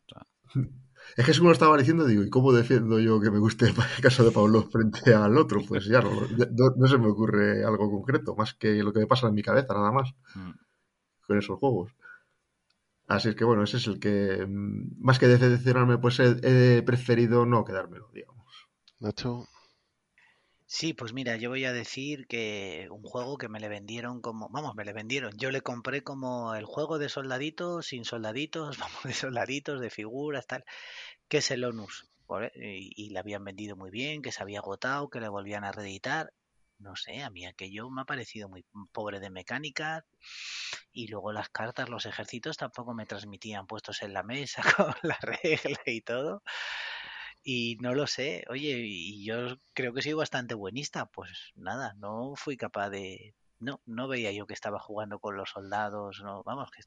[1.16, 3.66] Es que según lo estaba diciendo, digo, ¿y cómo defiendo yo que me guste
[3.96, 5.60] el caso de Pablo frente al otro?
[5.66, 6.10] Pues ya no,
[6.76, 9.74] no, se me ocurre algo concreto, más que lo que me pasa en mi cabeza,
[9.74, 10.50] nada más, mm.
[11.26, 11.92] con esos juegos.
[13.08, 17.46] Así es que bueno, ese es el que, mm, más que decepcionarme, pues he, preferido
[17.46, 18.68] no quedármelo, digamos.
[19.00, 19.48] Nacho.
[20.66, 24.50] Sí, pues mira, yo voy a decir que un juego que me le vendieron como,
[24.50, 29.02] vamos, me le vendieron, yo le compré como el juego de soldaditos, sin soldaditos, vamos,
[29.04, 30.64] de soldaditos, de figuras, tal,
[31.28, 32.10] que es el ONUS.
[32.56, 35.72] Y, y le habían vendido muy bien, que se había agotado, que le volvían a
[35.72, 36.30] reeditar
[36.78, 40.04] no sé, a mí aquello me ha parecido muy pobre de mecánica
[40.92, 45.18] y luego las cartas, los ejércitos tampoco me transmitían puestos en la mesa con la
[45.20, 46.42] regla y todo.
[47.42, 52.34] Y no lo sé, oye, y yo creo que soy bastante buenista, pues nada, no
[52.36, 53.34] fui capaz de...
[53.60, 56.82] No, no veía yo que estaba jugando con los soldados, no, vamos, que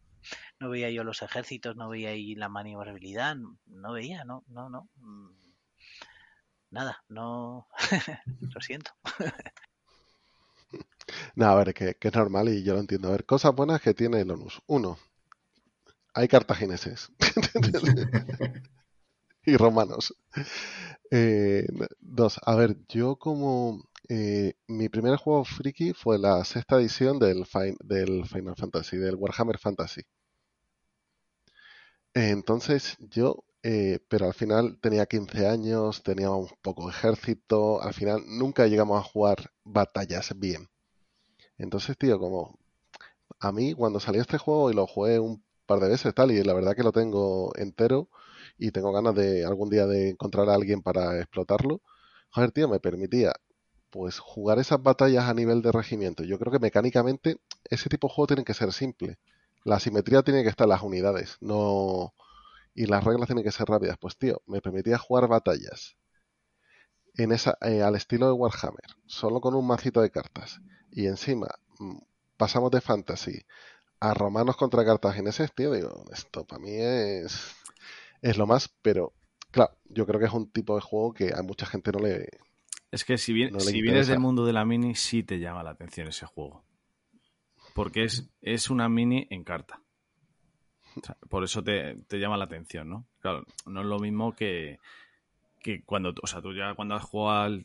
[0.59, 3.35] no veía yo los ejércitos, no veía ahí la maniobrabilidad,
[3.65, 4.89] no veía, no, no, no.
[4.95, 5.31] Mm,
[6.69, 7.67] nada, no,
[8.39, 8.91] lo siento.
[11.35, 13.07] No, a ver, que, es normal y yo lo entiendo.
[13.09, 14.61] A ver, cosas buenas que tiene el ONUS.
[14.67, 14.97] Uno,
[16.13, 17.11] hay cartagineses
[19.45, 20.15] y romanos.
[21.11, 21.65] Eh,
[21.99, 27.45] dos, a ver, yo como eh, mi primer juego friki fue la sexta edición del,
[27.83, 30.01] del Final Fantasy, del Warhammer Fantasy.
[32.13, 38.65] Entonces yo eh, pero al final tenía 15 años, teníamos poco ejército, al final nunca
[38.67, 40.70] llegamos a jugar batallas bien.
[41.61, 42.57] Entonces, tío, como
[43.39, 46.43] a mí cuando salió este juego y lo jugué un par de veces tal, y
[46.43, 48.09] la verdad que lo tengo entero
[48.57, 51.81] y tengo ganas de algún día de encontrar a alguien para explotarlo,
[52.31, 53.33] joder, tío, me permitía
[53.91, 56.23] pues jugar esas batallas a nivel de regimiento.
[56.23, 57.37] Yo creo que mecánicamente
[57.69, 59.19] ese tipo de juego tiene que ser simple.
[59.63, 62.13] La simetría tiene que estar en las unidades, no
[62.73, 63.97] y las reglas tienen que ser rápidas.
[63.99, 65.97] Pues tío, me permitía jugar batallas
[67.15, 71.47] en esa eh, al estilo de Warhammer, solo con un macito de cartas y encima
[71.79, 71.97] mm,
[72.37, 73.41] pasamos de fantasy
[73.99, 77.55] a romanos contra cartagineses, tío, digo, esto para mí es
[78.21, 79.13] es lo más, pero
[79.51, 82.29] claro, yo creo que es un tipo de juego que a mucha gente no le
[82.91, 85.71] es que si, bien, si vienes del mundo de la mini, sí te llama la
[85.71, 86.65] atención ese juego.
[87.73, 89.81] Porque es, es una mini en carta.
[91.29, 93.07] por eso te, llama la atención, ¿no?
[93.21, 94.79] Claro, no es lo mismo que,
[95.61, 97.59] que cuando, o sea, tú ya cuando has jugado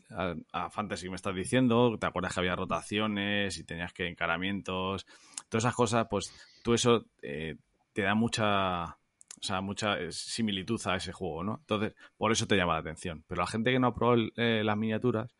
[0.51, 5.05] a Fantasy me estás diciendo, te acuerdas que había rotaciones y tenías que encaramientos,
[5.49, 6.31] todas esas cosas, pues
[6.63, 7.57] tú eso eh,
[7.93, 11.57] te da mucha, o sea, mucha eh, similitud a ese juego, ¿no?
[11.59, 13.23] Entonces, por eso te llama la atención.
[13.27, 15.33] Pero la gente que no ha probado eh, las miniaturas,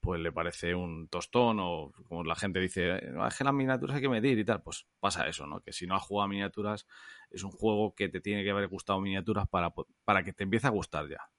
[0.00, 4.02] pues le parece un tostón o como la gente dice, es que las miniaturas hay
[4.02, 5.60] que medir y tal, pues pasa eso, ¿no?
[5.60, 6.86] Que si no has jugado a miniaturas,
[7.30, 9.72] es un juego que te tiene que haber gustado miniaturas para,
[10.04, 11.30] para que te empiece a gustar ya.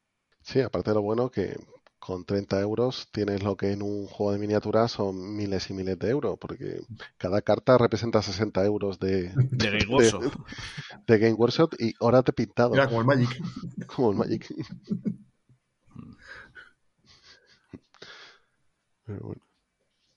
[0.46, 1.58] Sí, aparte de lo bueno que
[1.98, 5.98] con 30 euros tienes lo que en un juego de miniaturas son miles y miles
[5.98, 6.82] de euros, porque
[7.18, 10.46] cada carta representa 60 euros de, de Game Workshop.
[11.08, 12.70] De, Game Workshop y horas de pintado.
[12.70, 13.42] Mira, como el Magic.
[13.88, 14.54] como el Magic.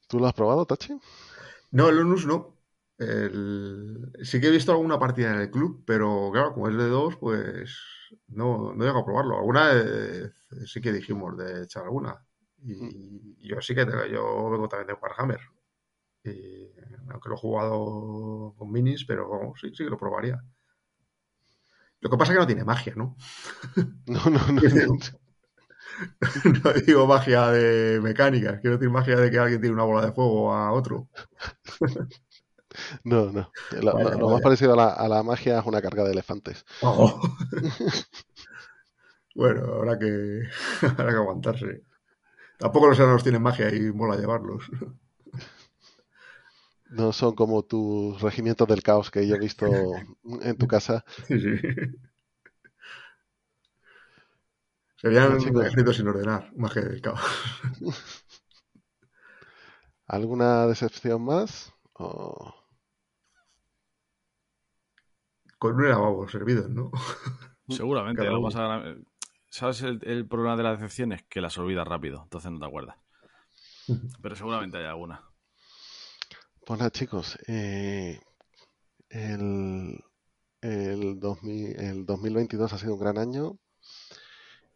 [0.09, 0.93] ¿Tú lo has probado, Tachi?
[1.71, 2.55] No, el Onus no.
[2.99, 7.17] Sí que he visto alguna partida en el club, pero claro, como es de dos,
[7.17, 7.98] pues
[8.29, 9.39] no, no llego a probarlo.
[9.39, 10.33] Alguna vez
[10.67, 12.17] sí que dijimos de echar alguna.
[12.63, 13.37] Y, mm.
[13.41, 15.41] yo sí que yo vengo también de Warhammer.
[16.25, 16.71] Y,
[17.11, 20.43] aunque lo he jugado con minis, pero sí, sí que lo probaría.
[22.01, 23.17] Lo que pasa es que no tiene magia, ¿no?
[24.07, 24.63] No, no, no.
[26.65, 30.13] no digo magia de mecánica, quiero decir magia de que alguien tiene una bola de
[30.13, 31.09] fuego a otro.
[33.05, 33.51] No, no.
[33.81, 36.65] Lo, más parecido a la, magia es una carga de elefantes.
[36.83, 37.21] Oh.
[39.35, 40.43] bueno, habrá que,
[40.83, 41.83] habrá que aguantarse.
[42.59, 44.65] Tampoco los enanos tienen magia y mola llevarlos.
[46.91, 49.67] No son como tus regimientos del caos que yo he visto
[50.41, 51.05] en tu casa.
[51.27, 51.51] Sí, sí.
[54.97, 57.21] Serían ejércitos sin ordenar, magia del caos.
[60.07, 61.75] ¿Alguna decepción más?
[65.59, 66.91] Con un lavabo servido, ¿no?
[67.69, 68.27] Seguramente.
[69.51, 71.25] ¿Sabes el, problema de las decepciones?
[71.25, 72.97] Que las olvidas rápido, entonces no te acuerdas.
[74.23, 75.23] Pero seguramente hay alguna.
[76.67, 77.39] Pues nada, chicos.
[77.47, 78.21] Eh,
[79.09, 80.05] el,
[80.61, 83.59] el, 2022 ha sido un gran año.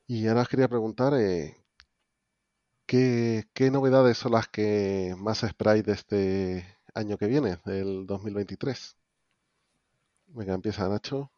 [0.06, 1.56] Y ahora os quería preguntar eh,
[2.86, 8.96] ¿qué, ¿qué, novedades son las que más esperáis de este año que viene, del 2023.
[10.34, 11.30] Venga, empieza Nacho.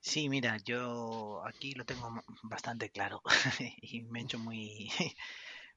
[0.00, 2.08] Sí, mira, yo aquí lo tengo
[2.44, 3.20] bastante claro
[3.82, 4.88] y me he hecho muy,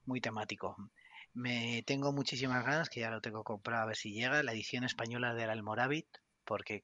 [0.05, 0.77] muy temático.
[1.33, 4.83] Me tengo muchísimas ganas, que ya lo tengo comprado a ver si llega, la edición
[4.83, 6.07] española del Almoravit,
[6.45, 6.83] porque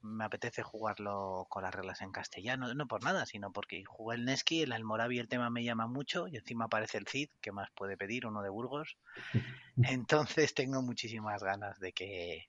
[0.00, 4.24] me apetece jugarlo con las reglas en castellano, no por nada, sino porque jugué el
[4.24, 7.70] Neski, el Almoravi el tema me llama mucho y encima aparece el Cid, que más
[7.72, 8.96] puede pedir, uno de Burgos.
[9.76, 12.48] Entonces tengo muchísimas ganas de que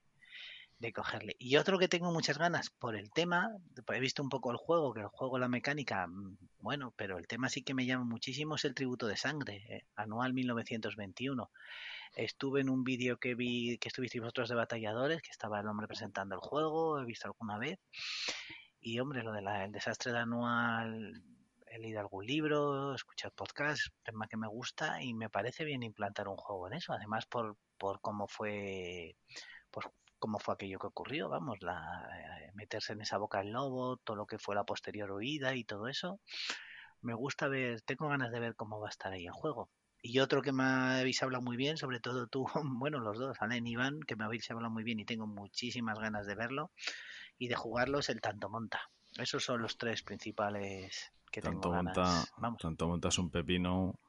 [0.79, 1.35] de cogerle.
[1.39, 3.49] Y otro que tengo muchas ganas por el tema,
[3.93, 7.27] he visto un poco el juego, que el juego, la mecánica, mm, bueno, pero el
[7.27, 11.49] tema sí que me llama muchísimo es el tributo de sangre, eh, anual 1921.
[12.15, 15.87] Estuve en un vídeo que vi, que estuvisteis vosotros de batalladores, que estaba el hombre
[15.87, 17.79] presentando el juego, he visto alguna vez.
[18.79, 21.23] Y hombre, lo del desastre de anual,
[21.67, 25.83] he leído algún libro, he escuchado podcast, tema que me gusta y me parece bien
[25.83, 26.93] implantar un juego en eso.
[26.93, 29.15] Además, por, por cómo fue,
[29.71, 33.97] por cómo fue aquello que ocurrió, vamos, la, eh, meterse en esa boca del lobo,
[33.97, 36.19] todo lo que fue la posterior huida y todo eso.
[37.01, 39.69] Me gusta ver, tengo ganas de ver cómo va a estar ahí el juego.
[40.01, 42.45] Y otro que me habéis hablado muy bien, sobre todo tú,
[42.79, 45.99] bueno, los dos, Alain y Iván, que me habéis hablado muy bien y tengo muchísimas
[45.99, 46.71] ganas de verlo
[47.37, 48.81] y de jugarlo, es el Tanto Monta.
[49.17, 52.31] Esos son los tres principales que tanto tengo ganas.
[52.37, 53.99] Monta, Tanto Monta es un pepino.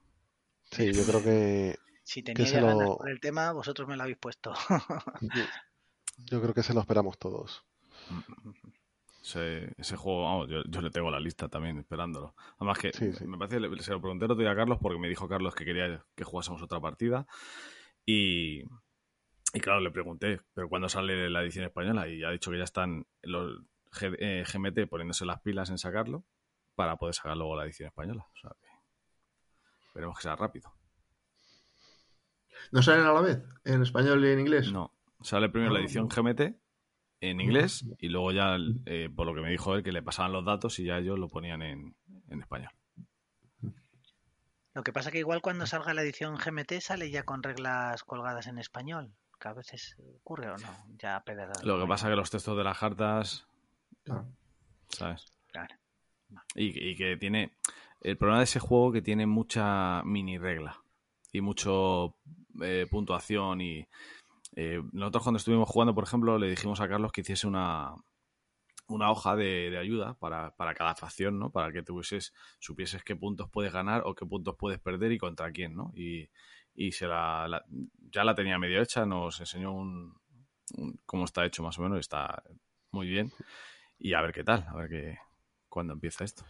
[0.71, 1.79] Sí, yo creo que.
[2.05, 4.55] Si tenía ganas por el tema, vosotros me lo habéis puesto.
[5.21, 5.45] yo
[6.27, 7.65] creo que se lo esperamos todos.
[9.23, 12.35] Ese, ese juego, vamos, yo, yo, le tengo la lista también esperándolo.
[12.59, 12.91] Además que
[13.27, 15.65] me parece, se lo pregunté el otro día a Carlos porque me dijo Carlos que
[15.65, 17.27] quería que jugásemos otra partida
[18.07, 18.63] y,
[19.53, 22.09] y claro, le pregunté, pero ¿cuándo sale la edición española?
[22.09, 23.61] Y ha dicho que ya están los
[23.93, 26.25] GMT eh, poniéndose las pilas en sacarlo
[26.75, 28.27] para poder sacar luego la edición española.
[28.35, 28.69] O sea que
[29.87, 30.73] esperemos que sea rápido.
[32.73, 33.43] ¿No salen a la vez?
[33.65, 34.73] ¿En español y en inglés?
[34.73, 35.83] No, sale primero la ah.
[35.83, 36.41] edición GMT
[37.21, 40.33] en inglés y luego ya, eh, por lo que me dijo él, que le pasaban
[40.33, 41.97] los datos y ya ellos lo ponían en,
[42.29, 42.71] en español.
[44.75, 48.47] Lo que pasa que igual cuando salga la edición GMT sale ya con reglas colgadas
[48.47, 50.69] en español, que a veces ocurre o no,
[50.99, 51.23] ya
[51.65, 53.49] Lo que pasa que los textos de las cartas,
[54.89, 55.27] ¿sabes?
[55.49, 55.75] Claro.
[56.55, 57.57] Y, y, que tiene...
[58.01, 60.81] El problema de ese juego que tiene mucha mini regla
[61.33, 62.15] y mucho
[62.63, 63.89] eh, puntuación y
[64.61, 67.95] eh, nosotros cuando estuvimos jugando, por ejemplo, le dijimos a Carlos que hiciese una,
[68.89, 71.53] una hoja de, ayuda para, cada facción, ¿no?
[71.53, 75.53] Para que tuvieses, supieses qué puntos puedes ganar o qué puntos puedes perder y contra
[75.53, 75.93] quién, ¿no?
[75.95, 76.29] Y,
[76.91, 77.65] se la,
[78.11, 80.17] ya la tenía medio hecha, nos enseñó un,
[81.07, 82.43] cómo está hecho más o menos, está
[82.91, 83.31] muy bien.
[83.97, 85.19] Y a ver qué tal, a ver qué,
[85.69, 86.45] cuándo empieza esto.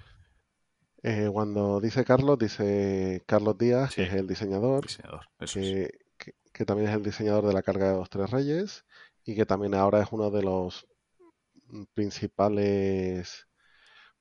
[1.03, 4.87] Eh, cuando dice Carlos, dice Carlos Díaz, que es el diseñador.
[4.87, 6.08] diseñador que
[6.65, 8.85] también es el diseñador de la carga de los tres reyes
[9.25, 10.87] y que también ahora es uno de los
[11.95, 13.47] principales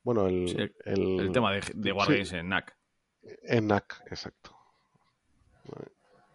[0.02, 2.76] bueno el, el, tema de, de Wargames en NAC
[3.42, 4.54] en NAC exacto.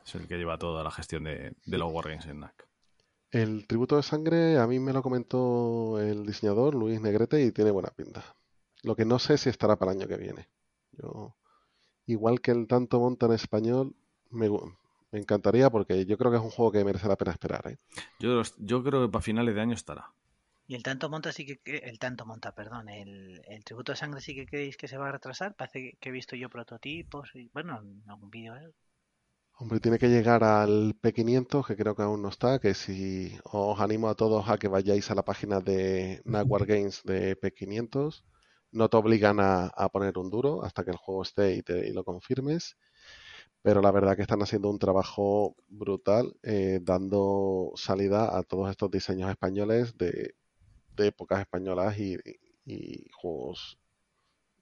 [0.06, 2.68] Es el que lleva toda la gestión de, de los Wargames en NAC
[3.34, 7.72] el tributo de sangre a mí me lo comentó el diseñador Luis Negrete y tiene
[7.72, 8.24] buena pinta.
[8.84, 10.50] Lo que no sé si estará para el año que viene.
[10.92, 11.36] Yo
[12.06, 13.96] igual que el tanto monta en español
[14.30, 14.50] me,
[15.14, 17.68] me encantaría porque yo creo que es un juego que merece la pena esperar.
[17.68, 17.78] ¿eh?
[18.20, 20.12] Yo, yo creo que para finales de año estará.
[20.66, 24.34] Y el tanto monta sí que el tanto monta, perdón, el, tributo de sangre sí
[24.34, 25.56] que creéis que se va a retrasar.
[25.56, 28.56] Parece que he visto yo prototipos y bueno, en algún vídeo.
[28.56, 28.72] ¿eh?
[29.60, 33.80] Hombre, tiene que llegar al P500, que creo que aún no está, que si os
[33.80, 38.24] animo a todos a que vayáis a la página de Nagwar Games de P500,
[38.72, 41.94] no te obligan a, poner un duro hasta que el juego esté y, te, y
[41.94, 42.78] lo confirmes
[43.64, 48.92] pero la verdad que están haciendo un trabajo brutal eh, dando salida a todos estos
[48.92, 50.36] diseños españoles de,
[50.98, 52.20] épocas españolas y,
[53.14, 53.80] juegos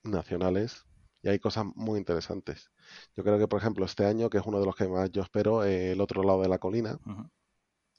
[0.04, 0.86] nacionales
[1.24, 2.72] y hay cosas muy interesantes.
[3.16, 5.22] Yo creo que, por ejemplo, este año, que es uno de los que más yo
[5.22, 7.00] espero, eh, el otro lado de la colina,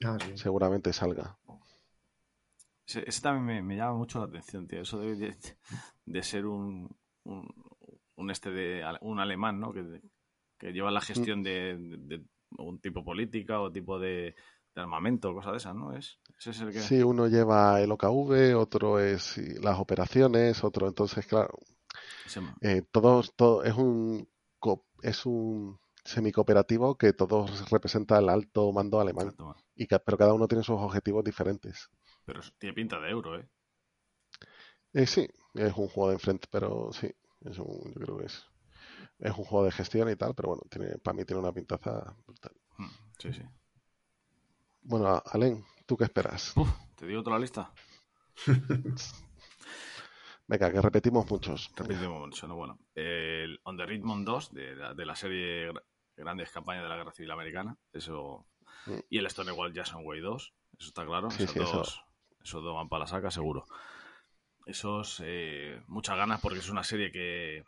[0.03, 1.37] ah, seguramente salga.
[2.85, 4.81] Ese, también me, llama mucho la atención, tío.
[4.81, 5.37] Eso debe
[6.05, 6.93] de, ser un,
[7.23, 9.71] un, este de un alemán, ¿no?
[9.71, 10.01] Que,
[10.63, 11.03] que lleva la mm.
[11.03, 12.23] gestión de,
[12.57, 14.35] un tipo política o tipo de,
[14.75, 15.93] armamento, cosas de esas, ¿no?
[15.93, 16.79] Es, ese es el que...
[16.79, 21.59] Sí, uno lleva el OKV, otro es las operaciones, otro, entonces, claro,
[22.61, 24.27] eh, todos, todo, es un
[25.03, 29.35] es un semicooperativo que todos representa el alto mando alemán.
[29.75, 31.89] y pero cada uno tiene sus objetivos diferentes.
[32.25, 33.47] Pero tiene pinta de euro, ¿eh?
[34.93, 35.05] ¿eh?
[35.05, 38.52] sí, es un juego de enfrente, pero sí, es un, yo creo que es
[39.19, 42.15] es un juego de gestión y tal, pero bueno, tiene, para mí tiene una pintaza
[42.25, 42.53] brutal.
[42.77, 43.41] Hmm, sí, sí.
[44.81, 46.53] Bueno, Alen, ¿tú qué esperas?
[46.95, 47.71] ¿Te digo toda la lista?
[50.47, 51.71] Venga, que repetimos muchos.
[51.75, 52.77] Repetimos mucho, no bueno.
[52.93, 55.71] El On the Richmond 2, de la, de la serie
[56.17, 58.45] Grandes Campañas de la Guerra Civil Americana, eso.
[58.85, 58.99] Mm.
[59.09, 61.29] Y el Stonewall Jackson Way 2, eso está claro.
[61.29, 62.03] esos, dos,
[62.43, 63.65] esos dos van para la saca, seguro.
[64.65, 67.63] Esos, eh, muchas ganas porque es una serie que,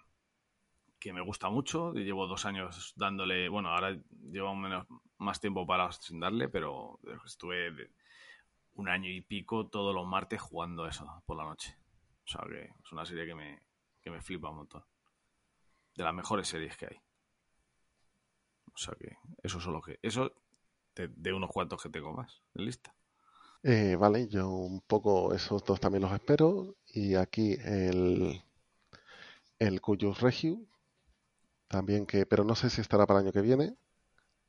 [0.99, 1.93] que me gusta mucho.
[1.93, 3.97] Llevo dos años dándole, bueno, ahora
[4.31, 7.91] llevo menos, más tiempo para sin darle, pero estuve
[8.73, 11.77] un año y pico todos los martes jugando eso por la noche.
[12.25, 13.61] O sea que es una serie que me,
[14.01, 14.83] que me flipa un montón.
[15.95, 16.97] De las mejores series que hay.
[18.73, 19.99] O sea que eso solo que.
[20.01, 20.33] Eso
[20.95, 22.93] de, unos cuantos que tengo más en lista.
[23.63, 26.75] Eh, vale, yo un poco esos dos también los espero.
[26.87, 28.41] Y aquí el,
[29.59, 30.59] el Cuyus Regio,
[31.67, 33.75] también que, pero no sé si estará para el año que viene,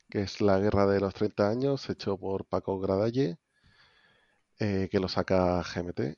[0.09, 3.37] que es La Guerra de los 30 años, hecho por Paco Gradalle,
[4.59, 6.17] eh, que lo saca GMT.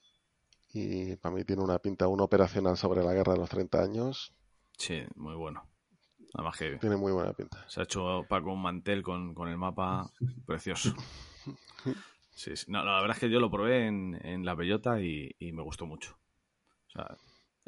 [0.71, 4.33] Y para mí tiene una pinta, una operacional sobre la Guerra de los 30 años.
[4.77, 5.67] Sí, muy bueno.
[6.33, 7.67] Además que tiene muy buena pinta.
[7.67, 10.09] Se ha hecho Paco un mantel con, el mapa
[10.45, 10.93] precioso.
[12.31, 15.61] Sí, No, la verdad es que yo lo probé en, la bellota y, y, me
[15.61, 16.17] gustó mucho.
[16.87, 17.17] O sea,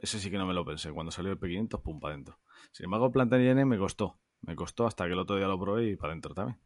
[0.02, 0.92] ese sí que no me lo pensé.
[0.92, 2.40] Cuando salió el P500, pum, para adentro.
[2.72, 4.18] Sin embargo, Plantagen me costó.
[4.42, 6.60] Me costó hasta que el otro día lo probé y para adentro también.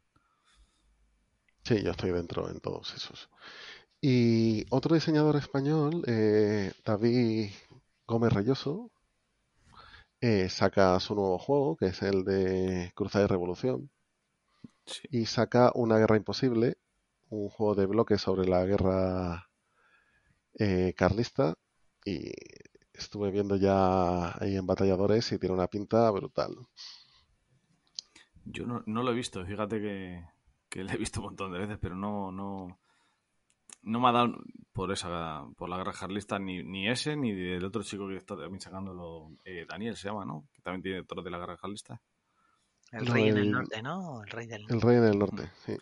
[1.64, 3.30] Sí, yo estoy dentro en todos esos.
[4.00, 7.50] Y otro diseñador español, eh, David
[8.08, 8.92] Gómez Rayoso,
[10.22, 13.90] eh, saca su nuevo juego, que es el de Cruzada y Revolución,
[14.86, 15.08] Sí.
[15.12, 16.78] y saca Una Guerra Imposible,
[17.30, 19.50] un juego de bloques sobre la guerra
[20.60, 21.56] eh, carlista,
[22.06, 22.32] y
[22.98, 26.56] estuve viendo ya ahí en Batalladores y tiene una pinta brutal.
[28.46, 30.24] Yo no, no lo he visto, fíjate que,
[30.70, 32.80] que lo he visto un montón de veces, pero no, no,
[33.84, 34.36] no me ha dado
[34.72, 38.36] por esa, por la guerra carlista ni, ni ese, ni del otro chico que está
[38.36, 40.48] también sacándolo, eh, Daniel se llama, ¿no?
[40.54, 42.00] Que también tiene otro de la guerra carlista.
[42.92, 44.24] El No, rey en el el- norte, ¿no?
[44.24, 45.76] El rey del El Rey del Norte, sí.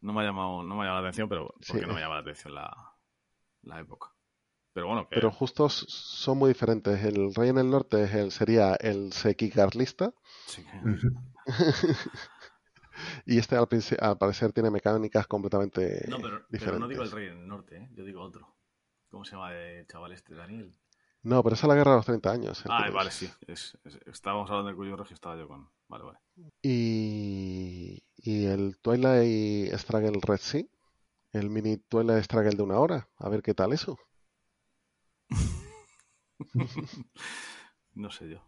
[0.00, 1.86] No me ha llamado, no me ha llamado la atención, pero porque Sí.
[1.86, 2.74] no me llama la atención la,
[3.62, 4.08] la época.
[4.76, 7.02] Pero bueno, que Pero justo s- son muy diferentes.
[7.04, 10.12] El Rey en el Norte es el, sería el Seki carlista,
[10.46, 10.62] sí
[13.26, 17.48] y este al, parecer tiene mecánicas completamente No, pero, no digo el rey en el
[17.48, 17.88] norte, ¿eh?
[17.94, 18.54] yo digo otro.
[19.10, 20.34] ¿Cómo se llama el chaval este?
[20.34, 20.74] Daniel.
[21.22, 22.62] No, pero esa es la guerra de los 30 años.
[22.66, 23.28] Ah, vale, sí.
[23.46, 25.68] Es, es- estábamos hablando del cuyo regio, estaba yo con.
[25.88, 26.18] Vale, vale.
[26.62, 30.64] Y, y el Twilight Struggle Red Sea,
[31.32, 33.08] el mini Twilight Struggle de una hora.
[33.18, 33.98] A ver qué tal eso.
[37.94, 38.44] No sé yo.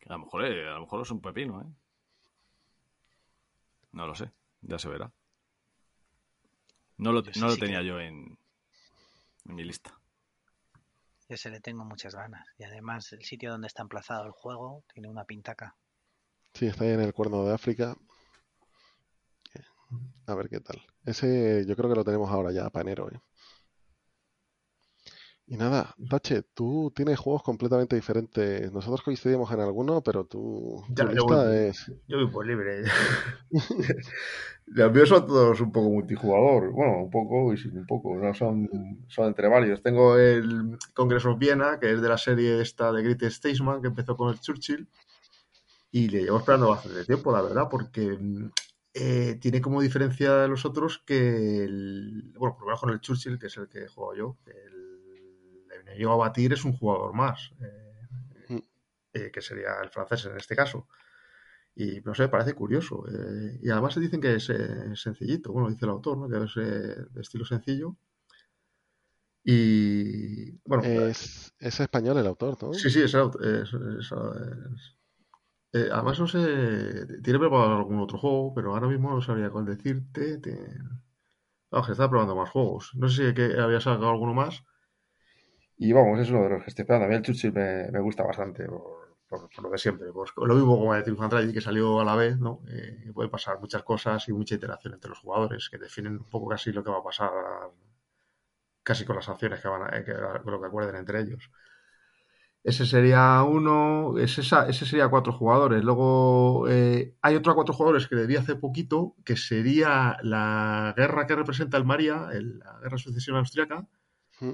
[0.00, 1.66] Que a lo mejor, eh, a lo mejor es un pepino, ¿eh?
[3.92, 4.30] No lo sé,
[4.60, 5.10] ya se verá.
[6.98, 8.38] No lo, Yo sí, no lo sí que- tenía yo en,
[9.46, 9.98] en mi lista.
[11.28, 12.46] Yo se le tengo muchas ganas.
[12.58, 15.74] Y además el sitio donde está emplazado el juego tiene una pintaca.
[16.52, 17.96] Sí, está ahí en el cuerno de África.
[20.26, 20.80] A ver qué tal.
[21.04, 23.10] Ese yo creo que lo tenemos ahora ya para enero.
[23.10, 23.20] ¿eh?
[25.46, 28.72] Y nada, Tache, tú tienes juegos completamente diferentes.
[28.72, 31.92] Nosotros coincidimos en alguno, pero tú, tu Ya, yo lista voy- es...
[32.08, 32.82] Yo voy por libre.
[34.66, 36.70] Los míos son todos un poco multijugador.
[36.72, 38.16] Bueno, un poco y sin un poco.
[38.16, 38.68] No son,
[39.08, 39.82] son entre varios.
[39.82, 43.88] Tengo el Congress of Viena, que es de la serie esta de Great Statesman, que
[43.88, 44.88] empezó con el Churchill.
[45.90, 48.16] Y le llevo esperando bastante tiempo, la verdad, porque
[48.94, 53.00] eh, tiene como diferencia de los otros que el, bueno, por lo menos con el
[53.00, 54.81] Churchill, que es el que he jugado yo, que el,
[56.12, 57.92] a batir es un jugador más, eh,
[58.48, 58.58] Mm.
[59.14, 60.88] eh, que sería el francés en este caso.
[61.74, 63.04] Y no sé, parece curioso.
[63.08, 66.28] eh, y además se dicen que es eh, sencillito, bueno, dice el autor, ¿no?
[66.28, 67.96] que es eh, de estilo sencillo.
[69.44, 72.72] Y bueno, Es, es español el autor, ¿no?
[72.74, 73.74] Sí, sí, es, es-
[75.72, 76.38] es- además, no sé,
[77.22, 80.38] tiene preparado algún otro juego, pero ahora mismo no sabría cuál decirte.
[80.38, 80.76] Te-
[81.86, 82.92] que está probando más juegos.
[82.94, 84.62] No sé si que había sacado alguno más.
[85.86, 87.06] Y vamos, es uno de los que estoy esperando.
[87.06, 90.12] A mí el Churchill me, me gusta bastante por, por- lo de siempre.
[90.12, 92.60] Pues lo mismo como el Triumph and Tragedy, que salió a la vez, ¿no?
[92.68, 96.48] Eh, puede pasar muchas cosas y mucha interacción entre los jugadores que definen un poco
[96.48, 97.30] casi lo que va a pasar,
[98.84, 100.04] casi con las acciones que van a, eh,
[100.42, 101.50] con lo que acuerden entre ellos.
[102.64, 105.82] Ese sería uno, esa- ese sería cuatro jugadores.
[105.82, 110.94] Luego eh, hay otro a cuatro jugadores que le vi hace poquito, que sería la
[110.96, 113.86] guerra que representa el María, la guerra de sucesión austriaca,
[114.40, 114.52] Mm.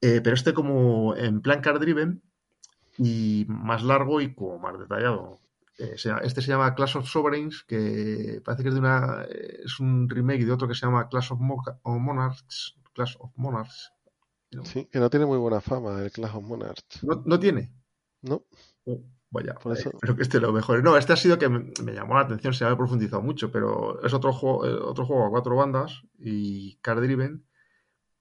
[0.00, 2.22] Eh, pero este como en plan card driven
[2.98, 5.38] y más largo y como más detallado.
[5.78, 9.80] Eh, este se llama Clash of Sovereigns, que parece que es de una eh, es
[9.80, 12.76] un remake de otro que se llama Clash of, Mo- of Monarchs.
[12.92, 13.92] Clash of Monarchs.
[14.64, 17.02] Sí, que no tiene muy buena fama el Clash of Monarchs.
[17.04, 17.72] No, no tiene.
[18.22, 18.44] ¿No?
[18.84, 19.00] Oh,
[19.30, 20.82] vaya, Por eso- espero que este lo mejore.
[20.82, 24.02] No, este ha sido que me, me llamó la atención, se había profundizado mucho, pero
[24.02, 27.46] es otro juego, eh, otro juego a cuatro bandas y card driven,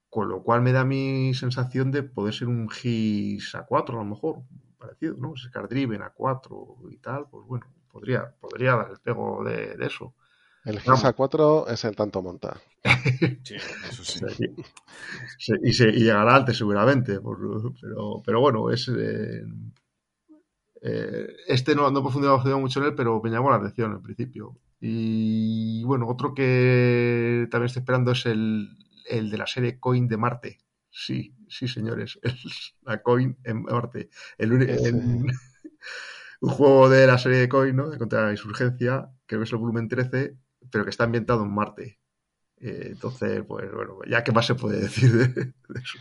[0.10, 4.04] con lo cual me da mi sensación de poder ser un GIS a 4 a
[4.04, 4.42] lo mejor,
[4.78, 5.34] parecido, ¿no?
[5.52, 9.86] Card driven a 4 y tal, pues bueno, podría, podría dar el pego de, de
[9.86, 10.16] eso.
[10.64, 11.02] El Vamos.
[11.02, 12.62] GISA 4 es el tanto monta.
[13.44, 13.56] Sí,
[13.90, 14.20] eso sí.
[15.64, 19.44] Y, se, y llegará antes seguramente, por- pero, pero bueno, es eh,
[20.82, 24.02] eh, este no, no he profundizado mucho en él, pero me llamó la atención al
[24.02, 24.58] principio.
[24.80, 28.70] Y bueno, otro que también estoy esperando es el,
[29.10, 30.60] el de la serie Coin de Marte.
[30.92, 34.10] Sí, sí, señores, es la Coin en Marte.
[34.38, 35.28] El, en-
[36.42, 37.90] un juego de la serie de Coin, ¿no?
[37.90, 40.38] De contra la insurgencia, que es el volumen 13,
[40.72, 42.00] pero que está ambientado en Marte.
[42.58, 46.00] Eh, entonces, pues bueno, ya qué más se puede decir de, de eso.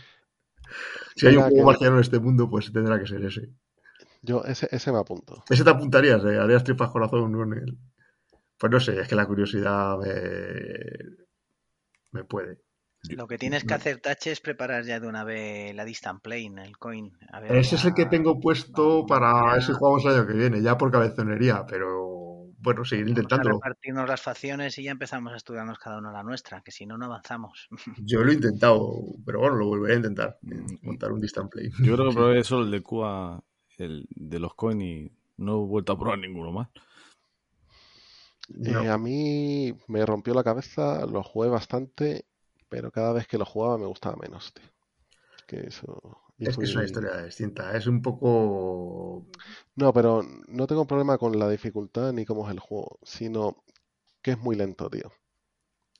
[1.15, 3.49] Si hay un juego marciano en este mundo, pues tendrá que ser ese.
[4.21, 5.43] Yo ese, ese me apunto.
[5.49, 6.37] Ese te apuntarías, ¿eh?
[6.37, 7.77] harías tripas corazón con él.
[8.59, 10.09] Pues no sé, es que la curiosidad me,
[12.11, 12.59] me puede.
[13.07, 16.63] Lo que tienes que hacer, Tache, es preparar ya de una vez la Distant Plane,
[16.63, 17.17] el coin.
[17.31, 20.27] A ver, Ese es el que ya- tengo puesto para ya- ese jugamos el año
[20.27, 23.55] que viene, ya por cabezonería, pero bueno, seguir Vamos a intentándolo.
[23.55, 26.97] repartirnos las facciones y ya empezamos a estudiarnos cada uno la nuestra, que si no,
[26.97, 27.69] no avanzamos.
[28.05, 28.91] Yo lo he intentado,
[29.25, 30.37] pero bueno, lo volveré a intentar.
[30.81, 31.69] Montar un distant play.
[31.81, 32.17] Yo creo que Sí.
[32.17, 33.41] probé solo el de Cuba,
[33.77, 36.67] el de los coin y no he vuelto a probar ninguno más.
[38.49, 38.81] No.
[38.83, 42.25] Eh, a mí me rompió la cabeza, lo jugué bastante,
[42.69, 44.65] pero cada vez que lo jugaba me gustaba menos, tío.
[45.47, 46.19] Que eso.
[46.43, 47.75] Es que es una historia distinta.
[47.77, 49.25] Es un poco.
[49.75, 53.63] No, pero no tengo problema con la dificultad ni cómo es el juego, sino
[54.21, 55.11] que es muy lento, tío.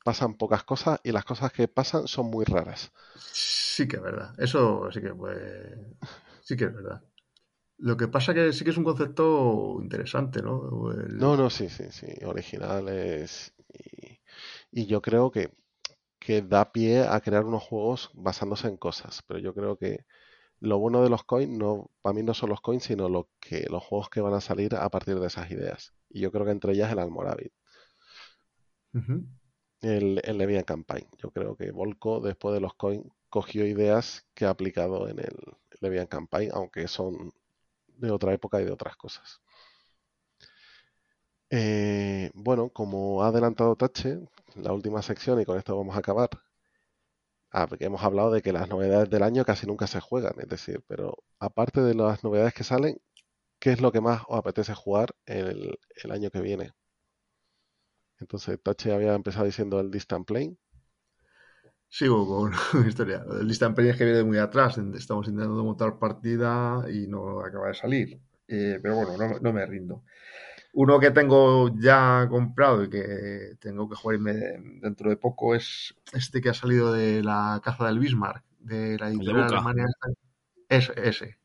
[0.06, 2.92] Pasan pocas cosas y las cosas que pasan son muy raras.
[3.32, 4.34] Sí que es verdad.
[4.40, 5.96] Eso sí que puede.
[6.42, 7.04] Sí que es verdad.
[7.80, 10.92] Lo que pasa que sí que es un concepto interesante, ¿no?
[10.92, 13.54] El- No, no, sí, sí, sí, originales.
[13.74, 14.20] Y,
[14.72, 15.52] y yo creo que,
[16.20, 20.06] que da pie a crear unos juegos basándose en cosas, pero yo creo que
[20.60, 23.68] lo bueno de los coins, no, para mí no son los coins, sino lo que,
[23.70, 25.94] los juegos que van a salir a partir de esas ideas.
[26.10, 27.52] Y yo creo que entre ellas el Almoravid,
[29.82, 31.08] el, el Levian Campaign.
[31.18, 35.36] Yo creo que Volco, después de los coins, cogió ideas que ha aplicado en el
[35.82, 37.34] Levian Campaign, aunque son
[37.88, 39.42] de otra época y de otras cosas.
[41.52, 44.20] Eh, bueno, como ha adelantado Tache,
[44.56, 46.30] la última sección, y con esto vamos a acabar,
[47.52, 50.48] ah, porque hemos hablado de que las novedades del año casi nunca se juegan, es
[50.48, 53.00] decir, pero aparte de las novedades que salen,
[53.60, 56.74] ¿qué es lo que más os apetece jugar el, el año que viene?
[58.20, 60.56] Entonces, Tache había empezado diciendo el Distant Plane.
[61.88, 63.24] Sigo con la historia.
[63.40, 64.78] El distant play es que viene muy atrás.
[64.78, 68.20] Estamos intentando montar partida y no acaba de salir.
[68.48, 70.04] Eh, pero bueno, no, no me rindo.
[70.74, 74.34] Uno que tengo ya comprado y que tengo que jugarme
[74.82, 79.10] dentro de poco es este que ha salido de la caza del Bismarck, de la
[79.10, 79.58] editorial Buca.
[79.58, 79.86] Alemania.
[80.68, 81.38] Ese, ese.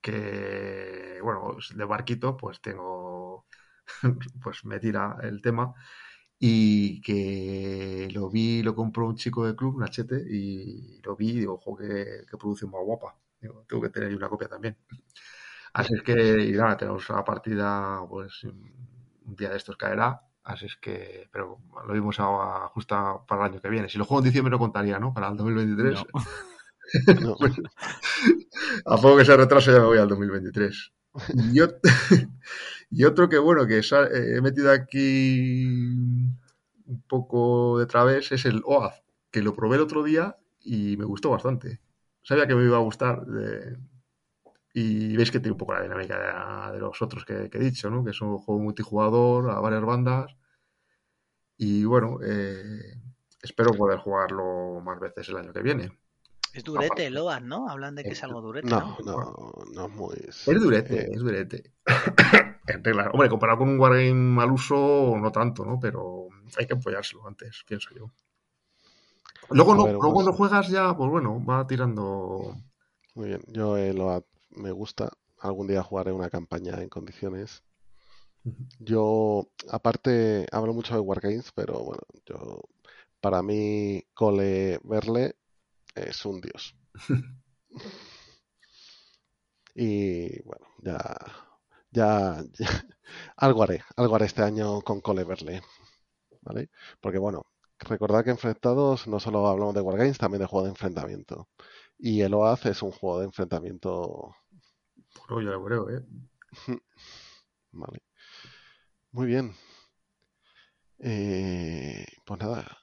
[0.00, 3.46] Que, bueno, de barquito, pues tengo,
[4.42, 5.74] pues me tira el tema.
[6.38, 11.40] Y que lo vi, lo compró un chico del club, Nachete, y lo vi y
[11.40, 13.16] digo, ojo, qué, qué producción más guapa.
[13.40, 14.76] Digo, tengo que tener una copia también.
[15.72, 20.20] Así es que, y nada, tenemos la partida, pues un día de estos caerá.
[20.42, 23.88] Así es que, pero lo vimos ahora justo para el año que viene.
[23.88, 25.12] Si lo juego en diciembre no contaría, ¿no?
[25.14, 26.04] Para el 2023.
[26.12, 26.20] No.
[27.20, 27.36] No,
[28.86, 30.92] A poco que se retrase ya me voy al 2023.
[31.32, 31.78] Y, ot-
[32.90, 35.64] y otro que, bueno, que eh, he metido aquí
[36.86, 41.04] un poco de través es el OAZ, que lo probé el otro día y me
[41.04, 41.80] gustó bastante.
[42.22, 43.24] Sabía que me iba a gustar.
[43.26, 43.76] de-
[44.72, 47.60] Y veis que tiene un poco la dinámica de, de los otros que, que he
[47.60, 48.04] dicho, ¿no?
[48.04, 50.36] Que es un juego multijugador a varias bandas.
[51.56, 52.96] Y bueno, eh,
[53.42, 55.90] espero poder jugarlo más veces el año que viene.
[56.52, 57.68] Es durete el OAS, ¿no?
[57.68, 58.96] Hablan de que es algo durete, ¿no?
[59.04, 60.14] no, no, no es muy...
[60.16, 61.72] Es durete, eh, es durete.
[62.66, 63.10] en regla.
[63.12, 65.78] Hombre, comparado con un wargame al uso, no tanto, ¿no?
[65.80, 66.28] Pero
[66.58, 68.10] hay que apoyárselo antes, pienso yo.
[69.50, 72.56] Luego, no, ver, luego pues- cuando juegas ya, pues bueno, va tirando.
[73.14, 75.10] Muy bien, yo eh, lo, me gusta.
[75.40, 77.62] Algún día jugaré una campaña en condiciones.
[78.78, 82.60] Yo, aparte, hablo mucho de Wargames, pero bueno, yo,
[83.20, 85.36] para mí, Cole Verle
[85.94, 86.76] es un dios.
[89.74, 90.98] Y bueno, ya,
[91.92, 92.84] ya, ya-
[93.36, 95.62] algo haré, algo haré este año con Cole Verle,
[96.42, 96.70] ¿vale?
[97.00, 97.46] Porque bueno,
[97.80, 101.48] recordad que enfrentados no solo hablamos de Wargames, también de juego de enfrentamiento.
[102.02, 104.34] Y el OAZ es un juego de enfrentamiento,
[105.28, 106.02] Pues yo lo creo, ¿eh?
[107.72, 108.02] ¿vale?
[109.12, 109.54] Muy bien.
[110.98, 112.78] Eh, pues nada,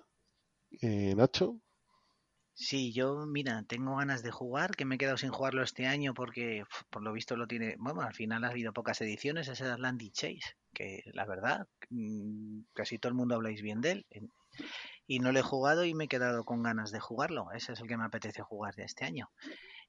[0.81, 1.61] Eh, Nacho,
[2.53, 6.13] Sí, yo, mira, tengo ganas de jugar, que me he quedado sin jugarlo este año
[6.15, 9.71] porque por lo visto lo tiene, bueno, al final ha habido pocas ediciones, es el
[9.71, 14.05] Atlantic Chase, que la verdad, mm, casi todo el mundo habláis bien de él.
[15.07, 17.51] Y no lo he jugado y me he quedado con ganas de jugarlo.
[17.53, 19.29] Ese es el que me apetece jugar de este año.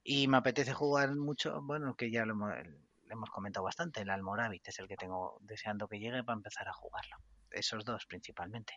[0.04, 2.50] Y me apetece jugar mucho, bueno, que ya lo hemos,
[3.06, 6.68] lo hemos comentado bastante, el Almoravit es el que tengo deseando que llegue para empezar
[6.68, 7.16] a jugarlo.
[7.50, 8.74] Esos dos principalmente.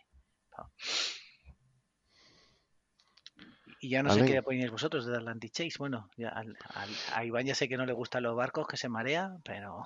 [3.80, 5.74] Y ya no sé qué opináis vosotros de Atlantic Chase.
[5.78, 8.76] Bueno, ya al- al- a Iván ya sé que no le gustan los barcos, que
[8.76, 9.82] se marea, pero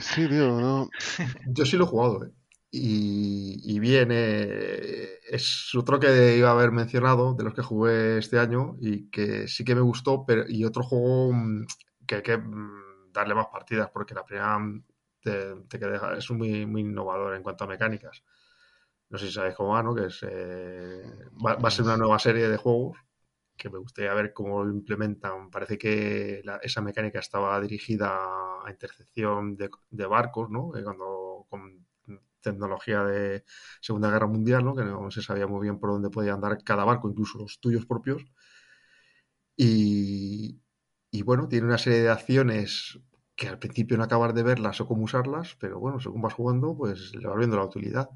[0.00, 0.88] sí, tío, no,
[1.46, 2.30] Yo sí lo he jugado, ¿eh?
[2.72, 8.18] Y, y bien, eh, es otro que iba a haber mencionado de los que jugué
[8.18, 11.66] este año y que sí que me gustó, pero y otro juego mm,
[12.06, 14.84] que hay que mm, darle más partidas porque la primera mm,
[15.20, 18.22] te, te queda- es muy, muy innovador en cuanto a mecánicas.
[19.10, 19.94] No sé si sabéis cómo va, ¿no?
[19.94, 21.02] Que es, eh,
[21.44, 22.98] va, va a ser una nueva serie de juegos
[23.56, 25.50] que me gustaría ver cómo lo implementan.
[25.50, 28.10] Parece que la- esa mecánica estaba dirigida
[28.64, 30.76] a intercepción de, de barcos, ¿no?
[30.76, 31.86] Eh, cuando con
[32.40, 33.44] tecnología de
[33.80, 34.74] Segunda Guerra Mundial, ¿no?
[34.74, 37.86] que no se sabía muy bien por dónde podía andar cada barco, incluso los tuyos
[37.86, 38.24] propios.
[39.56, 42.98] Y, bueno, tiene una serie de acciones
[43.36, 46.76] que al principio no acabas de verlas o cómo usarlas, pero bueno, según vas jugando,
[46.76, 48.08] pues le vas viendo la utilidad.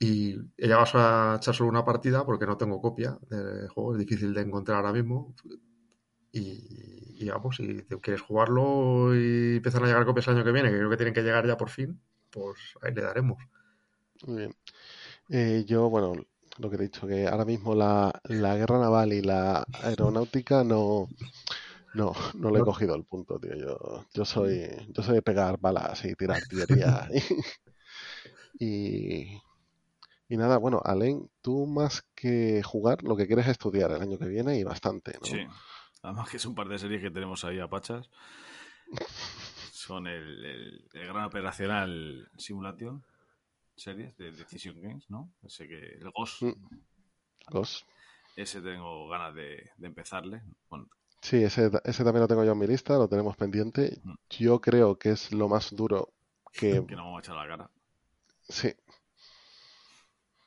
[0.00, 3.98] Y ella vas a echar solo una partida porque no tengo copia del juego, es
[3.98, 5.34] difícil de encontrar ahora mismo.
[6.32, 10.76] Y, vamos, si quieres jugarlo y empiezan a llegar copias el año que viene, que
[10.76, 13.38] creo que tienen que llegar ya por fin, pues ahí le daremos.
[14.26, 14.54] Muy bien.
[15.28, 16.14] Eh, yo, bueno,
[16.58, 21.08] lo que he dicho, que ahora mismo la, la guerra naval y la aeronáutica no,
[21.94, 23.54] no, no le he cogido el punto, tío.
[23.54, 27.08] Yo, yo soy, yo soy de pegar balas y tirar artillería.
[28.58, 29.40] y,
[30.28, 34.18] y nada, bueno, Alain, tú más que jugar, lo que quieres es estudiar el año
[34.18, 35.26] que viene y bastante, ¿no?
[35.26, 35.46] Sí.
[36.02, 38.08] Además que es un par de series que tenemos ahí a pachas.
[39.88, 43.02] Son el, el, el Gran Operacional Simulation
[43.74, 45.32] series de Decision Games, ¿no?
[45.42, 46.42] Ese que el Ghost.
[46.42, 46.52] Mm.
[47.50, 47.86] Ghost.
[48.36, 50.42] Ese tengo ganas de, de empezarle.
[50.68, 50.88] Bueno,
[51.22, 53.98] Sí, ese, ese también lo tengo yo en mi lista, lo tenemos pendiente.
[54.04, 54.14] Mm.
[54.28, 56.12] Yo creo que es lo más duro
[56.52, 56.84] que...
[56.86, 57.70] que no vamos a echar la cara.
[58.48, 58.74] Sí,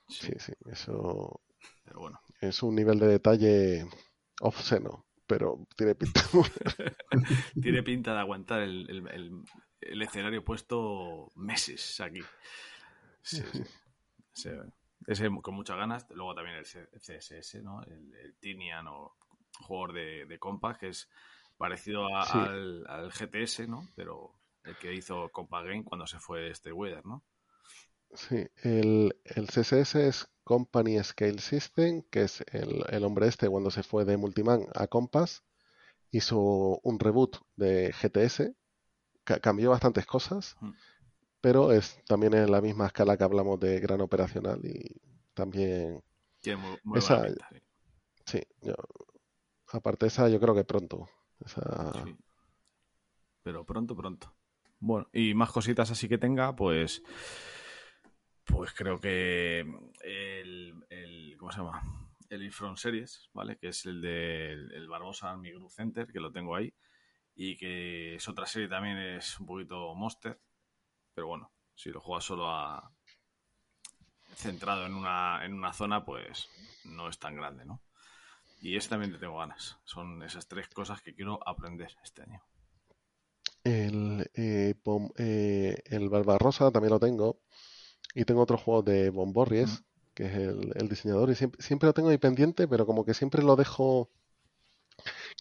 [0.07, 1.41] Sí, sí, sí, eso
[1.85, 2.19] Pero bueno.
[2.41, 3.87] es un nivel de detalle
[4.41, 6.21] obsceno, pero tiene pinta.
[7.61, 9.43] Tiene pinta de aguantar el, el- el-
[9.79, 12.19] el escenario puesto meses aquí.
[13.21, 13.63] Sí, sí.
[14.33, 14.49] Sí,
[15.07, 16.05] Ese con muchas ganas.
[16.11, 17.81] Luego también el CSS, ¿no?
[17.83, 19.15] El, el Tinian o
[19.61, 20.37] jugador de, de
[20.77, 21.09] que es
[21.57, 22.37] parecido a- Sí.
[22.37, 23.87] al, al GTS, ¿no?
[23.95, 24.33] Pero
[24.65, 27.23] el que hizo Compass Game cuando se fue este Weather, ¿no?
[28.13, 33.71] Sí, el, el CSS es Company Scale System, que es el, el hombre este cuando
[33.71, 35.43] se fue de Multiman a Compass,
[36.11, 36.39] hizo
[36.83, 38.53] un reboot de GTS,
[39.23, 40.71] ca- cambió bastantes cosas, Mm.
[41.41, 44.99] pero es también en la misma escala que hablamos de gran operacional y
[45.33, 46.03] también,
[46.41, 47.61] Tiene muy, muy Esa- pinta, sí.
[48.25, 48.75] sí, yo,
[49.71, 51.07] aparte de esa yo creo que pronto.
[51.45, 52.15] Esa, Sí.
[53.43, 54.33] Pero pronto, pronto.
[54.79, 57.01] Bueno, y más cositas así que tenga, pues.
[58.45, 59.59] Pues creo que
[60.03, 61.81] el, ¿cómo se llama?
[62.29, 63.57] El Infront Series, ¿vale?
[63.57, 66.73] Que es el de el Barbosa Army Group Center, que lo tengo ahí.
[67.35, 70.39] Y que es otra serie también, es un poquito monster.
[71.13, 72.91] Pero bueno, si lo juegas solo a
[74.35, 76.49] centrado en una, en una zona, pues
[76.85, 77.81] no es tan grande, ¿no?
[78.61, 79.77] Y ese también le tengo ganas.
[79.83, 82.43] Son esas tres cosas que quiero aprender este año.
[83.63, 84.75] El, eh,
[85.17, 87.41] eh, el Barbarossa también lo tengo.
[88.15, 89.83] Y tengo otro juego de Bomborries,
[90.13, 91.29] que es el, el diseñador.
[91.29, 94.09] Y siempre, siempre lo tengo ahí pendiente, pero como que siempre lo dejo.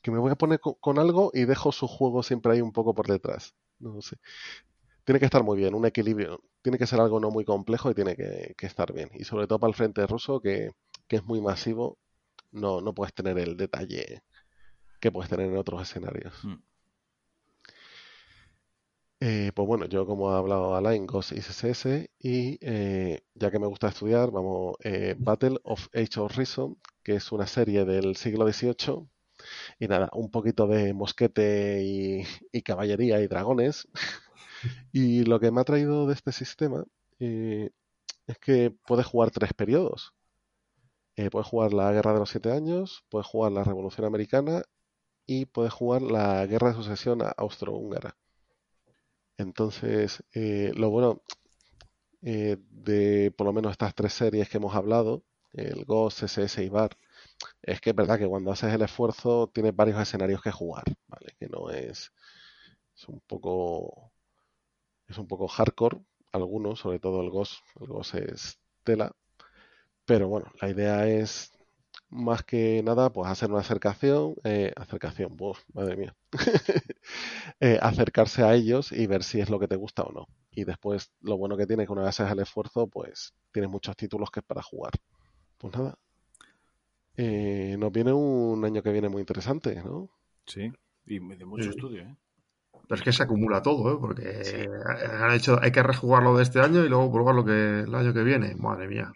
[0.02, 2.72] Que me voy a poner co- con, algo y dejo su juego siempre ahí un
[2.72, 3.54] poco por detrás.
[3.78, 4.16] No sé.
[5.04, 6.40] Tiene que estar muy bien, un equilibrio.
[6.62, 9.10] Tiene que ser algo no muy complejo y tiene que, que estar bien.
[9.14, 10.72] Y sobre todo para el frente ruso, que,
[11.08, 11.98] que es muy masivo,
[12.52, 14.22] no, no puedes tener el detalle
[15.00, 16.34] que puedes tener en otros escenarios.
[16.44, 16.54] Mm.
[19.22, 23.58] Eh, pues bueno, yo como ha hablado Alain, Ghost y CSS y eh, ya que
[23.58, 28.16] me gusta estudiar, vamos, eh, Battle of Age of Reason, que es una serie del
[28.16, 29.10] siglo XVIII
[29.80, 33.88] y nada, un poquito de mosquete y, y caballería y dragones.
[34.92, 36.84] Y lo que me ha traído de este sistema
[37.20, 37.70] eh,
[38.26, 40.14] es que puedes jugar tres periodos.
[41.14, 44.64] Eh, puedes jugar la Guerra de los Siete Años, puedes jugar la Revolución Americana
[45.26, 48.16] y puedes jugar la Guerra de Sucesión austrohúngara.
[49.40, 51.22] Entonces, eh, lo bueno
[52.22, 56.68] eh, de por lo menos estas tres series que hemos hablado, el Ghost, CSS y
[56.68, 56.96] VAR,
[57.62, 61.34] es que es verdad que cuando haces el esfuerzo tienes varios escenarios que jugar, ¿vale?
[61.38, 62.12] Que no es,
[62.94, 64.12] es un poco
[65.08, 65.98] es un poco hardcore,
[66.32, 69.12] algunos, sobre todo el Ghost, el Ghost es tela,
[70.04, 71.50] pero bueno, la idea es
[72.10, 76.16] más que nada, pues hacer una acercación, eh, acercación, uf, madre mía,
[77.60, 80.26] eh, acercarse a ellos y ver si es lo que te gusta o no.
[80.50, 83.70] Y después, lo bueno que tiene es que una vez haces el esfuerzo, pues tienes
[83.70, 84.92] muchos títulos que es para jugar.
[85.58, 85.96] Pues nada,
[87.16, 90.10] eh, nos viene un año que viene muy interesante, ¿no?
[90.46, 90.72] Sí,
[91.06, 91.70] y de mucho Sí.
[91.70, 92.16] estudio, ¿eh?
[92.88, 93.98] Pero es que se acumula todo, ¿eh?
[94.00, 94.56] Porque Sí.
[94.56, 97.94] han hecho, hay que rejugar lo de este año y luego probar lo que el
[97.94, 98.54] año que viene.
[98.56, 99.12] Madre mía.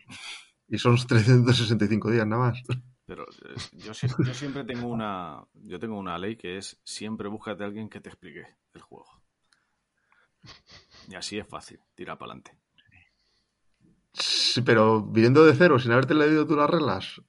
[0.68, 2.62] Y son 365 días nada más.
[3.06, 7.62] Pero eh, yo, yo siempre tengo una yo tengo una ley que es siempre búscate
[7.62, 9.06] a alguien que te explique el juego.
[11.08, 12.58] Y así es fácil, tira para adelante.
[14.12, 17.20] Sí, pero viniendo de cero, sin haberte leído tú las reglas.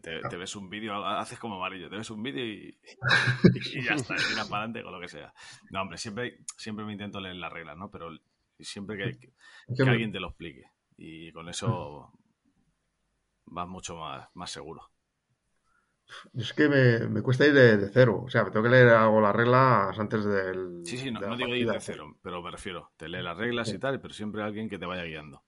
[0.00, 2.76] Te, te ves un vídeo, haces como amarillo, te ves un vídeo y,
[3.74, 5.32] y ya está, tira para adelante con lo que sea.
[5.70, 7.90] No, hombre, siempre, siempre me intento leer las reglas, ¿no?
[7.90, 8.10] Pero
[8.58, 9.32] siempre que,
[9.76, 10.64] que, alguien te lo explique.
[10.96, 12.12] Y con eso
[13.46, 14.92] vas mucho más, más seguro.
[16.34, 18.22] Es que me, cuesta ir de, cero.
[18.26, 20.82] O sea, me tengo que leer algo las reglas antes del.
[20.84, 22.92] Sí, sí, no, no digo ir de cero, pero me refiero.
[22.96, 25.44] Te lee las reglas y tal, pero siempre alguien que te vaya guiando.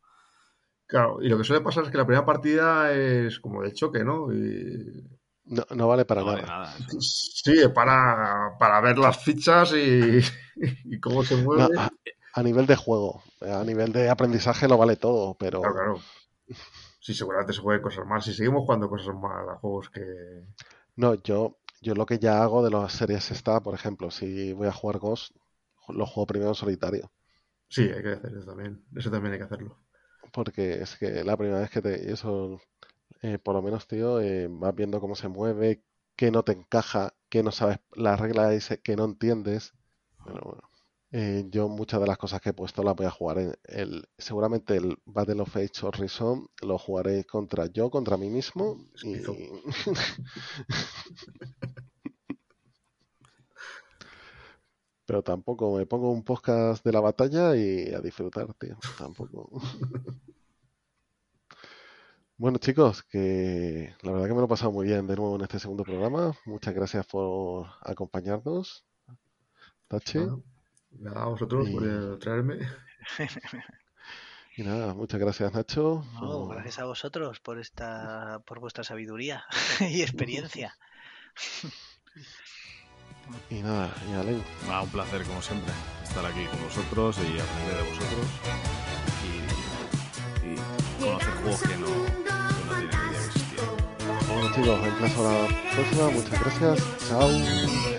[0.87, 4.05] Claro, y lo que suele pasar es que la primera partida es como de choque,
[4.05, 4.33] ¿no?
[4.33, 5.03] Y...
[5.47, 6.75] No, vale para nada.
[7.01, 10.21] Sí, para, para ver las fichas y,
[11.01, 11.69] cómo se mueve.
[12.33, 15.61] a, nivel de juego, a nivel de aprendizaje lo vale todo, pero.
[15.61, 16.01] Claro, claro.
[17.05, 18.23] Sí, seguramente se juegan cosas mal.
[18.23, 20.01] Si seguimos jugando cosas mal a juegos que.
[20.97, 24.69] No, yo, yo lo que ya hago de las series está, por ejemplo, si voy
[24.69, 25.37] a jugar Ghost,
[25.89, 27.13] lo juego primero en solitario.
[27.69, 28.83] Sí, hay que hacer eso también.
[28.97, 29.77] Eso también hay que hacerlo.
[30.33, 32.13] Porque es que la primera vez que te.
[32.13, 32.61] Eso,
[33.23, 35.83] eh, por lo menos, tío, eh, vas viendo cómo se mueve,
[36.17, 37.79] qué no te encaja, qué no sabes.
[37.95, 39.75] La regla dice que no entiendes.
[40.25, 40.74] Pero bueno.
[41.17, 44.09] Eh, yo muchas de las cosas que he puesto las voy a jugar en el,
[44.19, 49.23] seguramente el Battle of Age Reason lo jugaré contra yo, contra mí mismo y...
[55.07, 58.77] Pero tampoco me pongo un podcast de la batalla y a disfrutar, tío.
[58.99, 59.49] Tampoco.
[62.37, 65.43] Bueno, chicos, que la verdad que me lo he pasado muy bien de nuevo en
[65.43, 66.37] este segundo programa.
[66.45, 68.85] Muchas gracias por acompañarnos.
[69.87, 70.19] Tachi.
[71.01, 72.59] Nada, a vosotros por traerme.
[74.57, 76.05] Y nada, muchas gracias Nacho.
[76.49, 79.45] gracias a vosotros por esta, por vuestra sabiduría
[79.81, 80.77] y experiencia.
[83.51, 84.45] Y nada, y Alen.
[84.81, 85.73] un placer como siempre
[86.05, 88.27] estar aquí con vosotros y aprender de vosotros
[90.45, 93.67] y, y conocer juegos que no, que no tienen idea que existían.
[94.29, 97.94] Bueno chicos, emplazo a la próxima, muchas gracias, chao.